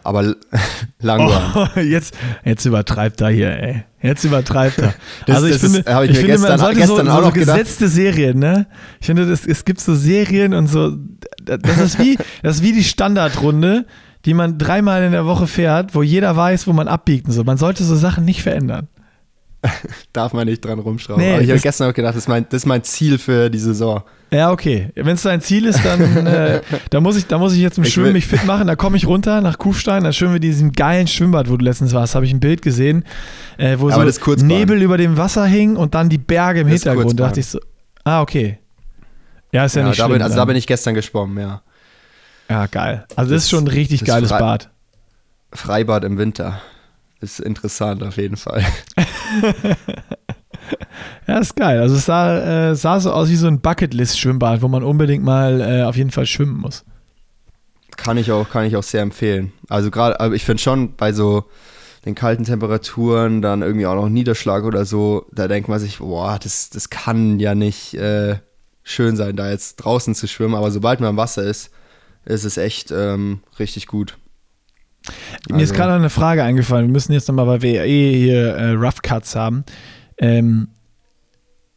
[0.04, 0.34] Aber
[1.00, 1.68] Langbahn.
[1.76, 3.84] oh jetzt, jetzt übertreibt er hier, ey.
[4.02, 4.94] Jetzt übertreibt er.
[5.26, 7.06] Das- also ich das ist- finde, hab ich ich finde man gestern- sollte so, gestern
[7.06, 7.58] so, auch so noch gedacht.
[7.58, 8.66] gesetzte Serien, ne?
[9.00, 10.96] Ich finde, das, es gibt so Serien und so,
[11.44, 13.84] das ist wie, das ist wie die Standardrunde,
[14.24, 17.44] die man dreimal in der Woche fährt, wo jeder weiß, wo man abbiegt und so.
[17.44, 18.88] Man sollte so Sachen nicht verändern.
[20.14, 21.22] Darf man nicht dran rumschrauben.
[21.22, 23.50] Nee, Aber ich habe gestern auch gedacht, das ist, mein, das ist mein Ziel für
[23.50, 24.02] die Saison.
[24.30, 24.88] Ja, okay.
[24.94, 27.84] Wenn es dein Ziel ist, dann äh, da, muss ich, da muss ich jetzt im
[27.84, 28.66] Ich Schwimmen will- mich fit machen.
[28.66, 31.92] Da komme ich runter nach Kufstein, da schwimmen wir diesem geilen Schwimmbad, wo du letztens
[31.92, 32.14] warst.
[32.14, 33.04] Habe ich ein Bild gesehen,
[33.58, 34.34] äh, wo Aber so.
[34.36, 37.20] Nebel über dem Wasser hing und dann die Berge im Das Hintergrund.
[37.20, 37.60] Da dachte ich so,
[38.04, 38.58] ah, okay.
[39.52, 40.14] Ja, ist ja, Ja, nicht da schlimm.
[40.14, 40.48] bin, also da dann.
[40.48, 41.60] bin ich gestern geschwommen, ja.
[42.50, 43.06] Ja, geil.
[43.16, 44.70] Also das, Das- ist schon ein richtig geiles frei- Bad.
[45.52, 46.60] Freibad im Winter.
[47.20, 48.64] Ist interessant auf jeden Fall.
[51.26, 51.80] Ja, ist geil.
[51.80, 55.60] Also es sah, äh, sah so aus wie so ein Bucketlist-Schwimmbad, wo man unbedingt mal
[55.60, 56.84] äh, auf jeden Fall schwimmen muss.
[57.96, 59.52] Kann ich auch, kann ich auch sehr empfehlen.
[59.68, 61.44] Also gerade, aber ich finde schon bei so
[62.04, 66.38] den kalten Temperaturen, dann irgendwie auch noch Niederschlag oder so, da denkt man sich, boah,
[66.42, 68.36] das, das kann ja nicht äh,
[68.82, 70.54] schön sein, da jetzt draußen zu schwimmen.
[70.54, 71.70] Aber sobald man im Wasser ist,
[72.24, 74.18] ist es echt ähm, richtig gut.
[75.48, 76.86] Mir ist Also- gerade eine Frage eingefallen.
[76.86, 79.64] Wir müssen jetzt nochmal, weil wir eh hier äh, Rough Cuts haben,
[80.18, 80.68] ähm,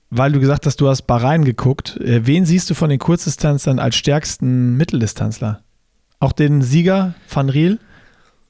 [0.10, 1.98] weil du gesagt hast, du hast Bahrain geguckt.
[1.98, 5.64] Äh, wen siehst du von den Kurzdistanzlern als stärksten Mitteldistanzler?
[6.20, 7.80] Auch den Sieger Van Riel?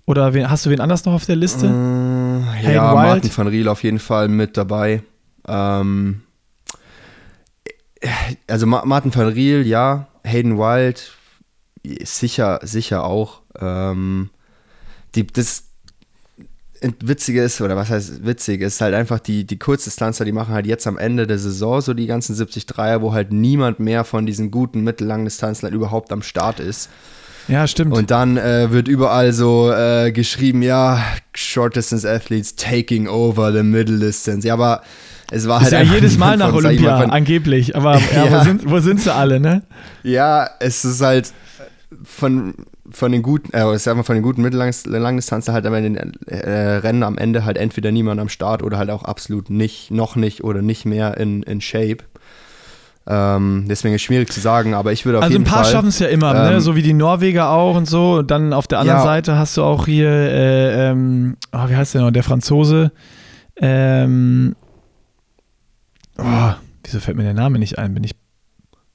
[0.06, 1.68] Oder wen, hast du wen anders noch auf der Liste?
[1.70, 3.08] Mm, Hayden ja, Wild?
[3.08, 5.02] Martin van Riel auf jeden Fall mit dabei.
[5.48, 6.22] Ähm,
[8.48, 10.08] also Ma Martin van Riel, ja.
[10.26, 11.12] Hayden Wild,
[12.04, 13.42] sicher, sicher auch.
[13.60, 14.30] Ähm,
[15.16, 15.64] die, das
[17.00, 20.66] Witzige ist, oder was heißt witzig, ist halt einfach die, die Kurzdistanzler, die machen halt
[20.66, 24.52] jetzt am Ende der Saison so die ganzen 73er, wo halt niemand mehr von diesen
[24.52, 26.90] guten Mittellangdistanzlern überhaupt am Start ist.
[27.48, 27.96] Ja, stimmt.
[27.96, 31.04] Und dann äh, wird überall so äh, geschrieben, ja,
[31.34, 34.48] Short Distance Athletes taking over the Middle Distance.
[34.48, 34.82] Ja, aber
[35.32, 37.76] es war ist halt ja jedes Mal nach von, Olympia, von, angeblich.
[37.76, 38.44] Aber ja, Wo, Ja.
[38.44, 39.64] sind, wo sind sie alle, ne?
[40.04, 41.34] Ja, es ist halt
[42.04, 42.54] von,
[42.90, 46.14] von den guten, äh, ich sag mal, von den guten Mittellangdistanzler halt aber in den
[46.28, 50.16] äh, Rennen am Ende halt entweder niemand am Start oder halt auch absolut nicht, noch
[50.16, 51.98] nicht oder nicht mehr in, in Shape.
[53.06, 55.74] Ähm, deswegen ist schwierig zu sagen, aber ich würde auf Also ein jeden paar Fall.
[55.74, 56.54] schaffen es ja immer, ne?
[56.54, 58.20] ähm, so wie die Norweger auch und so.
[58.20, 59.04] Und dann auf der anderen Ja.
[59.04, 62.92] Seite hast du auch hier, äh, ähm, oh, wie heißt der noch, der Franzose.
[63.58, 64.56] Ähm,
[66.18, 66.52] oh,
[66.84, 67.94] wieso fällt mir der Name nicht ein?
[67.94, 68.12] Bin ich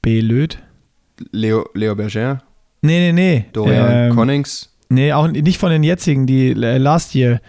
[0.01, 0.59] Belöd?
[1.33, 2.43] Leo, Leo Berger,
[2.83, 3.45] Nee, nee, nee.
[3.53, 7.41] Dorian Ähm, Connings, Nee, auch nicht von den jetzigen, die äh, Last Year,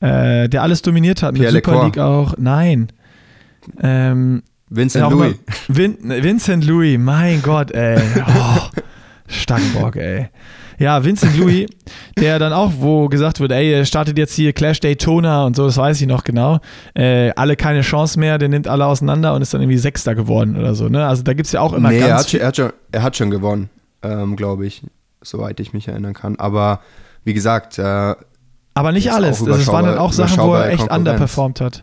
[0.00, 1.84] äh, der alles dominiert hat mit Pierre Super Leclerc.
[1.84, 2.34] League auch.
[2.36, 2.88] Nein.
[3.80, 5.36] Ähm, Vincent Louis.
[5.68, 7.98] Vin Vincent Louis, mein Gott, ey.
[8.26, 8.60] Oh,
[9.28, 10.28] Stangenbock, ey.
[10.80, 11.68] Ja, Vincent Louis,
[12.18, 15.66] der dann auch, wo gesagt wird, ey, er startet jetzt hier Clash Daytona und so,
[15.66, 16.58] das weiß ich noch genau.
[16.94, 20.56] Äh, alle keine Chance mehr, der nimmt alle auseinander und ist dann irgendwie Sechster geworden
[20.56, 21.06] oder so, ne?
[21.06, 22.72] Also da gibt es ja auch immer nee, er ganz hat, schon- er, hat schon,
[22.90, 23.70] er hat schon gewonnen,
[24.04, 24.82] ähm, glaube ich,
[25.22, 26.36] soweit ich mich erinnern kann.
[26.36, 26.80] Aber
[27.24, 28.14] wie gesagt, äh,
[28.74, 29.40] Aber nicht alles.
[29.40, 30.98] Also es waren dann auch Sachen, wo er echt Konkurrenz.
[30.98, 31.82] underperformt hat.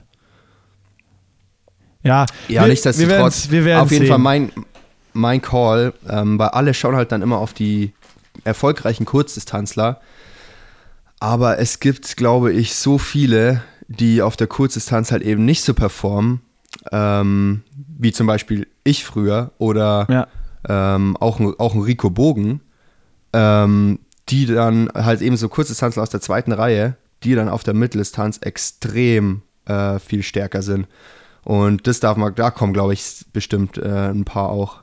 [2.03, 4.09] Ja, ja, wir, nichtsdestotrotz, wir wir auf jeden sehen.
[4.09, 4.51] Fall mein,
[5.13, 7.93] mein Call, ähm, weil alle schauen halt dann immer auf die
[8.43, 9.99] erfolgreichen Kurzdistanzler.
[11.19, 15.75] Aber es gibt, glaube ich, so viele, die auf der Kurzdistanz halt eben nicht so
[15.75, 16.41] performen,
[16.91, 17.61] ähm,
[17.99, 20.27] wie zum Beispiel ich früher oder Ja.
[20.67, 22.61] Ähm, auch, ein- auch ein Rico Bogen,
[23.33, 27.73] ähm, die dann halt eben so Kurzdistanzler aus der zweiten Reihe, die dann auf der
[27.73, 30.87] Mitteldistanz extrem äh, viel stärker sind.
[31.43, 34.81] Und das darf man, da kommen, glaube ich, bestimmt äh, ein paar auch,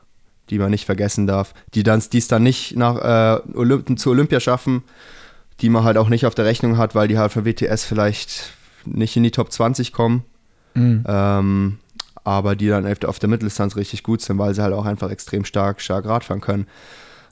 [0.51, 4.11] die man nicht vergessen darf, die dann, die es dann nicht nach äh, Olymp zu
[4.11, 4.83] Olympia schaffen,
[5.61, 8.53] die man halt auch nicht auf der Rechnung hat, weil die halt von WTS vielleicht
[8.85, 10.25] nicht in die Top 20 kommen.
[10.75, 11.05] Mhm.
[11.07, 11.79] Ähm,
[12.29, 15.45] aber die dann auf der- Mitteldistanz richtig gut sind, weil sie halt auch einfach extrem
[15.45, 16.67] stark, stark Radfahren können.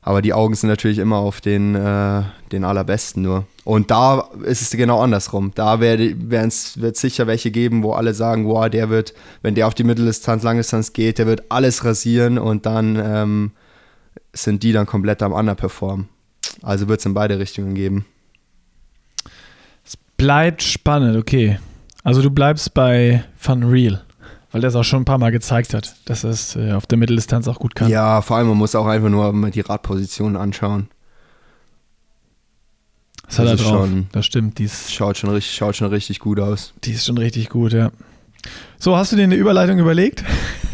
[0.03, 3.45] Aber die Augen sind natürlich immer auf den, äh, den allerbesten nur.
[3.65, 5.51] Und da ist es genau andersrum.
[5.57, 6.01] Da wird
[6.31, 10.45] es sicher welche geben, wo alle sagen, wow, der wird, wenn der auf die Mitteldistanz,
[10.45, 13.51] Langdistanz geht, der wird alles rasieren und dann ähm,
[14.33, 16.09] sind die dann komplett am Underperformen.
[16.63, 18.07] Also wird es in beide Richtungen geben.
[20.17, 21.59] Bleibt spannend, okay.
[22.03, 24.05] Also du bleibst bei Van Real,
[24.57, 26.87] weil der es auch schon ein paar Mal gezeigt hat, dass er es äh, auf
[26.87, 27.91] der Mitteldistanz auch gut kann.
[27.91, 30.89] Ja, vor allem man muss auch einfach nur mal die Radpositionen anschauen.
[33.27, 33.67] Das hat er drauf.
[33.87, 34.59] schon- das stimmt.
[34.59, 36.73] Die ist, Schaut schon, richtig, schaut schon richtig gut aus.
[36.85, 37.91] die ist schon richtig gut, ja.
[38.79, 40.25] So, hast du dir eine Überleitung überlegt?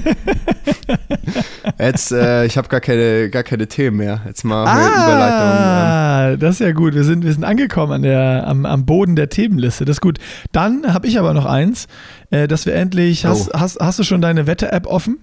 [1.79, 4.21] Jetzt, äh, ich habe gar keine, gar keine Themen mehr.
[4.27, 5.49] Jetzt mal eine Überleitung.
[5.49, 6.95] Ah, das ist ja gut.
[6.95, 9.85] Wir sind, wir sind angekommen an der, am, am Boden der Themenliste.
[9.85, 10.19] Das ist gut.
[10.53, 11.87] Dann habe ich aber noch eins,
[12.31, 13.25] äh, dass wir endlich.
[13.27, 13.59] Hast, Oh.
[13.61, 15.19] hast, hast du schon deine Wetter-App offen?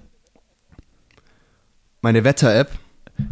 [2.02, 2.70] meine Wetter-App.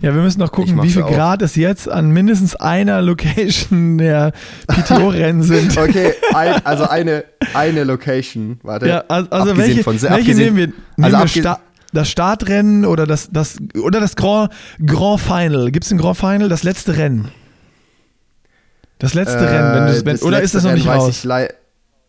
[0.01, 1.09] Ja, wir müssen noch gucken, wie viel auch.
[1.13, 4.33] Grad es jetzt an mindestens einer Location der
[4.67, 5.77] PTO-Rennen sind.
[5.77, 7.23] Okay, ein, also eine,
[7.53, 8.59] eine Location.
[8.63, 8.87] Warte.
[8.89, 10.67] Ja, also, also Abgesehen welche, von- welche abgesehen- nehmen wir?
[10.97, 11.57] Nehmen also wir
[11.97, 14.51] das Startrennen oder das, das, oder das Grand,
[14.85, 15.71] Grand Final?
[15.71, 16.47] Gibt es ein Grand Final?
[16.49, 17.29] Das letzte Rennen?
[18.99, 21.23] Das letzte Rennen, wenn du, Äh, wenn, das oder ist das noch nicht Rennen raus?
[21.25, 21.55] Ich,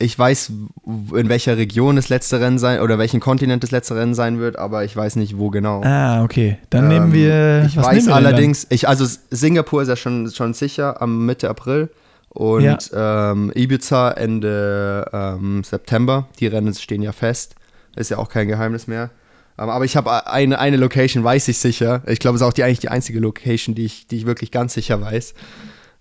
[0.01, 0.52] ich weiß,
[0.86, 4.56] in welcher Region das letzte Rennen sein oder welchen Kontinent das letzte Rennen sein wird,
[4.59, 5.82] aber ich weiß nicht, wo genau.
[5.82, 6.59] Ah, okay.
[6.70, 7.65] Dann Ähm, nehmen wir.
[7.66, 11.51] Ich was weiß wir allerdings, ich, also Singapur ist ja schon, schon sicher am Mitte
[11.51, 11.90] April
[12.31, 13.32] und Ja.
[13.32, 16.28] ähm, Ibiza Ende ähm, September.
[16.39, 17.55] Die Rennen stehen ja fest.
[17.97, 19.10] Ist ja auch kein Geheimnis mehr.
[19.59, 22.03] Aber ich habe eine, eine Location, weiß ich sicher.
[22.07, 24.53] Ich glaube, es ist auch die, eigentlich die einzige Location, die ich, die ich wirklich
[24.53, 25.35] ganz sicher weiß.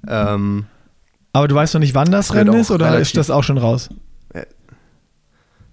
[0.08, 0.68] Ähm?
[1.34, 3.90] Aber du weißt noch nicht, wann das Rennen ist oder ist das auch schon raus?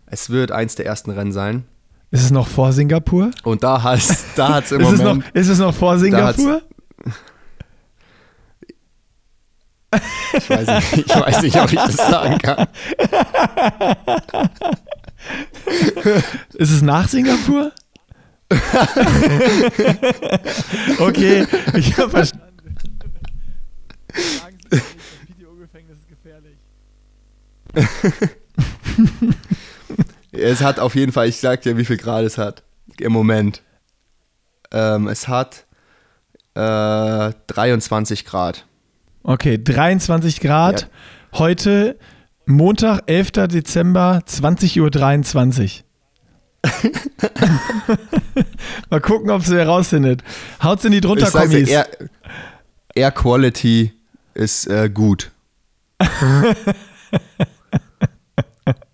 [0.06, 1.64] es wird eins der ersten Rennen sein.
[2.12, 3.32] Ist es noch vor Singapur?
[3.42, 5.30] Und da hat es da hat's im Ist es, noch, Moment.
[5.34, 6.62] ist es noch vor Singapur?
[10.36, 12.66] Ich weiß, nicht, ich weiß nicht, ob ich das sagen kann.
[16.54, 17.72] Ist es nach Singapur?
[20.98, 22.44] okay, ich habe verstanden.
[30.36, 32.64] Es hat auf jeden Fall, ich sag dir, wie viel Grad es hat.
[32.98, 33.62] Im Moment.
[34.72, 35.64] Ähm, es hat
[36.54, 38.66] äh, 23 Grad.
[39.22, 40.88] Okay, 23 Grad.
[41.34, 41.98] Heute
[42.46, 43.48] Montag, 11.
[43.48, 45.84] Dezember, 20.23 Uhr.
[48.90, 50.22] Mal gucken, ob sie herausfindet.
[50.62, 51.68] Haut's in die dir, Drunterkommis.
[51.68, 51.88] Air,
[52.94, 53.92] Air Quality
[54.34, 55.30] ist äh, gut.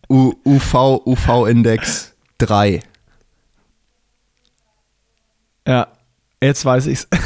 [0.08, 2.80] U, UV, UV-Index 3.
[5.66, 5.88] Ja,
[6.42, 7.08] jetzt weiß ich's.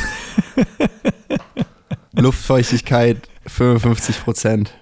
[2.12, 4.74] Luftfeuchtigkeit 55 Prozent.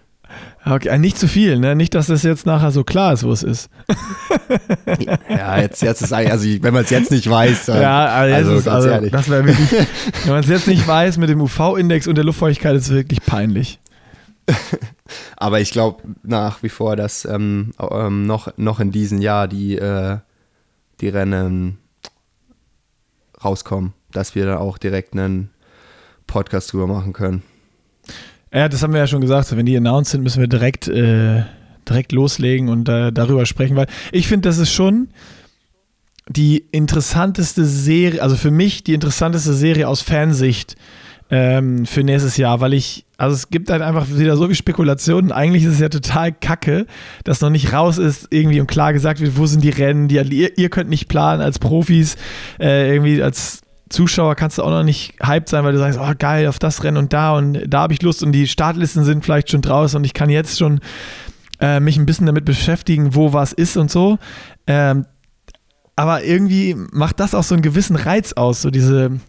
[0.65, 1.75] Okay, äh, nicht zu viel, ne?
[1.75, 3.69] Nicht, dass das jetzt nachher so klar ist, wo es ist.
[5.29, 8.35] Ja, jetzt, jetzt ist eigentlich, also wenn man es jetzt nicht weiß, dann, Ja, aber
[8.35, 9.11] also ist, also, ehrlich.
[9.11, 9.71] das wäre wirklich,
[10.25, 13.23] wenn man es jetzt nicht weiß mit dem UV-Index und der Luftfeuchtigkeit, ist es wirklich
[13.25, 13.81] peinlich.
[15.37, 19.77] Aber ich glaube nach wie vor, dass ähm, ähm, noch, noch in diesem Jahr die,
[19.77, 20.19] äh,
[21.01, 21.79] die Rennen
[23.43, 25.51] rauskommen, dass wir dann auch direkt einen
[26.27, 27.43] Podcast drüber machen können.
[28.53, 29.55] Ja, das haben wir ja schon gesagt.
[29.57, 31.43] Wenn die announced sind, müssen wir direkt, äh,
[31.89, 35.09] direkt loslegen und äh, darüber sprechen, weil ich finde, das ist schon
[36.29, 40.77] die interessanteste Serie, also für mich die interessanteste Serie aus Fansicht
[41.31, 45.33] ähm, für nächstes Jahr, weil ich, also es gibt halt einfach wieder so viel Spekulationen.
[45.33, 46.87] Eigentlich ist es ja total kacke,
[47.25, 50.17] dass noch nicht raus ist, irgendwie und klar gesagt wird, wo sind die Rennen, die,
[50.17, 52.17] ihr, ihr könnt nicht planen als Profis,
[52.61, 53.62] äh, irgendwie als
[53.93, 56.83] Zuschauer kannst du auch noch nicht hyped sein, weil du sagst, oh geil, auf das
[56.83, 59.97] Rennen und da und da habe ich Lust und die Startlisten sind vielleicht schon draußen
[59.97, 60.81] und ich kann jetzt schon
[61.61, 64.19] äh, mich ein bisschen damit beschäftigen, wo was ist und so.
[64.67, 65.07] Ähm,
[65.95, 69.21] aber irgendwie macht das auch so einen gewissen Reiz aus, so diese,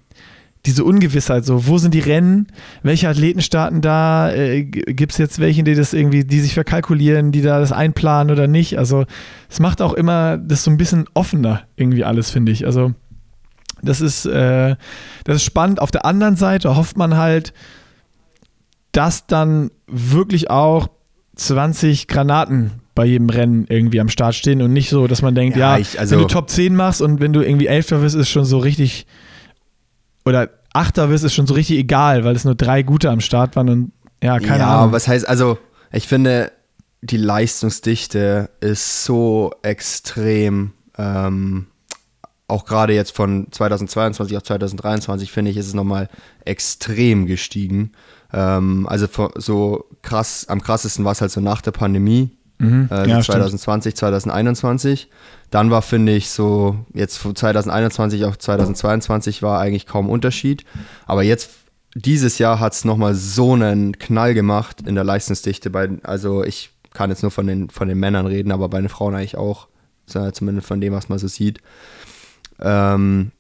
[0.66, 2.48] diese Ungewissheit, so wo sind die Rennen,
[2.82, 7.32] welche Athleten starten da, äh, gibt es jetzt welche, die das irgendwie, die sich verkalkulieren,
[7.32, 8.80] die da das einplanen oder nicht.
[8.80, 9.06] Also
[9.50, 12.66] es macht auch immer das so ein bisschen offener, irgendwie alles, finde ich.
[12.66, 12.94] Also
[13.84, 14.76] das ist, äh,
[15.26, 15.80] das ist spannend.
[15.82, 17.54] Auf der anderen Seite hofft man halt,
[18.92, 20.88] dass dann wirklich auch
[21.36, 25.58] 20 Granaten bei jedem Rennen irgendwie am Start stehen und nicht so, dass man denkt,
[25.58, 28.16] ja, Ja, ich- also- wenn du Top 10 machst und wenn du irgendwie Elfter wirst,
[28.16, 29.08] ist schon so richtig
[30.26, 33.56] oder Achter wirst, ist schon so richtig egal, weil es nur drei gute am Start
[33.56, 33.92] waren und
[34.24, 34.92] ja, keine ja, Ahnung.
[34.94, 35.58] was heißt, also
[35.92, 36.52] ich finde,
[37.02, 41.68] die Leistungsdichte ist so extrem, ähm,
[42.54, 46.08] auch gerade jetzt von 2022 auf 2023, finde ich, ist es nochmal
[46.46, 47.92] extrem gestiegen.
[48.32, 52.88] Ähm, also so krass, am krassesten war es halt so nach der Pandemie, Mhm.
[52.92, 53.26] äh, Ja, so stimmt.
[53.26, 55.10] 2020, 2021.
[55.50, 60.64] Dann war, finde ich, so jetzt von 2021 auf 2022 war eigentlich kaum Unterschied.
[61.06, 61.50] Aber jetzt,
[61.96, 65.70] dieses Jahr hat es nochmal so einen Knall gemacht in der Leistungsdichte.
[65.72, 68.90] Bei, also ich kann jetzt nur von den, von den Männern reden, aber bei den
[68.90, 69.68] Frauen eigentlich auch.
[70.06, 71.60] So, Zumindest von dem, was man so sieht.
[72.60, 73.32] Ähm,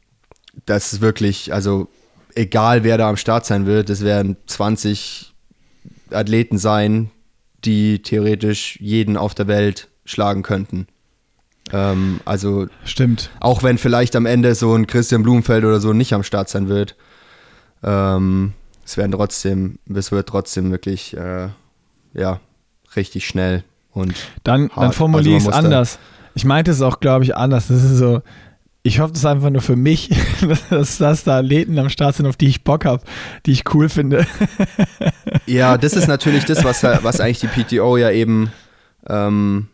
[0.65, 1.87] das ist wirklich, also
[2.35, 5.33] egal wer da am Start sein wird, es werden 20
[6.11, 7.09] Athleten sein,
[7.65, 10.87] die theoretisch jeden auf der Welt schlagen könnten.
[11.71, 13.29] Ähm, also Stimmt.
[13.39, 16.67] auch wenn vielleicht am Ende so ein Christian Blumenfeld oder so nicht am Start sein
[16.67, 16.95] wird,
[17.83, 18.53] ähm,
[18.85, 21.47] es werden trotzdem, es wird trotzdem wirklich, äh,
[22.13, 22.39] ja,
[22.95, 24.13] richtig schnell und
[24.43, 25.99] Dann, dann formuliere ich Also es muss da- anders.
[26.35, 27.67] Ich meinte es auch, glaube ich, anders.
[27.67, 28.21] Das ist so,
[28.83, 30.09] ich hoffe, das ist einfach nur für mich,
[30.69, 33.03] dass, dass da Athleten am Start sind, auf die ich Bock habe,
[33.45, 34.25] die ich cool finde.
[35.45, 38.51] Ja, das ist natürlich das, was, was eigentlich die PTO ja eben
[39.07, 39.67] ähm,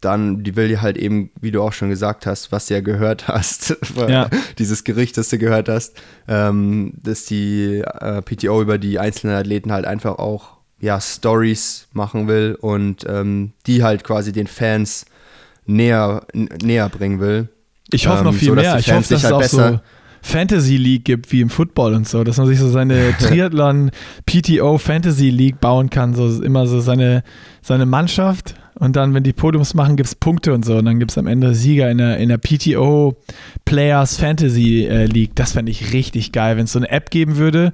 [0.00, 2.80] dann, die will ja halt eben, wie du auch schon gesagt hast, was du ja
[2.80, 3.76] gehört hast,
[4.08, 4.28] Ja.
[4.58, 9.72] dieses Gericht, das du gehört hast, ähm, dass die äh, PTO über die einzelnen Athleten
[9.72, 15.06] halt einfach auch ja, Stories machen will und ähm, die halt quasi den Fans
[15.66, 17.48] näher, näher bringen will.
[17.92, 18.78] Ich hoffe Ähm, noch viel so, dass mehr.
[18.78, 19.80] Ich hoffe, dass sich es auch halt so
[20.22, 23.90] Fantasy League gibt, wie im Football und so, dass man sich so seine Triathlon
[24.24, 27.24] PTO Fantasy League bauen kann, so immer so seine,
[27.60, 30.98] seine Mannschaft und dann, wenn die Podiums machen, gibt es Punkte und so und dann
[30.98, 33.16] gibt es am Ende Sieger in der, in der PTO
[33.64, 35.34] Players Fantasy äh, League.
[35.34, 37.72] Das fände ich richtig geil, wenn es so eine App geben würde,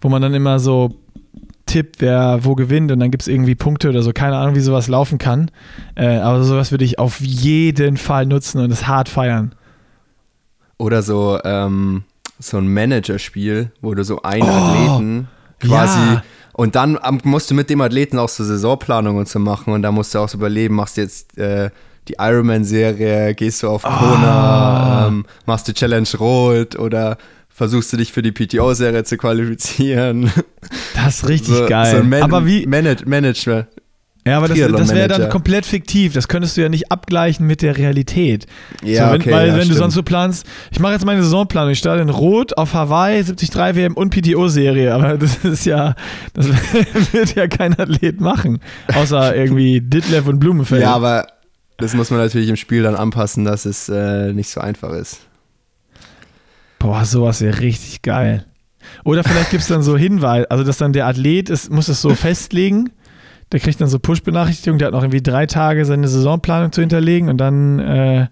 [0.00, 0.96] wo man dann immer so
[1.74, 4.12] tippt, wer wo gewinnt und dann gibt es irgendwie Punkte oder so.
[4.12, 5.50] Keine Ahnung, wie sowas laufen kann.
[5.96, 9.56] Äh, aber sowas würde ich auf jeden Fall nutzen und es hart feiern.
[10.78, 12.04] Oder so, ähm,
[12.38, 15.28] so ein Managerspiel, wo du so einen Oh, Athleten
[15.58, 16.22] quasi ja.
[16.52, 19.90] und dann musst du mit dem Athleten auch so Saisonplanung und so machen und da
[19.90, 21.70] musst du auch so überleben, machst du jetzt äh,
[22.06, 23.82] die Ironman-Serie, gehst du auf.
[23.82, 27.16] Kona, ähm, machst du Challenge Rot oder
[27.54, 30.30] versuchst du dich für die PTO-Serie zu qualifizieren.
[30.94, 31.98] Das ist richtig so, geil.
[31.98, 33.68] So Man aber wie, Manage Management.
[34.26, 36.14] ja, aber das, das wäre dann komplett fiktiv.
[36.14, 38.46] Das könntest du ja nicht abgleichen mit der Realität.
[38.82, 39.78] Ja, so, wenn, okay, weil ja, wenn du stimmt.
[39.78, 43.76] sonst so planst, ich mache jetzt meine Saisonplanung, ich starte in Rot auf Hawaii, 73
[43.76, 45.94] WM und PTO-Serie, aber das ist ja,
[46.32, 46.48] das
[47.12, 48.58] wird ja kein Athlet machen,
[48.92, 50.82] außer irgendwie Ditlev und Blumenfeld.
[50.82, 51.28] Ja, aber
[51.76, 55.20] das muss man natürlich im Spiel dann anpassen, dass es äh, nicht so einfach ist.
[56.84, 58.44] Boah, sowas wäre richtig geil.
[59.04, 62.02] Oder vielleicht gibt es dann so Hinweise, also dass dann der Athlet ist, muss es
[62.02, 62.90] so festlegen.
[63.52, 67.30] Der kriegt dann so Push-Benachrichtigungen, der hat noch irgendwie drei Tage seine Saisonplanung zu hinterlegen
[67.30, 68.26] und dann, äh,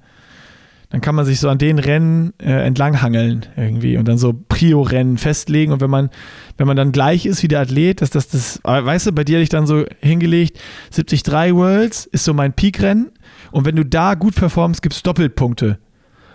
[0.90, 5.16] dann kann man sich so an den Rennen äh, entlanghangeln irgendwie und dann so Prio-Rennen
[5.16, 5.72] festlegen.
[5.72, 6.10] Und wenn man,
[6.58, 9.24] wenn man dann gleich ist wie der Athlet, dass das das, aber weißt du, bei
[9.24, 10.58] dir hätte ich dann so hingelegt,
[10.94, 13.12] 73 Worlds ist so mein Peak-Rennen
[13.50, 15.78] und wenn du da gut performst, gibt es Doppelpunkte.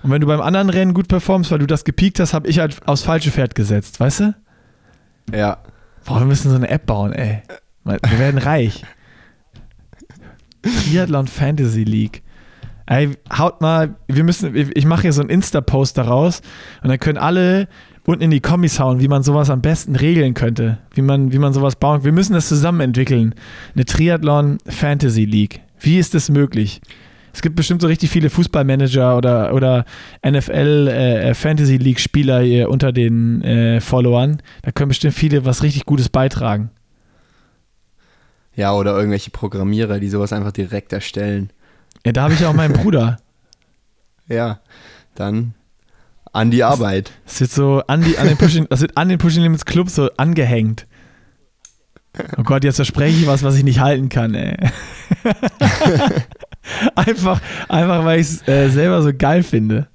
[0.03, 2.59] Und wenn du beim anderen Rennen gut performst, weil du das gepiekt hast, habe ich
[2.59, 4.35] halt aufs falsche Pferd gesetzt, weißt du?
[5.33, 5.57] Ja.
[6.05, 7.41] Boah, wir müssen so eine App bauen, ey.
[7.83, 8.83] Wir werden reich.
[10.61, 12.23] Triathlon Fantasy League.
[12.85, 16.41] Ey, haut mal, wir müssen, ich mache hier so einen Insta-Post daraus
[16.81, 17.67] und dann können alle
[18.05, 21.39] unten in die Kommis hauen, wie man sowas am besten regeln könnte, wie man, wie
[21.39, 22.05] man sowas bauen.
[22.05, 23.35] Wir müssen das zusammen entwickeln.
[23.75, 25.61] Eine Triathlon Fantasy League.
[25.79, 26.81] Wie ist das möglich?
[27.37, 29.85] Es gibt bestimmt so richtig viele Fußballmanager oder, oder
[30.27, 34.41] NFL äh, Fantasy League Spieler hier unter den äh, Followern.
[34.63, 36.71] Da können bestimmt viele was richtig Gutes beitragen.
[38.55, 41.51] Ja, oder irgendwelche Programmierer, die sowas einfach direkt erstellen.
[42.03, 43.17] Ja, da habe ich auch meinen Bruder.
[44.27, 44.59] Ja,
[45.13, 45.53] dann
[46.33, 47.11] an die Arbeit.
[47.25, 49.91] Das wird so an, die, an den Pushing, das wird an den Pushing Limits Club
[49.91, 50.87] so angehängt.
[52.35, 54.57] Oh Gott, jetzt verspreche ich was, was ich nicht halten kann, ey.
[56.95, 59.87] einfach, einfach, weil ich es äh, selber so geil finde.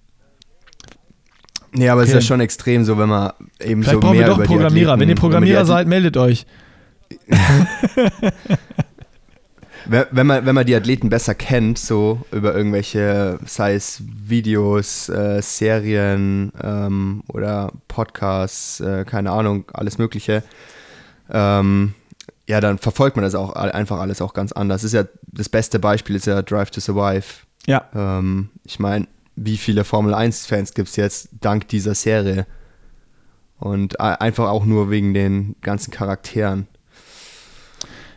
[1.74, 2.18] Nee, aber es Okay.
[2.18, 4.98] ist ja schon extrem so, wenn man eben Vielleicht so brauchen mehr wir doch Programmierer.
[4.98, 6.44] Wenn ihr Programmierer seid, meldet euch.
[9.86, 15.40] wenn man, wenn man die Athleten besser kennt, so über irgendwelche, sei es Videos, äh,
[15.42, 20.42] Serien ähm, oder Podcasts, äh, keine Ahnung, alles Mögliche,
[21.30, 21.94] ähm,
[22.48, 24.82] ja, dann verfolgt man das auch einfach alles auch ganz anders.
[24.82, 27.24] Das ist ja das beste Beispiel ist ja Drive to Survive.
[27.66, 27.89] Ja.
[27.94, 29.06] Ähm, ich meine,
[29.36, 32.47] wie viele Formel 1-Fans gibt es jetzt dank dieser Serie?
[33.59, 36.66] Und einfach auch nur wegen den ganzen Charakteren.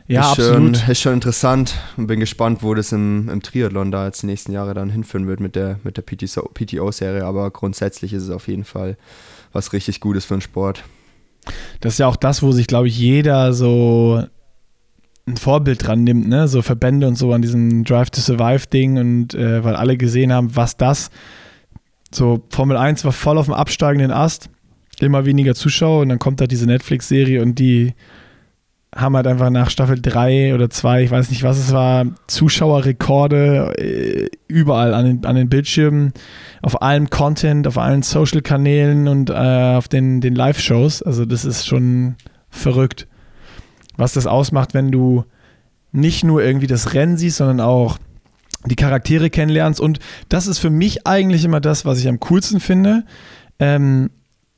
[0.07, 0.77] Ja, ist absolut.
[0.77, 4.27] Schon, ist schon interessant und bin gespannt, wo das im, im Triathlon da jetzt die
[4.27, 7.23] nächsten Jahre dann hinführen wird mit der, mit der PTO PTO-Serie.
[7.25, 8.97] Aber grundsätzlich ist es auf jeden Fall
[9.53, 10.83] was richtig Gutes für den Sport.
[11.81, 14.23] Das ist ja auch das, wo sich, glaube ich, jeder so
[15.27, 16.47] ein Vorbild dran nimmt, ne?
[16.47, 20.55] So Verbände und so an diesem Drive to Survive-Ding und äh, weil alle gesehen haben,
[20.55, 21.09] was das.
[22.11, 24.49] So, Formel 1 war voll auf dem absteigenden Ast,
[24.99, 27.93] immer weniger Zuschauer und dann kommt da diese Netflix-Serie und die
[28.95, 33.73] haben halt einfach nach Staffel 3 oder 2, ich weiß nicht, was es war, Zuschauerrekorde
[33.77, 36.13] äh, überall an den, an den Bildschirmen,
[36.61, 41.03] auf allem Content, auf allen Social-Kanälen und äh, auf den, den Live-Shows.
[41.03, 42.15] Also das ist schon
[42.49, 43.07] verrückt.
[43.97, 45.25] was das ausmacht, wenn du
[45.91, 47.97] nicht nur irgendwie das Rennen siehst, sondern auch
[48.65, 49.79] die Charaktere kennenlernst.
[49.79, 49.99] Und
[50.29, 53.03] das ist für mich eigentlich immer das, was ich am coolsten finde.
[53.59, 54.09] Ähm,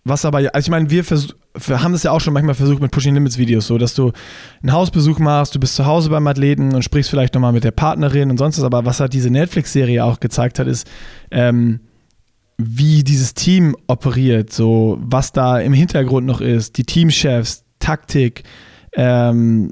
[0.04, 1.04] was aber, also ich meine, wir,
[1.66, 4.12] wir haben das ja auch schon manchmal versucht mit Pushing Limits Videos, so dass du
[4.62, 7.72] einen Hausbesuch machst, du bist zu Hause beim Athleten und sprichst vielleicht nochmal mit der
[7.72, 8.64] Partnerin und sonst was.
[8.64, 10.88] Aber was halt diese Netflix-Serie auch gezeigt hat, ist,
[11.32, 11.80] ähm,
[12.58, 18.44] wie dieses Team operiert, so was da im Hintergrund noch ist, die Teamchefs, Taktik,
[18.94, 19.72] ähm,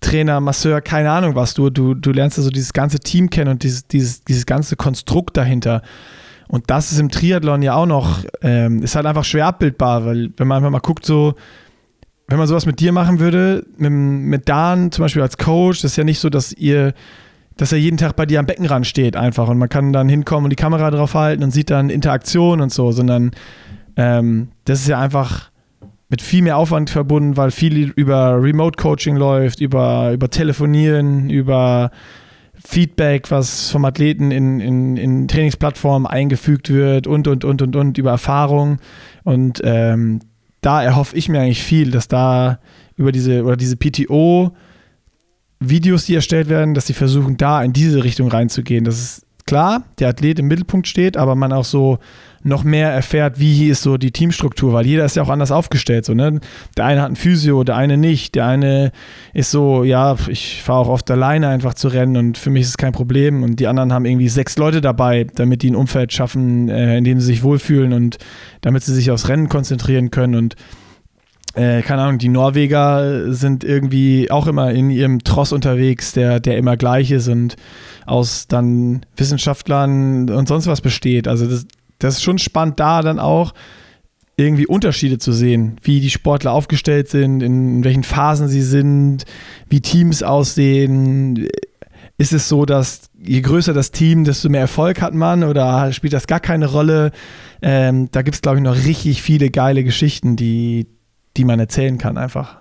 [0.00, 1.54] Trainer, Masseur, keine Ahnung was.
[1.54, 5.36] Du, du, du lernst also dieses ganze Team kennen und dieses, dieses, dieses ganze Konstrukt
[5.36, 5.82] dahinter.
[6.48, 10.30] Und das ist im Triathlon ja auch noch, ähm, ist halt einfach schwer abbildbar, weil
[10.36, 11.34] wenn man einfach mal guckt, so,
[12.26, 15.92] wenn man sowas mit dir machen würde, mit, mit Dan zum Beispiel als Coach, das
[15.92, 16.94] ist ja nicht so, dass ihr,
[17.56, 20.44] dass er jeden Tag bei dir am Beckenrand steht einfach und man kann dann hinkommen
[20.44, 23.32] und die Kamera drauf halten und sieht dann Interaktion und so, sondern
[23.96, 25.50] ähm, das ist ja einfach
[26.08, 31.90] mit viel mehr Aufwand verbunden, weil viel über Remote Coaching läuft, über, über Telefonieren, über
[32.64, 37.98] Feedback, was vom Athleten in, in, in Trainingsplattformen eingefügt wird und, und, und, und, und,
[37.98, 38.78] über Erfahrung.
[39.24, 40.20] Und ähm,
[40.60, 42.58] da erhoffe ich mir eigentlich viel, dass da
[42.96, 44.52] über diese, oder diese PTO
[45.60, 48.84] Videos, die erstellt werden, dass sie versuchen, da in diese Richtung reinzugehen.
[48.84, 51.98] Das ist klar, der Athlet im Mittelpunkt steht, aber man auch so
[52.42, 56.04] noch mehr erfährt, wie ist so die Teamstruktur, weil jeder ist ja auch anders aufgestellt.
[56.04, 56.40] So, ne?
[56.76, 58.34] Der eine hat ein Physio, der eine nicht.
[58.34, 58.92] Der eine
[59.34, 62.68] ist so, ja, ich fahre auch oft alleine einfach zu rennen und für mich ist
[62.68, 63.42] es kein Problem.
[63.42, 67.04] Und die anderen haben irgendwie sechs Leute dabei, damit die ein Umfeld schaffen, äh, in
[67.04, 68.18] dem sie sich wohlfühlen und
[68.60, 70.34] damit sie sich aufs Rennen konzentrieren können.
[70.34, 70.56] Und
[71.54, 76.56] äh, keine Ahnung, die Norweger sind irgendwie auch immer in ihrem Tross unterwegs, der, der
[76.56, 77.56] immer gleich ist und
[78.06, 81.26] aus dann Wissenschaftlern und sonst was besteht.
[81.26, 81.66] Also das,
[81.98, 83.54] das ist schon spannend, da dann auch
[84.36, 89.24] irgendwie Unterschiede zu sehen, wie die Sportler aufgestellt sind, in welchen Phasen sie sind,
[89.68, 91.48] wie Teams aussehen.
[92.18, 96.12] Ist es so, dass je größer das Team, desto mehr Erfolg hat man oder spielt
[96.12, 97.10] das gar keine Rolle?
[97.62, 100.86] Ähm, da gibt es, glaube ich, noch richtig viele geile Geschichten, die,
[101.36, 102.58] die man erzählen kann, einfach.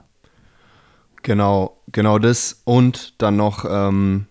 [1.22, 4.26] Genau, genau das und dann noch ähm,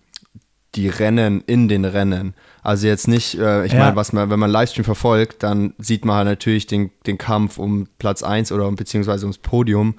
[0.75, 2.33] die Rennen in den Rennen.
[2.67, 3.79] Also jetzt nicht, äh, ich ja.
[3.79, 7.59] meine, was man, wenn man Livestream verfolgt, dann sieht man halt natürlich den, den Kampf
[7.59, 9.95] um Platz 1 oder beziehungsweise ums Podium.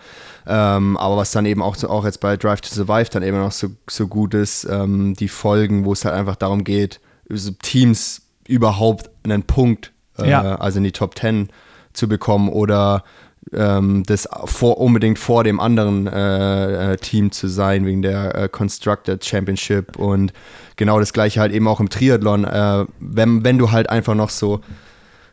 [0.47, 3.53] Ähm, aber was dann eben auch, auch jetzt bei Drive to Survive dann eben noch
[3.53, 7.01] so, so gut ist, ähm, die Folgen, wo es halt einfach darum geht,
[7.31, 10.57] so Teams überhaupt einen Punkt, äh, ja.
[10.57, 11.49] also in die Top 10
[11.95, 13.03] zu bekommen oder
[13.51, 18.49] ähm, das vor, unbedingt vor dem anderen äh, äh, Team zu sein, wegen der äh,
[18.51, 20.35] Constructed Championship und
[20.79, 22.45] genau das gleiche halt eben auch im Triathlon.
[22.45, 24.63] Äh, wenn, wenn du halt einfach noch so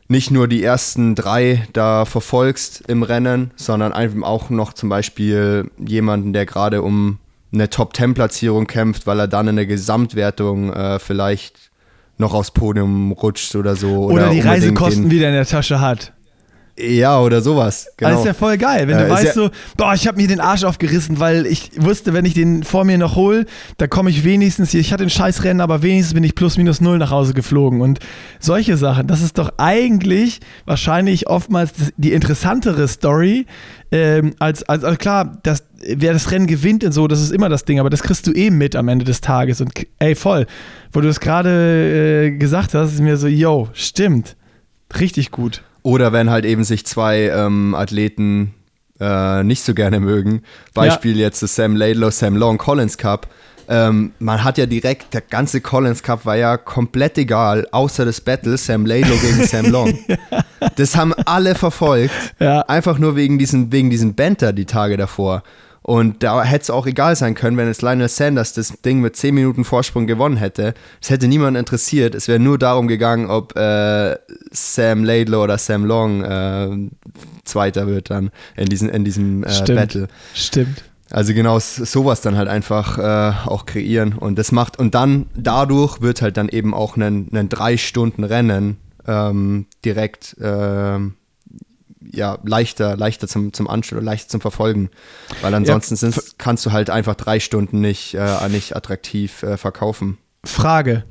[0.08, 5.72] nicht nur die ersten drei da verfolgst im Rennen, sondern einfach auch noch zum Beispiel
[5.80, 7.20] jemanden, der gerade um
[7.54, 11.72] eine Top-10-Platzierung kämpft, weil er dann in der Gesamtwertung äh, vielleicht
[12.18, 14.06] noch aufs Podium rutscht oder so.
[14.06, 16.14] Oder, oder die Reisekosten wieder in der Tasche hat.
[16.78, 17.88] Ja, oder sowas.
[17.96, 18.12] Genau.
[18.12, 20.28] Das ist ja voll geil, wenn du äh, weißt ja so, boah, ich habe mir
[20.28, 23.46] den Arsch aufgerissen, weil ich wusste, wenn ich den vor mir noch hole,
[23.78, 26.58] da komme ich wenigstens hier, ich hatte ein scheiß Rennen, aber wenigstens bin ich plus
[26.58, 28.00] minus null nach Hause geflogen und
[28.42, 33.46] solche Sachen, das ist doch eigentlich wahrscheinlich oftmals die interessantere Story,
[33.92, 37.48] ähm, als, als, also klar, das, wer das Rennen gewinnt und so, das ist immer
[37.48, 40.46] das Ding, aber das kriegst du eben mit am Ende des Tages und ey, voll,
[40.92, 44.36] wo du es gerade äh, gesagt hast, ist mir so, yo, stimmt,
[45.00, 45.64] richtig gut.
[45.86, 48.56] Oder wenn halt eben sich zwei ähm, Athleten
[49.00, 50.42] äh, nicht so gerne mögen.
[50.74, 51.28] Beispiel ja.
[51.28, 53.28] jetzt das Sam Laidlow, Sam Long Collins Cup.
[53.70, 58.20] Ähm, man hat ja direkt, der ganze Collins Cup war ja komplett egal, außer das
[58.20, 60.00] Battle Sam Laidlow gegen Sam Long.
[60.78, 62.16] Das haben alle verfolgt.
[62.40, 62.62] Ja.
[62.62, 65.44] Einfach nur wegen diesem, wegen diesem Banter die Tage davor.
[65.86, 69.16] Und da hätte es auch egal sein können, wenn jetzt Lionel Sanders das Ding mit
[69.16, 70.74] 10 Minuten Vorsprung gewonnen hätte.
[71.00, 72.16] Es hätte niemand interessiert.
[72.16, 74.18] Es wäre nur darum gegangen, ob äh,
[74.50, 76.90] Sam Laidlow oder Sam Long äh,
[77.44, 79.80] Zweiter wird dann in, diesen, in diesem äh, Stimmt.
[79.80, 80.08] Battle.
[80.34, 80.84] Stimmt.
[81.12, 84.14] Also genau sowas dann halt einfach äh, auch kreieren.
[84.14, 88.24] Und das macht, und dann dadurch wird halt dann eben auch ein, ein drei Stunden
[88.24, 91.14] Rennen ähm, direkt ähm,
[92.12, 94.90] ja, leichter, leichter zum, zum Anschauen, leichter zum Verfolgen.
[95.42, 100.18] Weil ansonsten ja, kannst du halt einfach drei Stunden nicht, äh, nicht attraktiv äh, verkaufen.
[100.44, 101.04] Frage.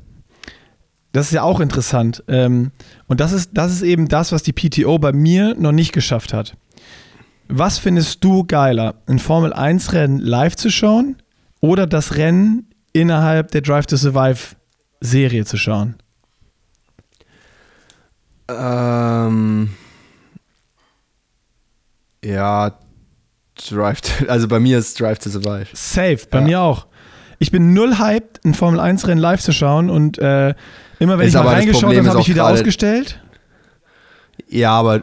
[1.11, 2.23] Das ist ja auch interessant.
[2.27, 2.71] Ähm,
[3.07, 6.33] und das ist, das ist eben das, was die PTO bei mir noch nicht geschafft
[6.33, 6.57] hat.
[7.47, 11.17] Was findest du geiler, ein Formel 1 Rennen live zu schauen
[11.61, 14.55] oder das Rennen innerhalb der Drive to Survive
[14.99, 15.95] Serie zu schauen?
[18.49, 19.69] Ähm
[22.25, 22.77] ja,
[23.69, 25.67] Drive, to, also bei mir ist Drive to Survive.
[25.73, 26.43] Safe, bei ja.
[26.43, 26.87] mir auch.
[27.39, 30.53] Ich bin null hyped, ein Formel 1 Rennen live zu schauen und äh,
[30.99, 33.21] immer wenn ist ich mal reingeschaut habe, habe ich wieder ausgestellt.
[34.47, 34.99] Ja, aber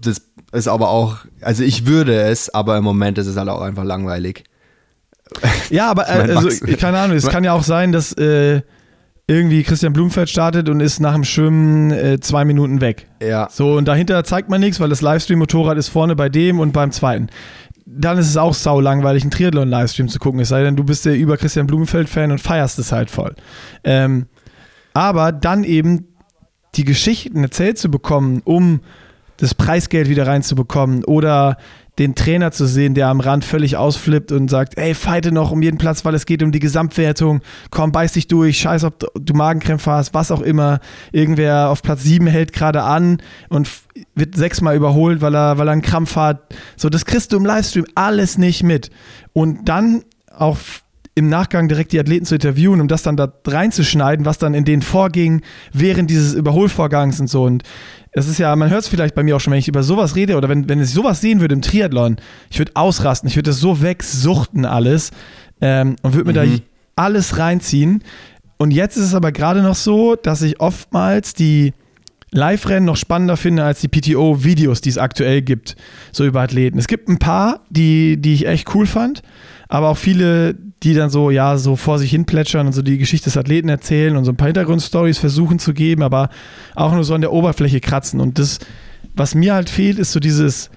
[0.00, 0.22] das
[0.52, 3.84] ist aber auch, also ich würde es, aber im Moment ist es halt auch einfach
[3.84, 4.44] langweilig.
[5.70, 8.62] Ja, aber äh, also, keine Ahnung, es kann ja auch sein, dass äh,
[9.26, 13.08] irgendwie Christian Blumfeld startet und ist nach dem Schwimmen äh, zwei Minuten weg.
[13.22, 13.48] Ja.
[13.50, 16.90] So, und dahinter zeigt man nichts, weil das Livestream-Motorrad ist vorne bei dem und beim
[16.90, 17.28] zweiten.
[17.86, 21.04] Dann ist es auch sau langweilig, einen Triathlon-Livestream zu gucken, es sei denn, du bist
[21.06, 23.34] der über Christian Blumenfeld-Fan und feierst es halt voll.
[23.82, 24.26] Ähm,
[24.92, 26.08] aber dann eben
[26.74, 28.80] die Geschichten erzählt zu bekommen, um
[29.38, 31.56] das Preisgeld wieder reinzubekommen oder
[31.98, 35.62] den Trainer zu sehen, der am Rand völlig ausflippt und sagt, ey, fighte noch um
[35.62, 37.40] jeden Platz, weil es geht um die Gesamtwertung,
[37.70, 40.80] komm, beiß dich durch, scheiß, ob du Magenkrämpfe hast, was auch immer.
[41.12, 43.68] Irgendwer auf Platz 7 hält gerade an und
[44.16, 46.52] wird sechsmal überholt, weil er, weil er einen Krampf hat.
[46.76, 48.90] So, das kriegst du im Livestream alles nicht mit.
[49.32, 50.02] Und dann
[50.36, 50.58] auch
[51.14, 54.64] im Nachgang direkt die Athleten zu interviewen, um das dann da reinzuschneiden, was dann in
[54.64, 55.42] denen vorging,
[55.72, 57.44] während dieses Überholvorgangs und so.
[57.44, 57.62] Und
[58.12, 60.16] das ist ja, man hört es vielleicht bei mir auch schon, wenn ich über sowas
[60.16, 62.16] rede oder wenn, wenn ich sowas sehen würde im Triathlon,
[62.50, 65.12] ich würde ausrasten, ich würde das so wegsuchten alles
[65.60, 66.56] ähm, und würde mir mhm.
[66.56, 66.62] da
[66.96, 68.02] alles reinziehen.
[68.56, 71.74] Und jetzt ist es aber gerade noch so, dass ich oftmals die
[72.30, 75.76] Live-Rennen noch spannender finde als die PTO-Videos, die es aktuell gibt,
[76.10, 76.78] so über Athleten.
[76.78, 79.22] Es gibt ein paar, die, die ich echt cool fand,
[79.68, 82.98] aber auch viele, die dann so, ja, so vor sich hin plätschern und so die
[82.98, 86.28] Geschichte des Athleten erzählen und so ein paar Hintergrundstories versuchen zu geben, aber
[86.74, 88.20] auch nur so an der Oberfläche kratzen.
[88.20, 88.58] Und das,
[89.14, 90.70] was mir halt fehlt, ist so dieses,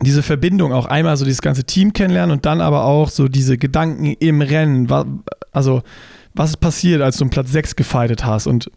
[0.00, 3.58] diese Verbindung, auch einmal so dieses ganze Team kennenlernen und dann aber auch so diese
[3.58, 4.88] Gedanken im Rennen.
[5.52, 5.82] Also,
[6.34, 8.70] was ist passiert, als du um Platz 6 gefightet hast und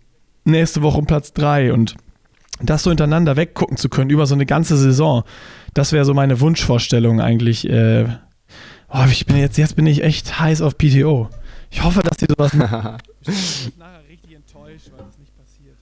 [0.44, 1.96] nächste Woche um Platz 3 und
[2.62, 5.24] das so hintereinander weggucken zu können über so eine ganze Saison,
[5.74, 8.08] das wäre so meine Wunschvorstellung eigentlich, äh,
[8.90, 11.30] Oh, ich bin jetzt, jetzt bin ich echt heiß auf PTO.
[11.72, 12.98] Ich hoffe, dass die sowas machen.
[13.22, 15.78] ich bin nachher richtig enttäuscht, weil das nicht passiert.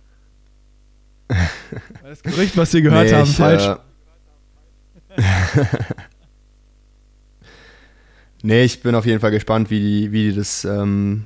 [2.01, 3.63] weil das Gerücht, was wir gehört nee, haben, ich, falsch.
[3.67, 3.77] Äh
[8.41, 11.25] nee, ich bin auf jeden Fall gespannt, wie die, wie die das ähm,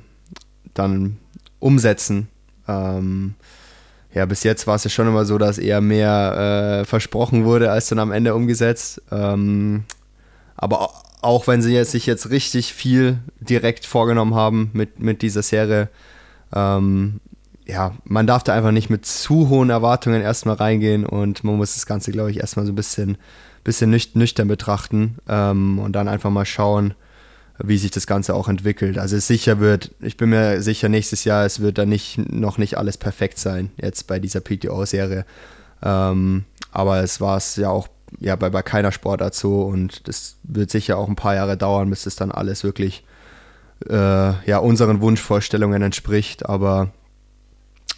[0.74, 1.18] dann
[1.58, 2.28] umsetzen.
[2.66, 3.34] Ähm,
[4.12, 7.70] ja, bis jetzt war es ja schon immer so, dass eher mehr äh, versprochen wurde,
[7.70, 9.00] als dann am Ende umgesetzt.
[9.10, 9.84] Ähm,
[10.56, 15.42] aber auch wenn sie jetzt sich jetzt richtig viel direkt vorgenommen haben mit, mit dieser
[15.42, 15.88] Serie,
[16.54, 17.20] ähm,
[17.66, 21.74] ja, man darf da einfach nicht mit zu hohen Erwartungen erstmal reingehen und man muss
[21.74, 23.18] das Ganze, glaube ich, erstmal so ein bisschen,
[23.62, 26.94] bisschen nüchtern betrachten ähm, und dann einfach mal schauen,
[27.62, 28.98] wie sich das Ganze auch entwickelt.
[28.98, 32.56] Also es sicher wird, ich bin mir sicher, nächstes Jahr, es wird da nicht, noch
[32.56, 35.26] nicht alles perfekt sein, jetzt bei dieser PTO-Serie.
[35.82, 37.88] Ähm, aber es war es ja auch
[38.20, 41.90] ja bei, bei keiner Sportart so und das wird sicher auch ein paar Jahre dauern,
[41.90, 43.04] bis das dann alles wirklich
[43.88, 43.94] äh,
[44.46, 46.46] ja, unseren Wunschvorstellungen entspricht.
[46.46, 46.92] Aber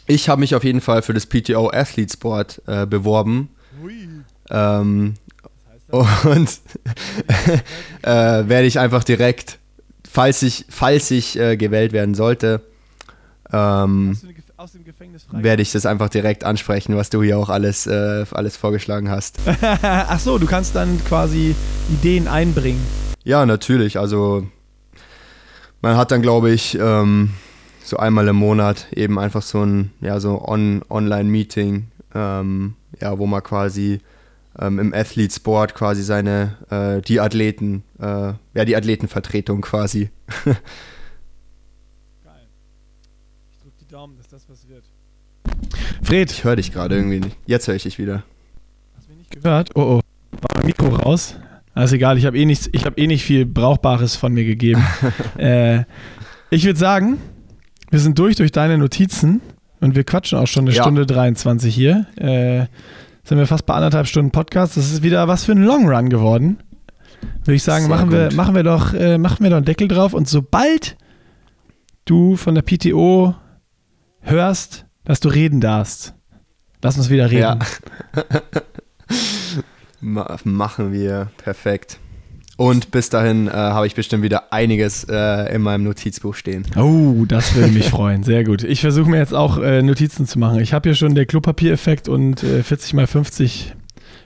[0.06, 3.50] ich habe mich auf jeden Fall für das PTO Athlete Sport äh, beworben.
[4.50, 5.14] Ähm,
[5.88, 6.60] und
[8.02, 8.10] äh,
[8.48, 9.58] werde ich einfach direkt,
[10.08, 12.62] falls ich, falls ich äh, gewählt werden sollte,
[13.52, 14.16] ähm,
[14.56, 14.89] aus dem Gefängnis frei.
[15.32, 19.38] Werde ich das einfach direkt ansprechen, was du hier auch alles, äh, alles vorgeschlagen hast.
[19.82, 21.54] Ach so, du kannst dann quasi
[21.90, 22.80] Ideen einbringen.
[23.24, 23.98] Ja, natürlich.
[23.98, 24.46] Also
[25.80, 27.30] man hat dann, glaube ich, ähm,
[27.82, 33.26] so einmal im Monat eben einfach so ein ja, so On Online-Meeting, ähm, ja, wo
[33.26, 34.00] man quasi
[34.58, 40.10] ähm, im Athlete Sport quasi seine, äh, die Athleten, äh, ja, die Athletenvertretung quasi
[44.00, 44.84] Daumen, dass das was wird.
[46.02, 46.32] Fred.
[46.32, 47.36] Ich höre dich gerade irgendwie nicht.
[47.44, 48.22] Jetzt höre ich dich wieder.
[48.96, 49.68] Hast du mich nicht gehört?
[49.74, 50.00] Oh oh.
[50.40, 51.36] War mein Mikro raus?
[51.74, 54.82] Also egal, ich habe eh, nicht, hab eh nicht viel Brauchbares von mir gegeben.
[55.36, 55.80] äh,
[56.48, 57.18] ich würde sagen,
[57.90, 59.42] wir sind durch durch deine Notizen
[59.80, 60.82] und wir quatschen auch schon eine ja.
[60.82, 62.06] Stunde 23 hier.
[62.16, 62.68] Äh,
[63.22, 64.78] sind wir fast bei anderthalb Stunden Podcast.
[64.78, 66.56] Das ist wieder was für ein Long Run geworden.
[67.44, 70.14] Würde ich sagen, machen wir, machen wir, doch, äh, machen wir doch einen Deckel drauf
[70.14, 70.96] und sobald
[72.06, 73.34] du von der PTO
[74.22, 76.14] hörst, dass du reden darfst.
[76.82, 77.40] Lass uns wieder reden.
[77.40, 77.58] Ja.
[80.44, 81.30] Machen wir.
[81.36, 81.98] Perfekt.
[82.56, 86.66] Und bis dahin äh, habe ich bestimmt wieder einiges äh, in meinem Notizbuch stehen.
[86.76, 88.22] Oh, das würde mich freuen.
[88.22, 88.64] Sehr gut.
[88.64, 90.60] Ich versuche mir jetzt auch äh, Notizen zu machen.
[90.60, 93.74] Ich habe hier schon der Klopapiereffekt und 40 mal 50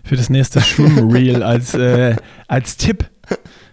[0.03, 2.17] für das nächste Schwimmreel als, äh,
[2.49, 3.09] als Tipp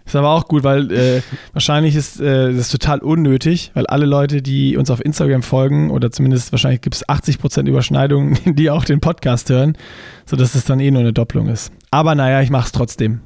[0.04, 1.22] ist aber auch gut, weil äh,
[1.52, 6.10] wahrscheinlich ist äh, das total unnötig, weil alle Leute, die uns auf Instagram folgen, oder
[6.10, 9.76] zumindest wahrscheinlich gibt es 80% Überschneidungen, die auch den Podcast hören,
[10.26, 11.72] sodass es dann eh nur eine Doppelung ist.
[11.90, 13.20] Aber naja, ich mache es trotzdem.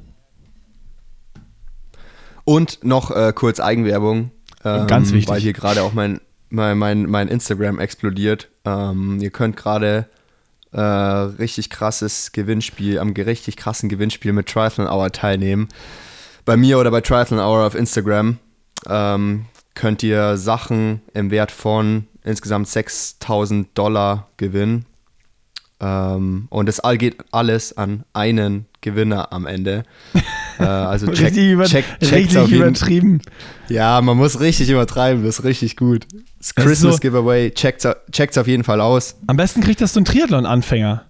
[2.43, 4.31] Und noch äh, kurz Eigenwerbung.
[4.63, 5.29] Ähm, Ganz wichtig.
[5.29, 8.49] Weil hier gerade auch mein, mein, mein, mein Instagram explodiert.
[8.63, 10.07] Ähm, ihr könnt gerade
[10.71, 15.67] äh, richtig krasses Gewinnspiel, am richtig krassen Gewinnspiel mit Triathlon Hour teilnehmen.
[16.47, 18.37] Bei mir oder bei Triathlon Hour auf Instagram
[18.87, 19.45] ähm,
[19.75, 24.85] könnt ihr Sachen im Wert von insgesamt 6000 Dollar gewinnen.
[25.81, 29.83] Ähm, und es all geht alles an einen Gewinner am Ende.
[30.57, 33.21] Äh, also check, richtig über, check, richtig übertrieben.
[33.67, 36.05] Ja, man muss richtig übertreiben, das ist richtig gut.
[36.13, 39.17] Das Das ist Christmas so- Giveaway, checkt's, checkt's auf jeden Fall aus.
[39.27, 41.03] Am besten kriegt das so ein Triathlon-Anfänger.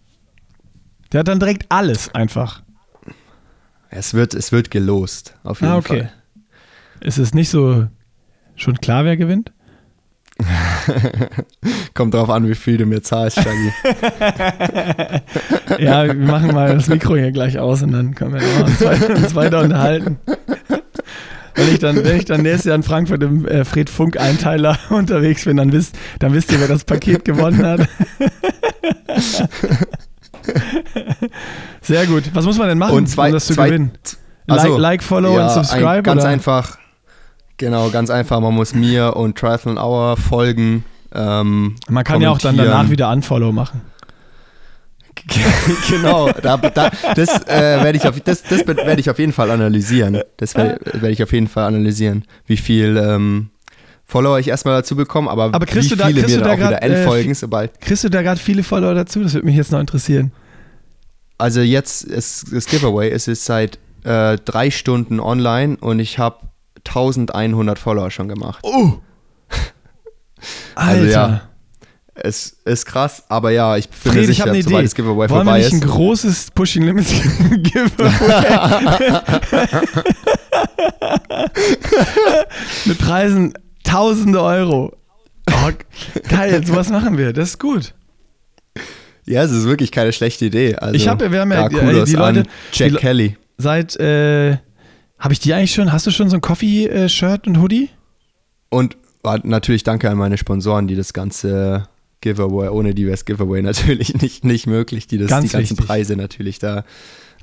[1.13, 2.63] Der hat dann direkt alles einfach.
[3.89, 5.99] Es wird, es wird gelost, auf jeden Ah, okay.
[6.01, 6.11] Fall.
[7.01, 7.87] Ist es nicht so
[8.55, 9.51] schon klar, wer gewinnt?
[11.93, 13.71] Kommt drauf an, wie viel du mir zahlst, Shaggy.
[15.79, 19.15] Ja, wir machen mal das Mikro hier gleich aus und dann können wir uns weiter,
[19.15, 20.17] uns weiter unterhalten.
[21.55, 24.77] Wenn ich, dann, wenn ich dann nächstes Jahr in Frankfurt im äh, Fred Funk Einteiler
[24.89, 27.87] unterwegs bin, dann wisst, dann wisst ihr, wer das Paket gewonnen hat.
[31.81, 32.23] Sehr gut.
[32.33, 33.91] Was muss man denn machen, Und zwei- um das zu zwei- gewinnen?
[34.47, 35.89] Also, like, like, follow ja, und subscribe?
[35.89, 36.29] Ein, ganz oder?
[36.29, 36.77] einfach.
[37.57, 38.39] Genau, ganz einfach.
[38.39, 40.85] Man muss mir und Triathlon Hour folgen.
[41.13, 43.81] Ähm, Man kann ja auch dann danach wieder Unfollow machen.
[45.89, 49.49] genau, da, da, das äh, werde ich, auf- das, das werd ich auf jeden Fall
[49.51, 50.21] analysieren.
[50.37, 53.49] Das werde werd ich auf jeden Fall analysieren, wie viel ähm,
[54.09, 56.51] Follower ich erstmal dazu bekomme, aber, Aber kriegst wie du da- viele kriegst mir da
[56.53, 57.81] auch wieder grad, äh, entfolgen, sobald.
[57.81, 59.21] Kriegst du da gerade viele Follower dazu?
[59.21, 60.31] Das würde mich jetzt noch interessieren.
[61.37, 66.37] Also jetzt ist das Giveaway, es ist seit äh, drei Stunden online und ich habe
[66.87, 68.59] 1100 Follower schon gemacht.
[68.63, 68.93] Oh!
[68.93, 69.51] Alter.
[70.75, 71.41] Also ja,
[72.13, 74.85] Es ist krass, aber ja, ich bin mir Fred, ich sicher, habe eine sobald Idee.
[74.87, 75.87] das Giveaway Wollen wir vorbei nicht ein ist.
[75.87, 77.11] großes Pushing Limits
[77.49, 78.11] Giveaway
[82.85, 83.53] mit Preisen
[83.87, 84.95] tausende Euro?
[85.49, 85.71] Oh,
[86.29, 87.33] geil, sowas machen wir.
[87.33, 87.93] Das ist gut.
[89.25, 90.75] Ja, es ist wirklich keine schlechte Idee.
[90.75, 93.37] Also, Ich hab- wir haben ja- Kudos die Leute- Jack die Kelly.
[93.57, 94.57] Seit, äh,
[95.19, 95.91] habe ich die eigentlich schon?
[95.91, 97.89] Hast du schon so ein Coffee-Shirt und Hoodie?
[98.69, 98.95] Und
[99.43, 101.87] natürlich danke an meine Sponsoren, die das ganze
[102.21, 105.85] Giveaway, ohne die wäre Giveaway natürlich nicht, nicht möglich, die das, Ganz die ganzen wichtig.
[105.87, 106.83] Preise natürlich da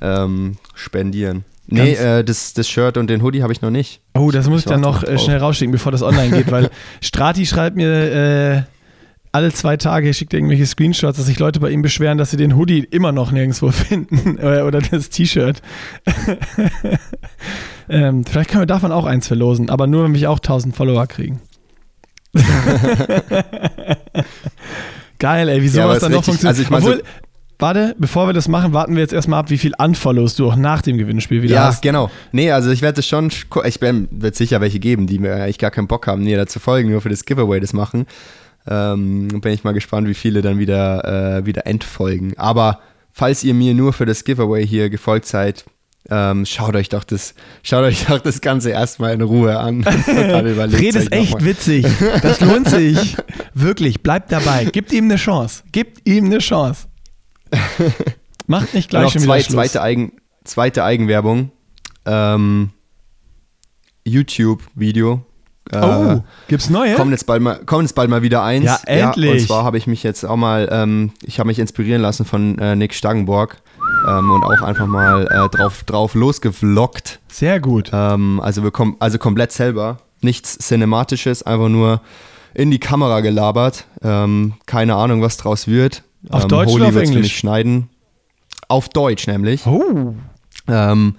[0.01, 1.43] ähm, spendieren.
[1.67, 4.01] Nee, äh, das, das Shirt und den Hoodie habe ich noch nicht.
[4.13, 5.21] Oh, das muss ich dann noch äh, drauf.
[5.23, 6.69] schnell rausschicken, bevor das online geht, weil
[7.01, 8.61] Strati schreibt mir äh,
[9.31, 12.55] alle zwei Tage, schickt irgendwelche Screenshots, dass sich Leute bei ihm beschweren, dass sie den
[12.55, 15.61] Hoodie immer noch nirgendwo finden oder, oder das T-Shirt.
[17.89, 21.07] ähm, vielleicht können wir davon auch eins verlosen, aber nur, wenn wir auch 1000 Follower
[21.07, 21.41] kriegen.
[25.19, 26.57] Geil, ey, wie Ja, ist dann noch funktioniert.
[26.57, 27.03] also ich mein Obwohl,
[27.59, 30.55] warte, bevor wir das machen, warten wir jetzt erstmal ab, wie viel Unfollows du auch
[30.55, 31.81] nach dem Gewinnspiel wieder Ja, hast.
[31.81, 32.09] genau.
[32.31, 33.31] Nee, also ich werde es schon,
[33.65, 36.59] ich bin, wird sicher welche geben, die mir eigentlich gar keinen Bock haben, mir dazu
[36.59, 38.05] folgen, nur für das Giveaway das machen.
[38.67, 42.33] Ähm, bin ich mal gespannt, wie viele dann wieder, äh, wieder entfolgen.
[42.37, 42.79] Aber
[43.11, 45.65] falls ihr mir nur für das Giveaway hier gefolgt seid,
[46.09, 47.33] ähm, schaut euch doch das,
[47.63, 49.83] schaut euch doch das Ganze erstmal in Ruhe an.
[50.07, 51.83] Euch ist echt witzig.
[52.21, 53.17] Das lohnt sich.
[53.55, 54.65] Wirklich, bleibt dabei.
[54.65, 55.63] Gebt ihm eine Chance.
[55.71, 56.87] Gebt ihm eine Chance.
[58.47, 60.13] Macht nicht gleich schon zwei, zweite, Eigen,
[60.43, 61.51] zweite Eigenwerbung.
[62.05, 62.69] Ähm,
[64.05, 65.25] YouTube-Video.
[65.71, 66.95] Äh, oh, gibt's neue?
[66.95, 68.65] Kommt jetzt bald mal, kommt jetzt bald mal wieder eins.
[68.65, 69.31] Ja, endlich.
[69.31, 72.59] und zwar habe ich mich jetzt auch mal, ähm, ich habe mich inspirieren lassen von
[72.59, 73.57] äh, Nick Stangenborg
[74.07, 77.19] ähm, und auch einfach mal äh, drauf, drauf losgevloggt.
[77.27, 77.89] Sehr gut.
[77.93, 79.97] Ähm, also, wir kom also komplett selber.
[80.21, 82.01] Nichts Cinematisches, einfach nur
[82.53, 83.85] in die Kamera gelabert.
[84.03, 86.03] Ähm, keine Ahnung, was draus wird.
[86.29, 87.21] Auf ähm, Deutsch Holy oder auf Englisch?
[87.23, 87.89] mich schneiden.
[88.67, 89.65] Auf Deutsch nämlich.
[89.65, 90.15] Oh,
[90.67, 91.15] Ähm,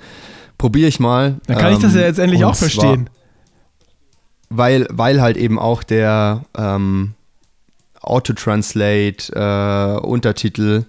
[0.58, 1.36] Probiere ich mal.
[1.46, 3.06] dann kann ich das ja Ähm, jetzt endlich auch verstehen.
[3.06, 7.14] Zwar, weil, weil halt eben auch der ähm,
[8.00, 10.84] Auto-Translate äh, Untertitel,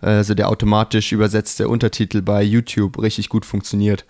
[0.00, 4.04] also der automatisch übersetzte Untertitel bei YouTube richtig gut funktioniert.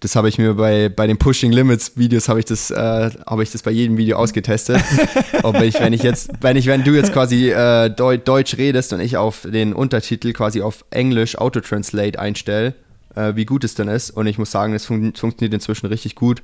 [0.00, 3.42] Das habe ich mir bei, bei den Pushing Limits Videos habe ich das äh, habe
[3.42, 4.82] ich das bei jedem Video ausgetestet.
[5.42, 8.94] Ob ich wenn ich jetzt wenn ich wenn du jetzt quasi äh, Deu Deutsch redest
[8.94, 12.74] und ich auf den Untertitel quasi auf Englisch Auto Translate einstelle,
[13.14, 16.14] äh, wie gut es denn ist und ich muss sagen, es fun funktioniert inzwischen richtig
[16.14, 16.42] gut.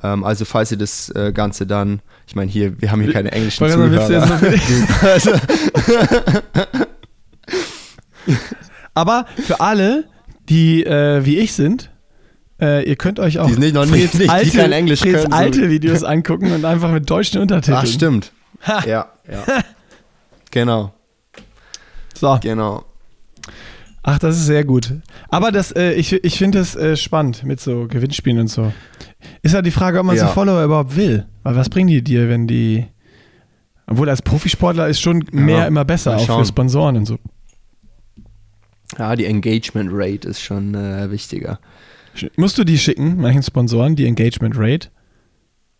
[0.00, 3.32] Ähm, also falls ihr das äh, Ganze dann, ich meine hier, wir haben hier keine
[3.32, 4.30] englischen Zuhörer.
[5.02, 5.32] also,
[8.94, 10.04] Aber für alle,
[10.48, 11.90] die äh, wie ich sind,
[12.62, 15.00] äh, ihr könnt euch auch Die nicht- noch nicht- Freds nicht- die alte, kein Englisch
[15.00, 17.76] Freds können, so alte Videos angucken und einfach mit deutschen Untertiteln.
[17.82, 18.32] ach stimmt.
[18.66, 18.84] Ja,
[19.28, 19.44] ja.
[20.50, 20.92] genau,
[22.14, 22.84] So, genau.
[24.04, 24.92] Ach, das ist sehr gut.
[25.28, 28.72] Aber das, äh, ich, ich finde es äh, spannend mit so Gewinnspielen und so.
[29.42, 30.26] Ist halt die Frage, ob man Ja.
[30.26, 31.26] so Follower überhaupt will.
[31.44, 32.86] Weil was bringen die dir, wenn die.
[33.86, 36.44] Obwohl als Profisportler ist schon mehr immer besser, auch für.
[36.44, 37.18] Sponsoren und so.
[38.98, 41.60] Ja, die Engagement Rate ist schon äh, wichtiger.
[42.36, 44.88] Musst du die schicken, manchen Sponsoren, die Engagement Rate?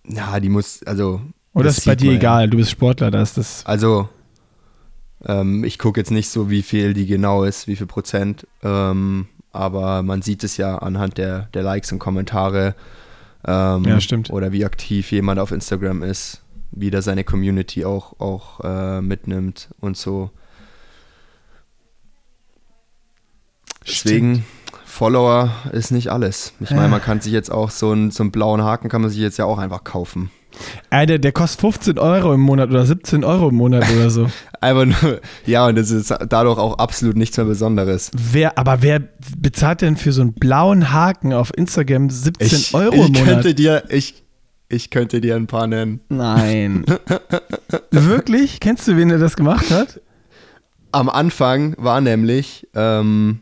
[0.09, 1.21] Ja, die muss, also.
[1.55, 2.51] Oder das ist bei dir man egal?
[2.51, 3.65] Du bist Sportler, da ist das.
[3.67, 4.09] Also,
[5.27, 8.47] ähm, ich gucke jetzt nicht so, wie viel die genau ist, wie viel Prozent.
[8.63, 12.75] Ähm, aber man sieht es ja anhand der, der Likes und Kommentare.
[13.47, 14.31] Ähm, Ja, stimmt.
[14.31, 19.69] Oder wie aktiv jemand auf Instagram ist, wie der seine Community auch, auch äh, mitnimmt
[19.81, 20.31] und so.
[23.87, 24.45] Deswegen,
[24.93, 26.52] Follower ist nicht alles.
[26.60, 29.10] Ich meine, man kann sich jetzt auch so einen, so einen blauen Haken kann man
[29.10, 30.31] sich jetzt ja auch einfach kaufen.
[30.90, 34.28] Äh, der, der kostet 15 Euro im Monat oder 17 Euro im Monat oder so.
[34.60, 38.10] Einfach nur, ja, und das ist dadurch auch absolut nichts mehr Besonderes.
[38.14, 39.01] wer, aber wer
[39.39, 43.24] bezahlt denn für so einen blauen Haken auf Instagram 17 Ich, Euro ich im Monat?
[43.27, 44.23] könnte dir, ich,
[44.69, 46.01] ich könnte dir ein paar nennen.
[46.10, 46.85] Nein.
[47.90, 48.60] Wirklich?
[48.60, 50.02] Kennst du, wen der das gemacht hat?
[50.93, 53.40] Am Anfang war nämlich, ähm,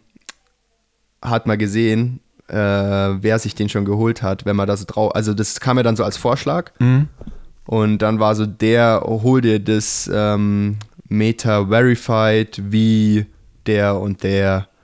[1.23, 5.35] hat man gesehen, äh, wer sich den schon geholt hat, wenn man das drauf, also
[5.35, 7.09] das kam ja dann so als Vorschlag Mhm.
[7.67, 10.77] und dann war so der, hol dir das ähm,
[11.09, 13.27] Meta Verified wie
[13.67, 14.67] der und der.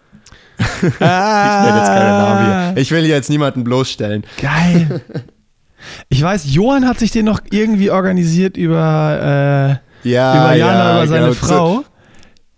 [0.59, 2.83] Ich nenne jetzt keine Namen hier.
[2.83, 4.25] Ich will jetzt niemanden bloßstellen.
[4.41, 5.01] Geil.
[6.09, 10.97] Ich weiß, Johann hat sich den noch irgendwie organisiert über, äh, Ja, über Jana, ja,
[10.99, 11.35] über seine genau.
[11.35, 11.85] Frau.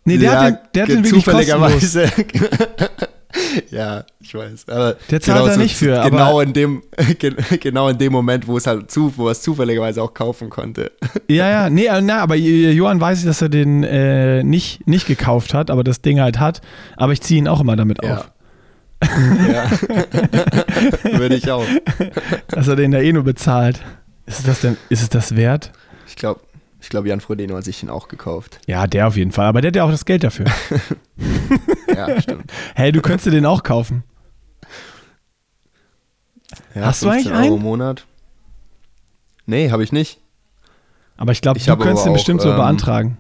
[0.05, 1.99] Nee, der ja, hat den, der hat den wirklich kostenlos.
[3.71, 4.67] ja, ich weiß.
[4.69, 6.83] Aber Der zahlt da so- nicht für, Genau in dem,
[7.19, 10.51] ge- genau in dem Moment, wo es halt zu, wo er es zufälligerweise auch kaufen
[10.51, 10.93] konnte.
[11.31, 15.07] Ja, ja, nee, äh, na, aber Johann weiß ich, dass er den äh, nicht, nicht
[15.07, 16.63] gekauft hat, aber das Ding halt hat.
[16.97, 18.15] Aber ich ziehe ihn auch immer damit Ja.
[18.19, 18.31] auf,
[19.03, 19.71] ja.
[21.19, 21.65] Würde ich auch.
[22.49, 23.81] dass er den da eh nur bezahlt.
[24.27, 25.71] Ist das denn, ist es das wert?
[26.07, 26.41] Ich glaube,
[26.89, 28.61] ich glaub, Jan Frodeno hat sich den auch gekauft.
[28.67, 30.47] Ja, der auf jeden Fall, aber der hat ja auch das Geld dafür.
[31.95, 32.51] Ja, stimmt.
[32.77, 34.05] hey, du könntest dir den auch kaufen.
[36.75, 37.57] Ja, Hast du eigentlich 15 Euro einen?
[37.57, 38.07] im Monat?
[39.47, 40.21] Nee, habe ich nicht.
[41.17, 43.19] Aber ich glaube, du könntest den auch, bestimmt so ähm, beantragen.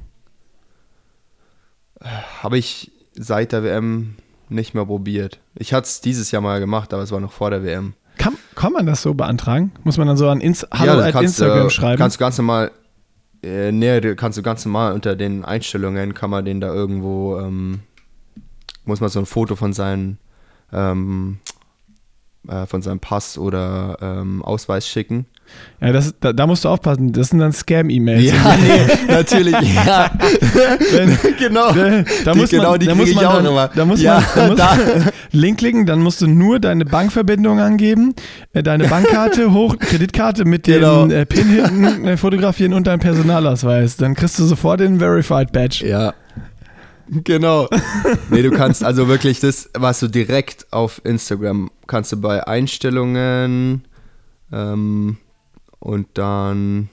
[2.43, 4.16] Habe ich seit der WM
[4.49, 5.40] nicht mehr probiert.
[5.57, 7.95] Ich hatte es dieses Jahr mal gemacht, aber es war noch vor der WM.
[8.16, 9.73] Kann, kann man das so beantragen?
[9.82, 11.99] Muss man dann so an Inst Hallo at kannst, Instagram äh, schreiben?
[11.99, 12.70] Kannst du ganz normal,
[13.43, 17.81] äh, nee, kannst du ganz normal unter den Einstellungen, kann man den da irgendwo, ähm,
[18.85, 20.19] muss man so ein Foto von seinem,
[20.73, 21.39] ähm,
[22.48, 25.27] äh, von seinem Pass oder ähm, Ausweis schicken.
[25.81, 27.12] Ja, das, da, da musst du aufpassen.
[27.12, 28.33] Das sind dann Scam-E-Mails.
[28.61, 30.11] nee, natürlich, ja.
[31.39, 31.73] genau.
[31.73, 33.69] Da, da Die- muss genau, man, die da ich man auch dann, immer.
[33.75, 34.57] Da muss Ja, man, da muss
[35.05, 35.11] da.
[35.31, 38.15] Link klicken, dann musst du nur deine Bankverbindung angeben,
[38.55, 41.07] äh, deine Bankkarte hoch, Kreditkarte mit dem Genau.
[41.07, 43.97] äh, Pin hinten äh, fotografieren und deinen Personalausweis.
[43.97, 45.87] Dann kriegst du sofort den Verified Badge.
[45.87, 46.15] Ja.
[47.25, 47.69] Genau.
[48.31, 53.85] nee, du kannst also wirklich das, was du direkt auf Instagram kannst du bei Einstellungen
[54.53, 55.16] ähm,
[55.79, 56.89] und dann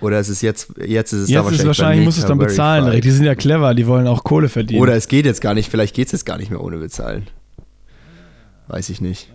[0.00, 2.28] oder ist es jetzt jetzt ist es da Jetzt wahrscheinlich ist wahrscheinlich, musst du es
[2.28, 2.84] dann bezahlen.
[2.86, 3.04] Direkt.
[3.04, 4.82] Die sind ja clever, die wollen auch Kohle verdienen.
[4.82, 7.28] Oder es geht jetzt gar nicht, vielleicht geht es jetzt gar nicht mehr ohne bezahlen.
[8.66, 9.30] Weiß ich nicht.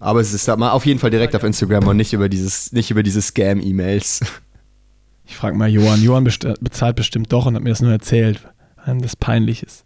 [0.00, 2.72] Aber es ist da mal auf jeden Fall direkt auf Instagram und nicht über dieses
[2.72, 4.20] nicht über diese Scam E-Mails.
[5.26, 6.02] ich frage mal Johann.
[6.02, 8.40] Johann bezahlt bestimmt doch und hat mir das nur erzählt,
[8.84, 9.84] weil das peinlich ist.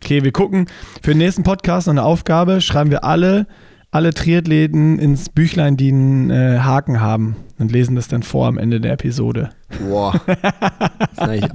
[0.00, 0.66] Okay, wir gucken
[1.02, 2.60] für den nächsten Podcast noch eine Aufgabe.
[2.60, 3.46] Schreiben wir alle,
[3.94, 8.58] alle Triathleten ins Büchlein, die einen äh, Haken haben und lesen das dann vor am
[8.58, 9.50] Ende der Episode.
[9.88, 10.20] Boah.
[11.16, 11.50] Eigentlich,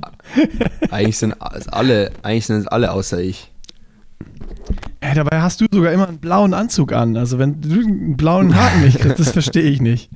[0.90, 3.52] eigentlich sind es alle, eigentlich sind es alle außer ich.
[5.02, 7.18] Hey, dabei hast du sogar immer einen blauen Anzug an.
[7.18, 10.10] Also wenn du einen blauen Haken nicht kriegst, das verstehe ich nicht.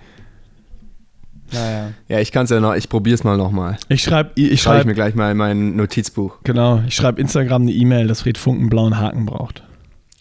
[1.51, 1.91] Naja.
[2.07, 3.77] Ja, ich kann es ja noch, ich probiere es mal nochmal.
[3.89, 6.37] Ich schreibe, ich Schreibe ich schreibe, mir gleich mal in mein Notizbuch.
[6.43, 9.63] genau, ich schreibe Instagram eine E-Mail, dass Fred Funk einen blauen Haken braucht.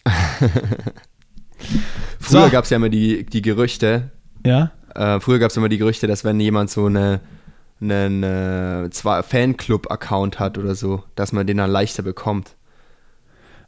[2.19, 2.49] Früher So.
[2.51, 4.11] gab es ja immer die, die Gerüchte,
[4.45, 4.71] Ja?
[4.95, 7.19] äh, früher gab es immer die Gerüchte, dass wenn jemand so eine,
[7.81, 12.55] einen äh, Fanclub-Account hat oder so, dass man den dann leichter bekommt.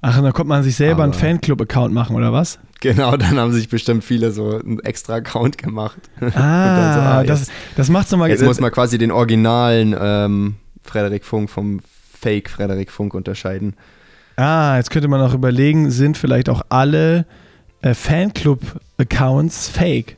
[0.01, 2.59] Ach, und dann konnte man sich selber einen Aber- Fanclub-Account machen, oder was?
[2.81, 5.97] Genau, dann haben sich bestimmt viele so einen extra Account gemacht.
[6.21, 6.29] Ah,
[6.93, 8.29] so, ah, das, jetzt- das macht's nochmal.
[8.29, 11.79] Jetzt muss man quasi den originalen ähm, Frederik Funk vom
[12.19, 13.73] Fake Frederik Funk unterscheiden.
[14.35, 17.25] ah, jetzt könnte man auch überlegen, sind vielleicht auch alle
[17.85, 20.17] äh, Fanclub-Accounts fake?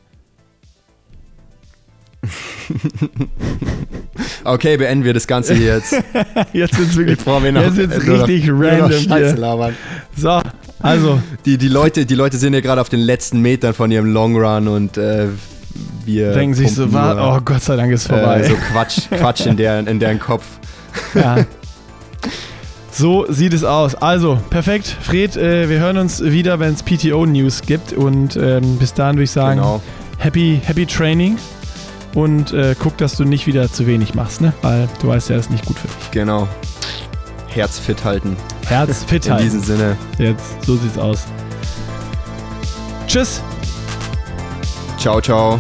[4.44, 5.92] Okay, beenden wir das Ganze hier jetzt.
[6.54, 7.18] Jetzt wird's wirklich.
[7.18, 9.38] Bevor wir noch- Jetzt wird's richtig noch random Scheiße hier.
[9.38, 9.76] labern.
[10.16, 10.42] So,
[10.80, 14.12] also, Die, die, Leute, die Leute sind ja gerade auf den letzten Metern von ihrem
[14.12, 15.28] Long Run und äh,
[16.06, 18.40] wir denken sich so, war, oh Gott sei Dank ist vorbei.
[18.42, 20.46] Äh, so Quatsch, Quatsch in, der, in deren Kopf.
[21.14, 21.46] Ja.
[22.98, 23.94] So sieht es aus.
[23.96, 24.88] Also, perfekt.
[25.02, 27.94] Fred, äh, wir hören uns wieder, wenn es PTO-News gibt.
[27.94, 29.82] Und ähm, bis dahin würde ich sagen, Genau.
[30.18, 31.38] happy, happy Training.
[32.16, 34.52] Und äh, guck, dass du nicht wieder zu wenig machst, ne?
[34.64, 36.12] Weil du weißt ja, es ist nicht gut für dich.
[36.12, 36.48] Genau.
[37.50, 38.36] Herz fit halten.
[38.68, 39.44] Herz fit In halten.
[39.46, 39.96] diesem Sinne.
[40.18, 41.26] Jetzt, so sieht's aus.
[43.08, 43.42] Tschüss.
[44.98, 45.60] Ciao, ciao.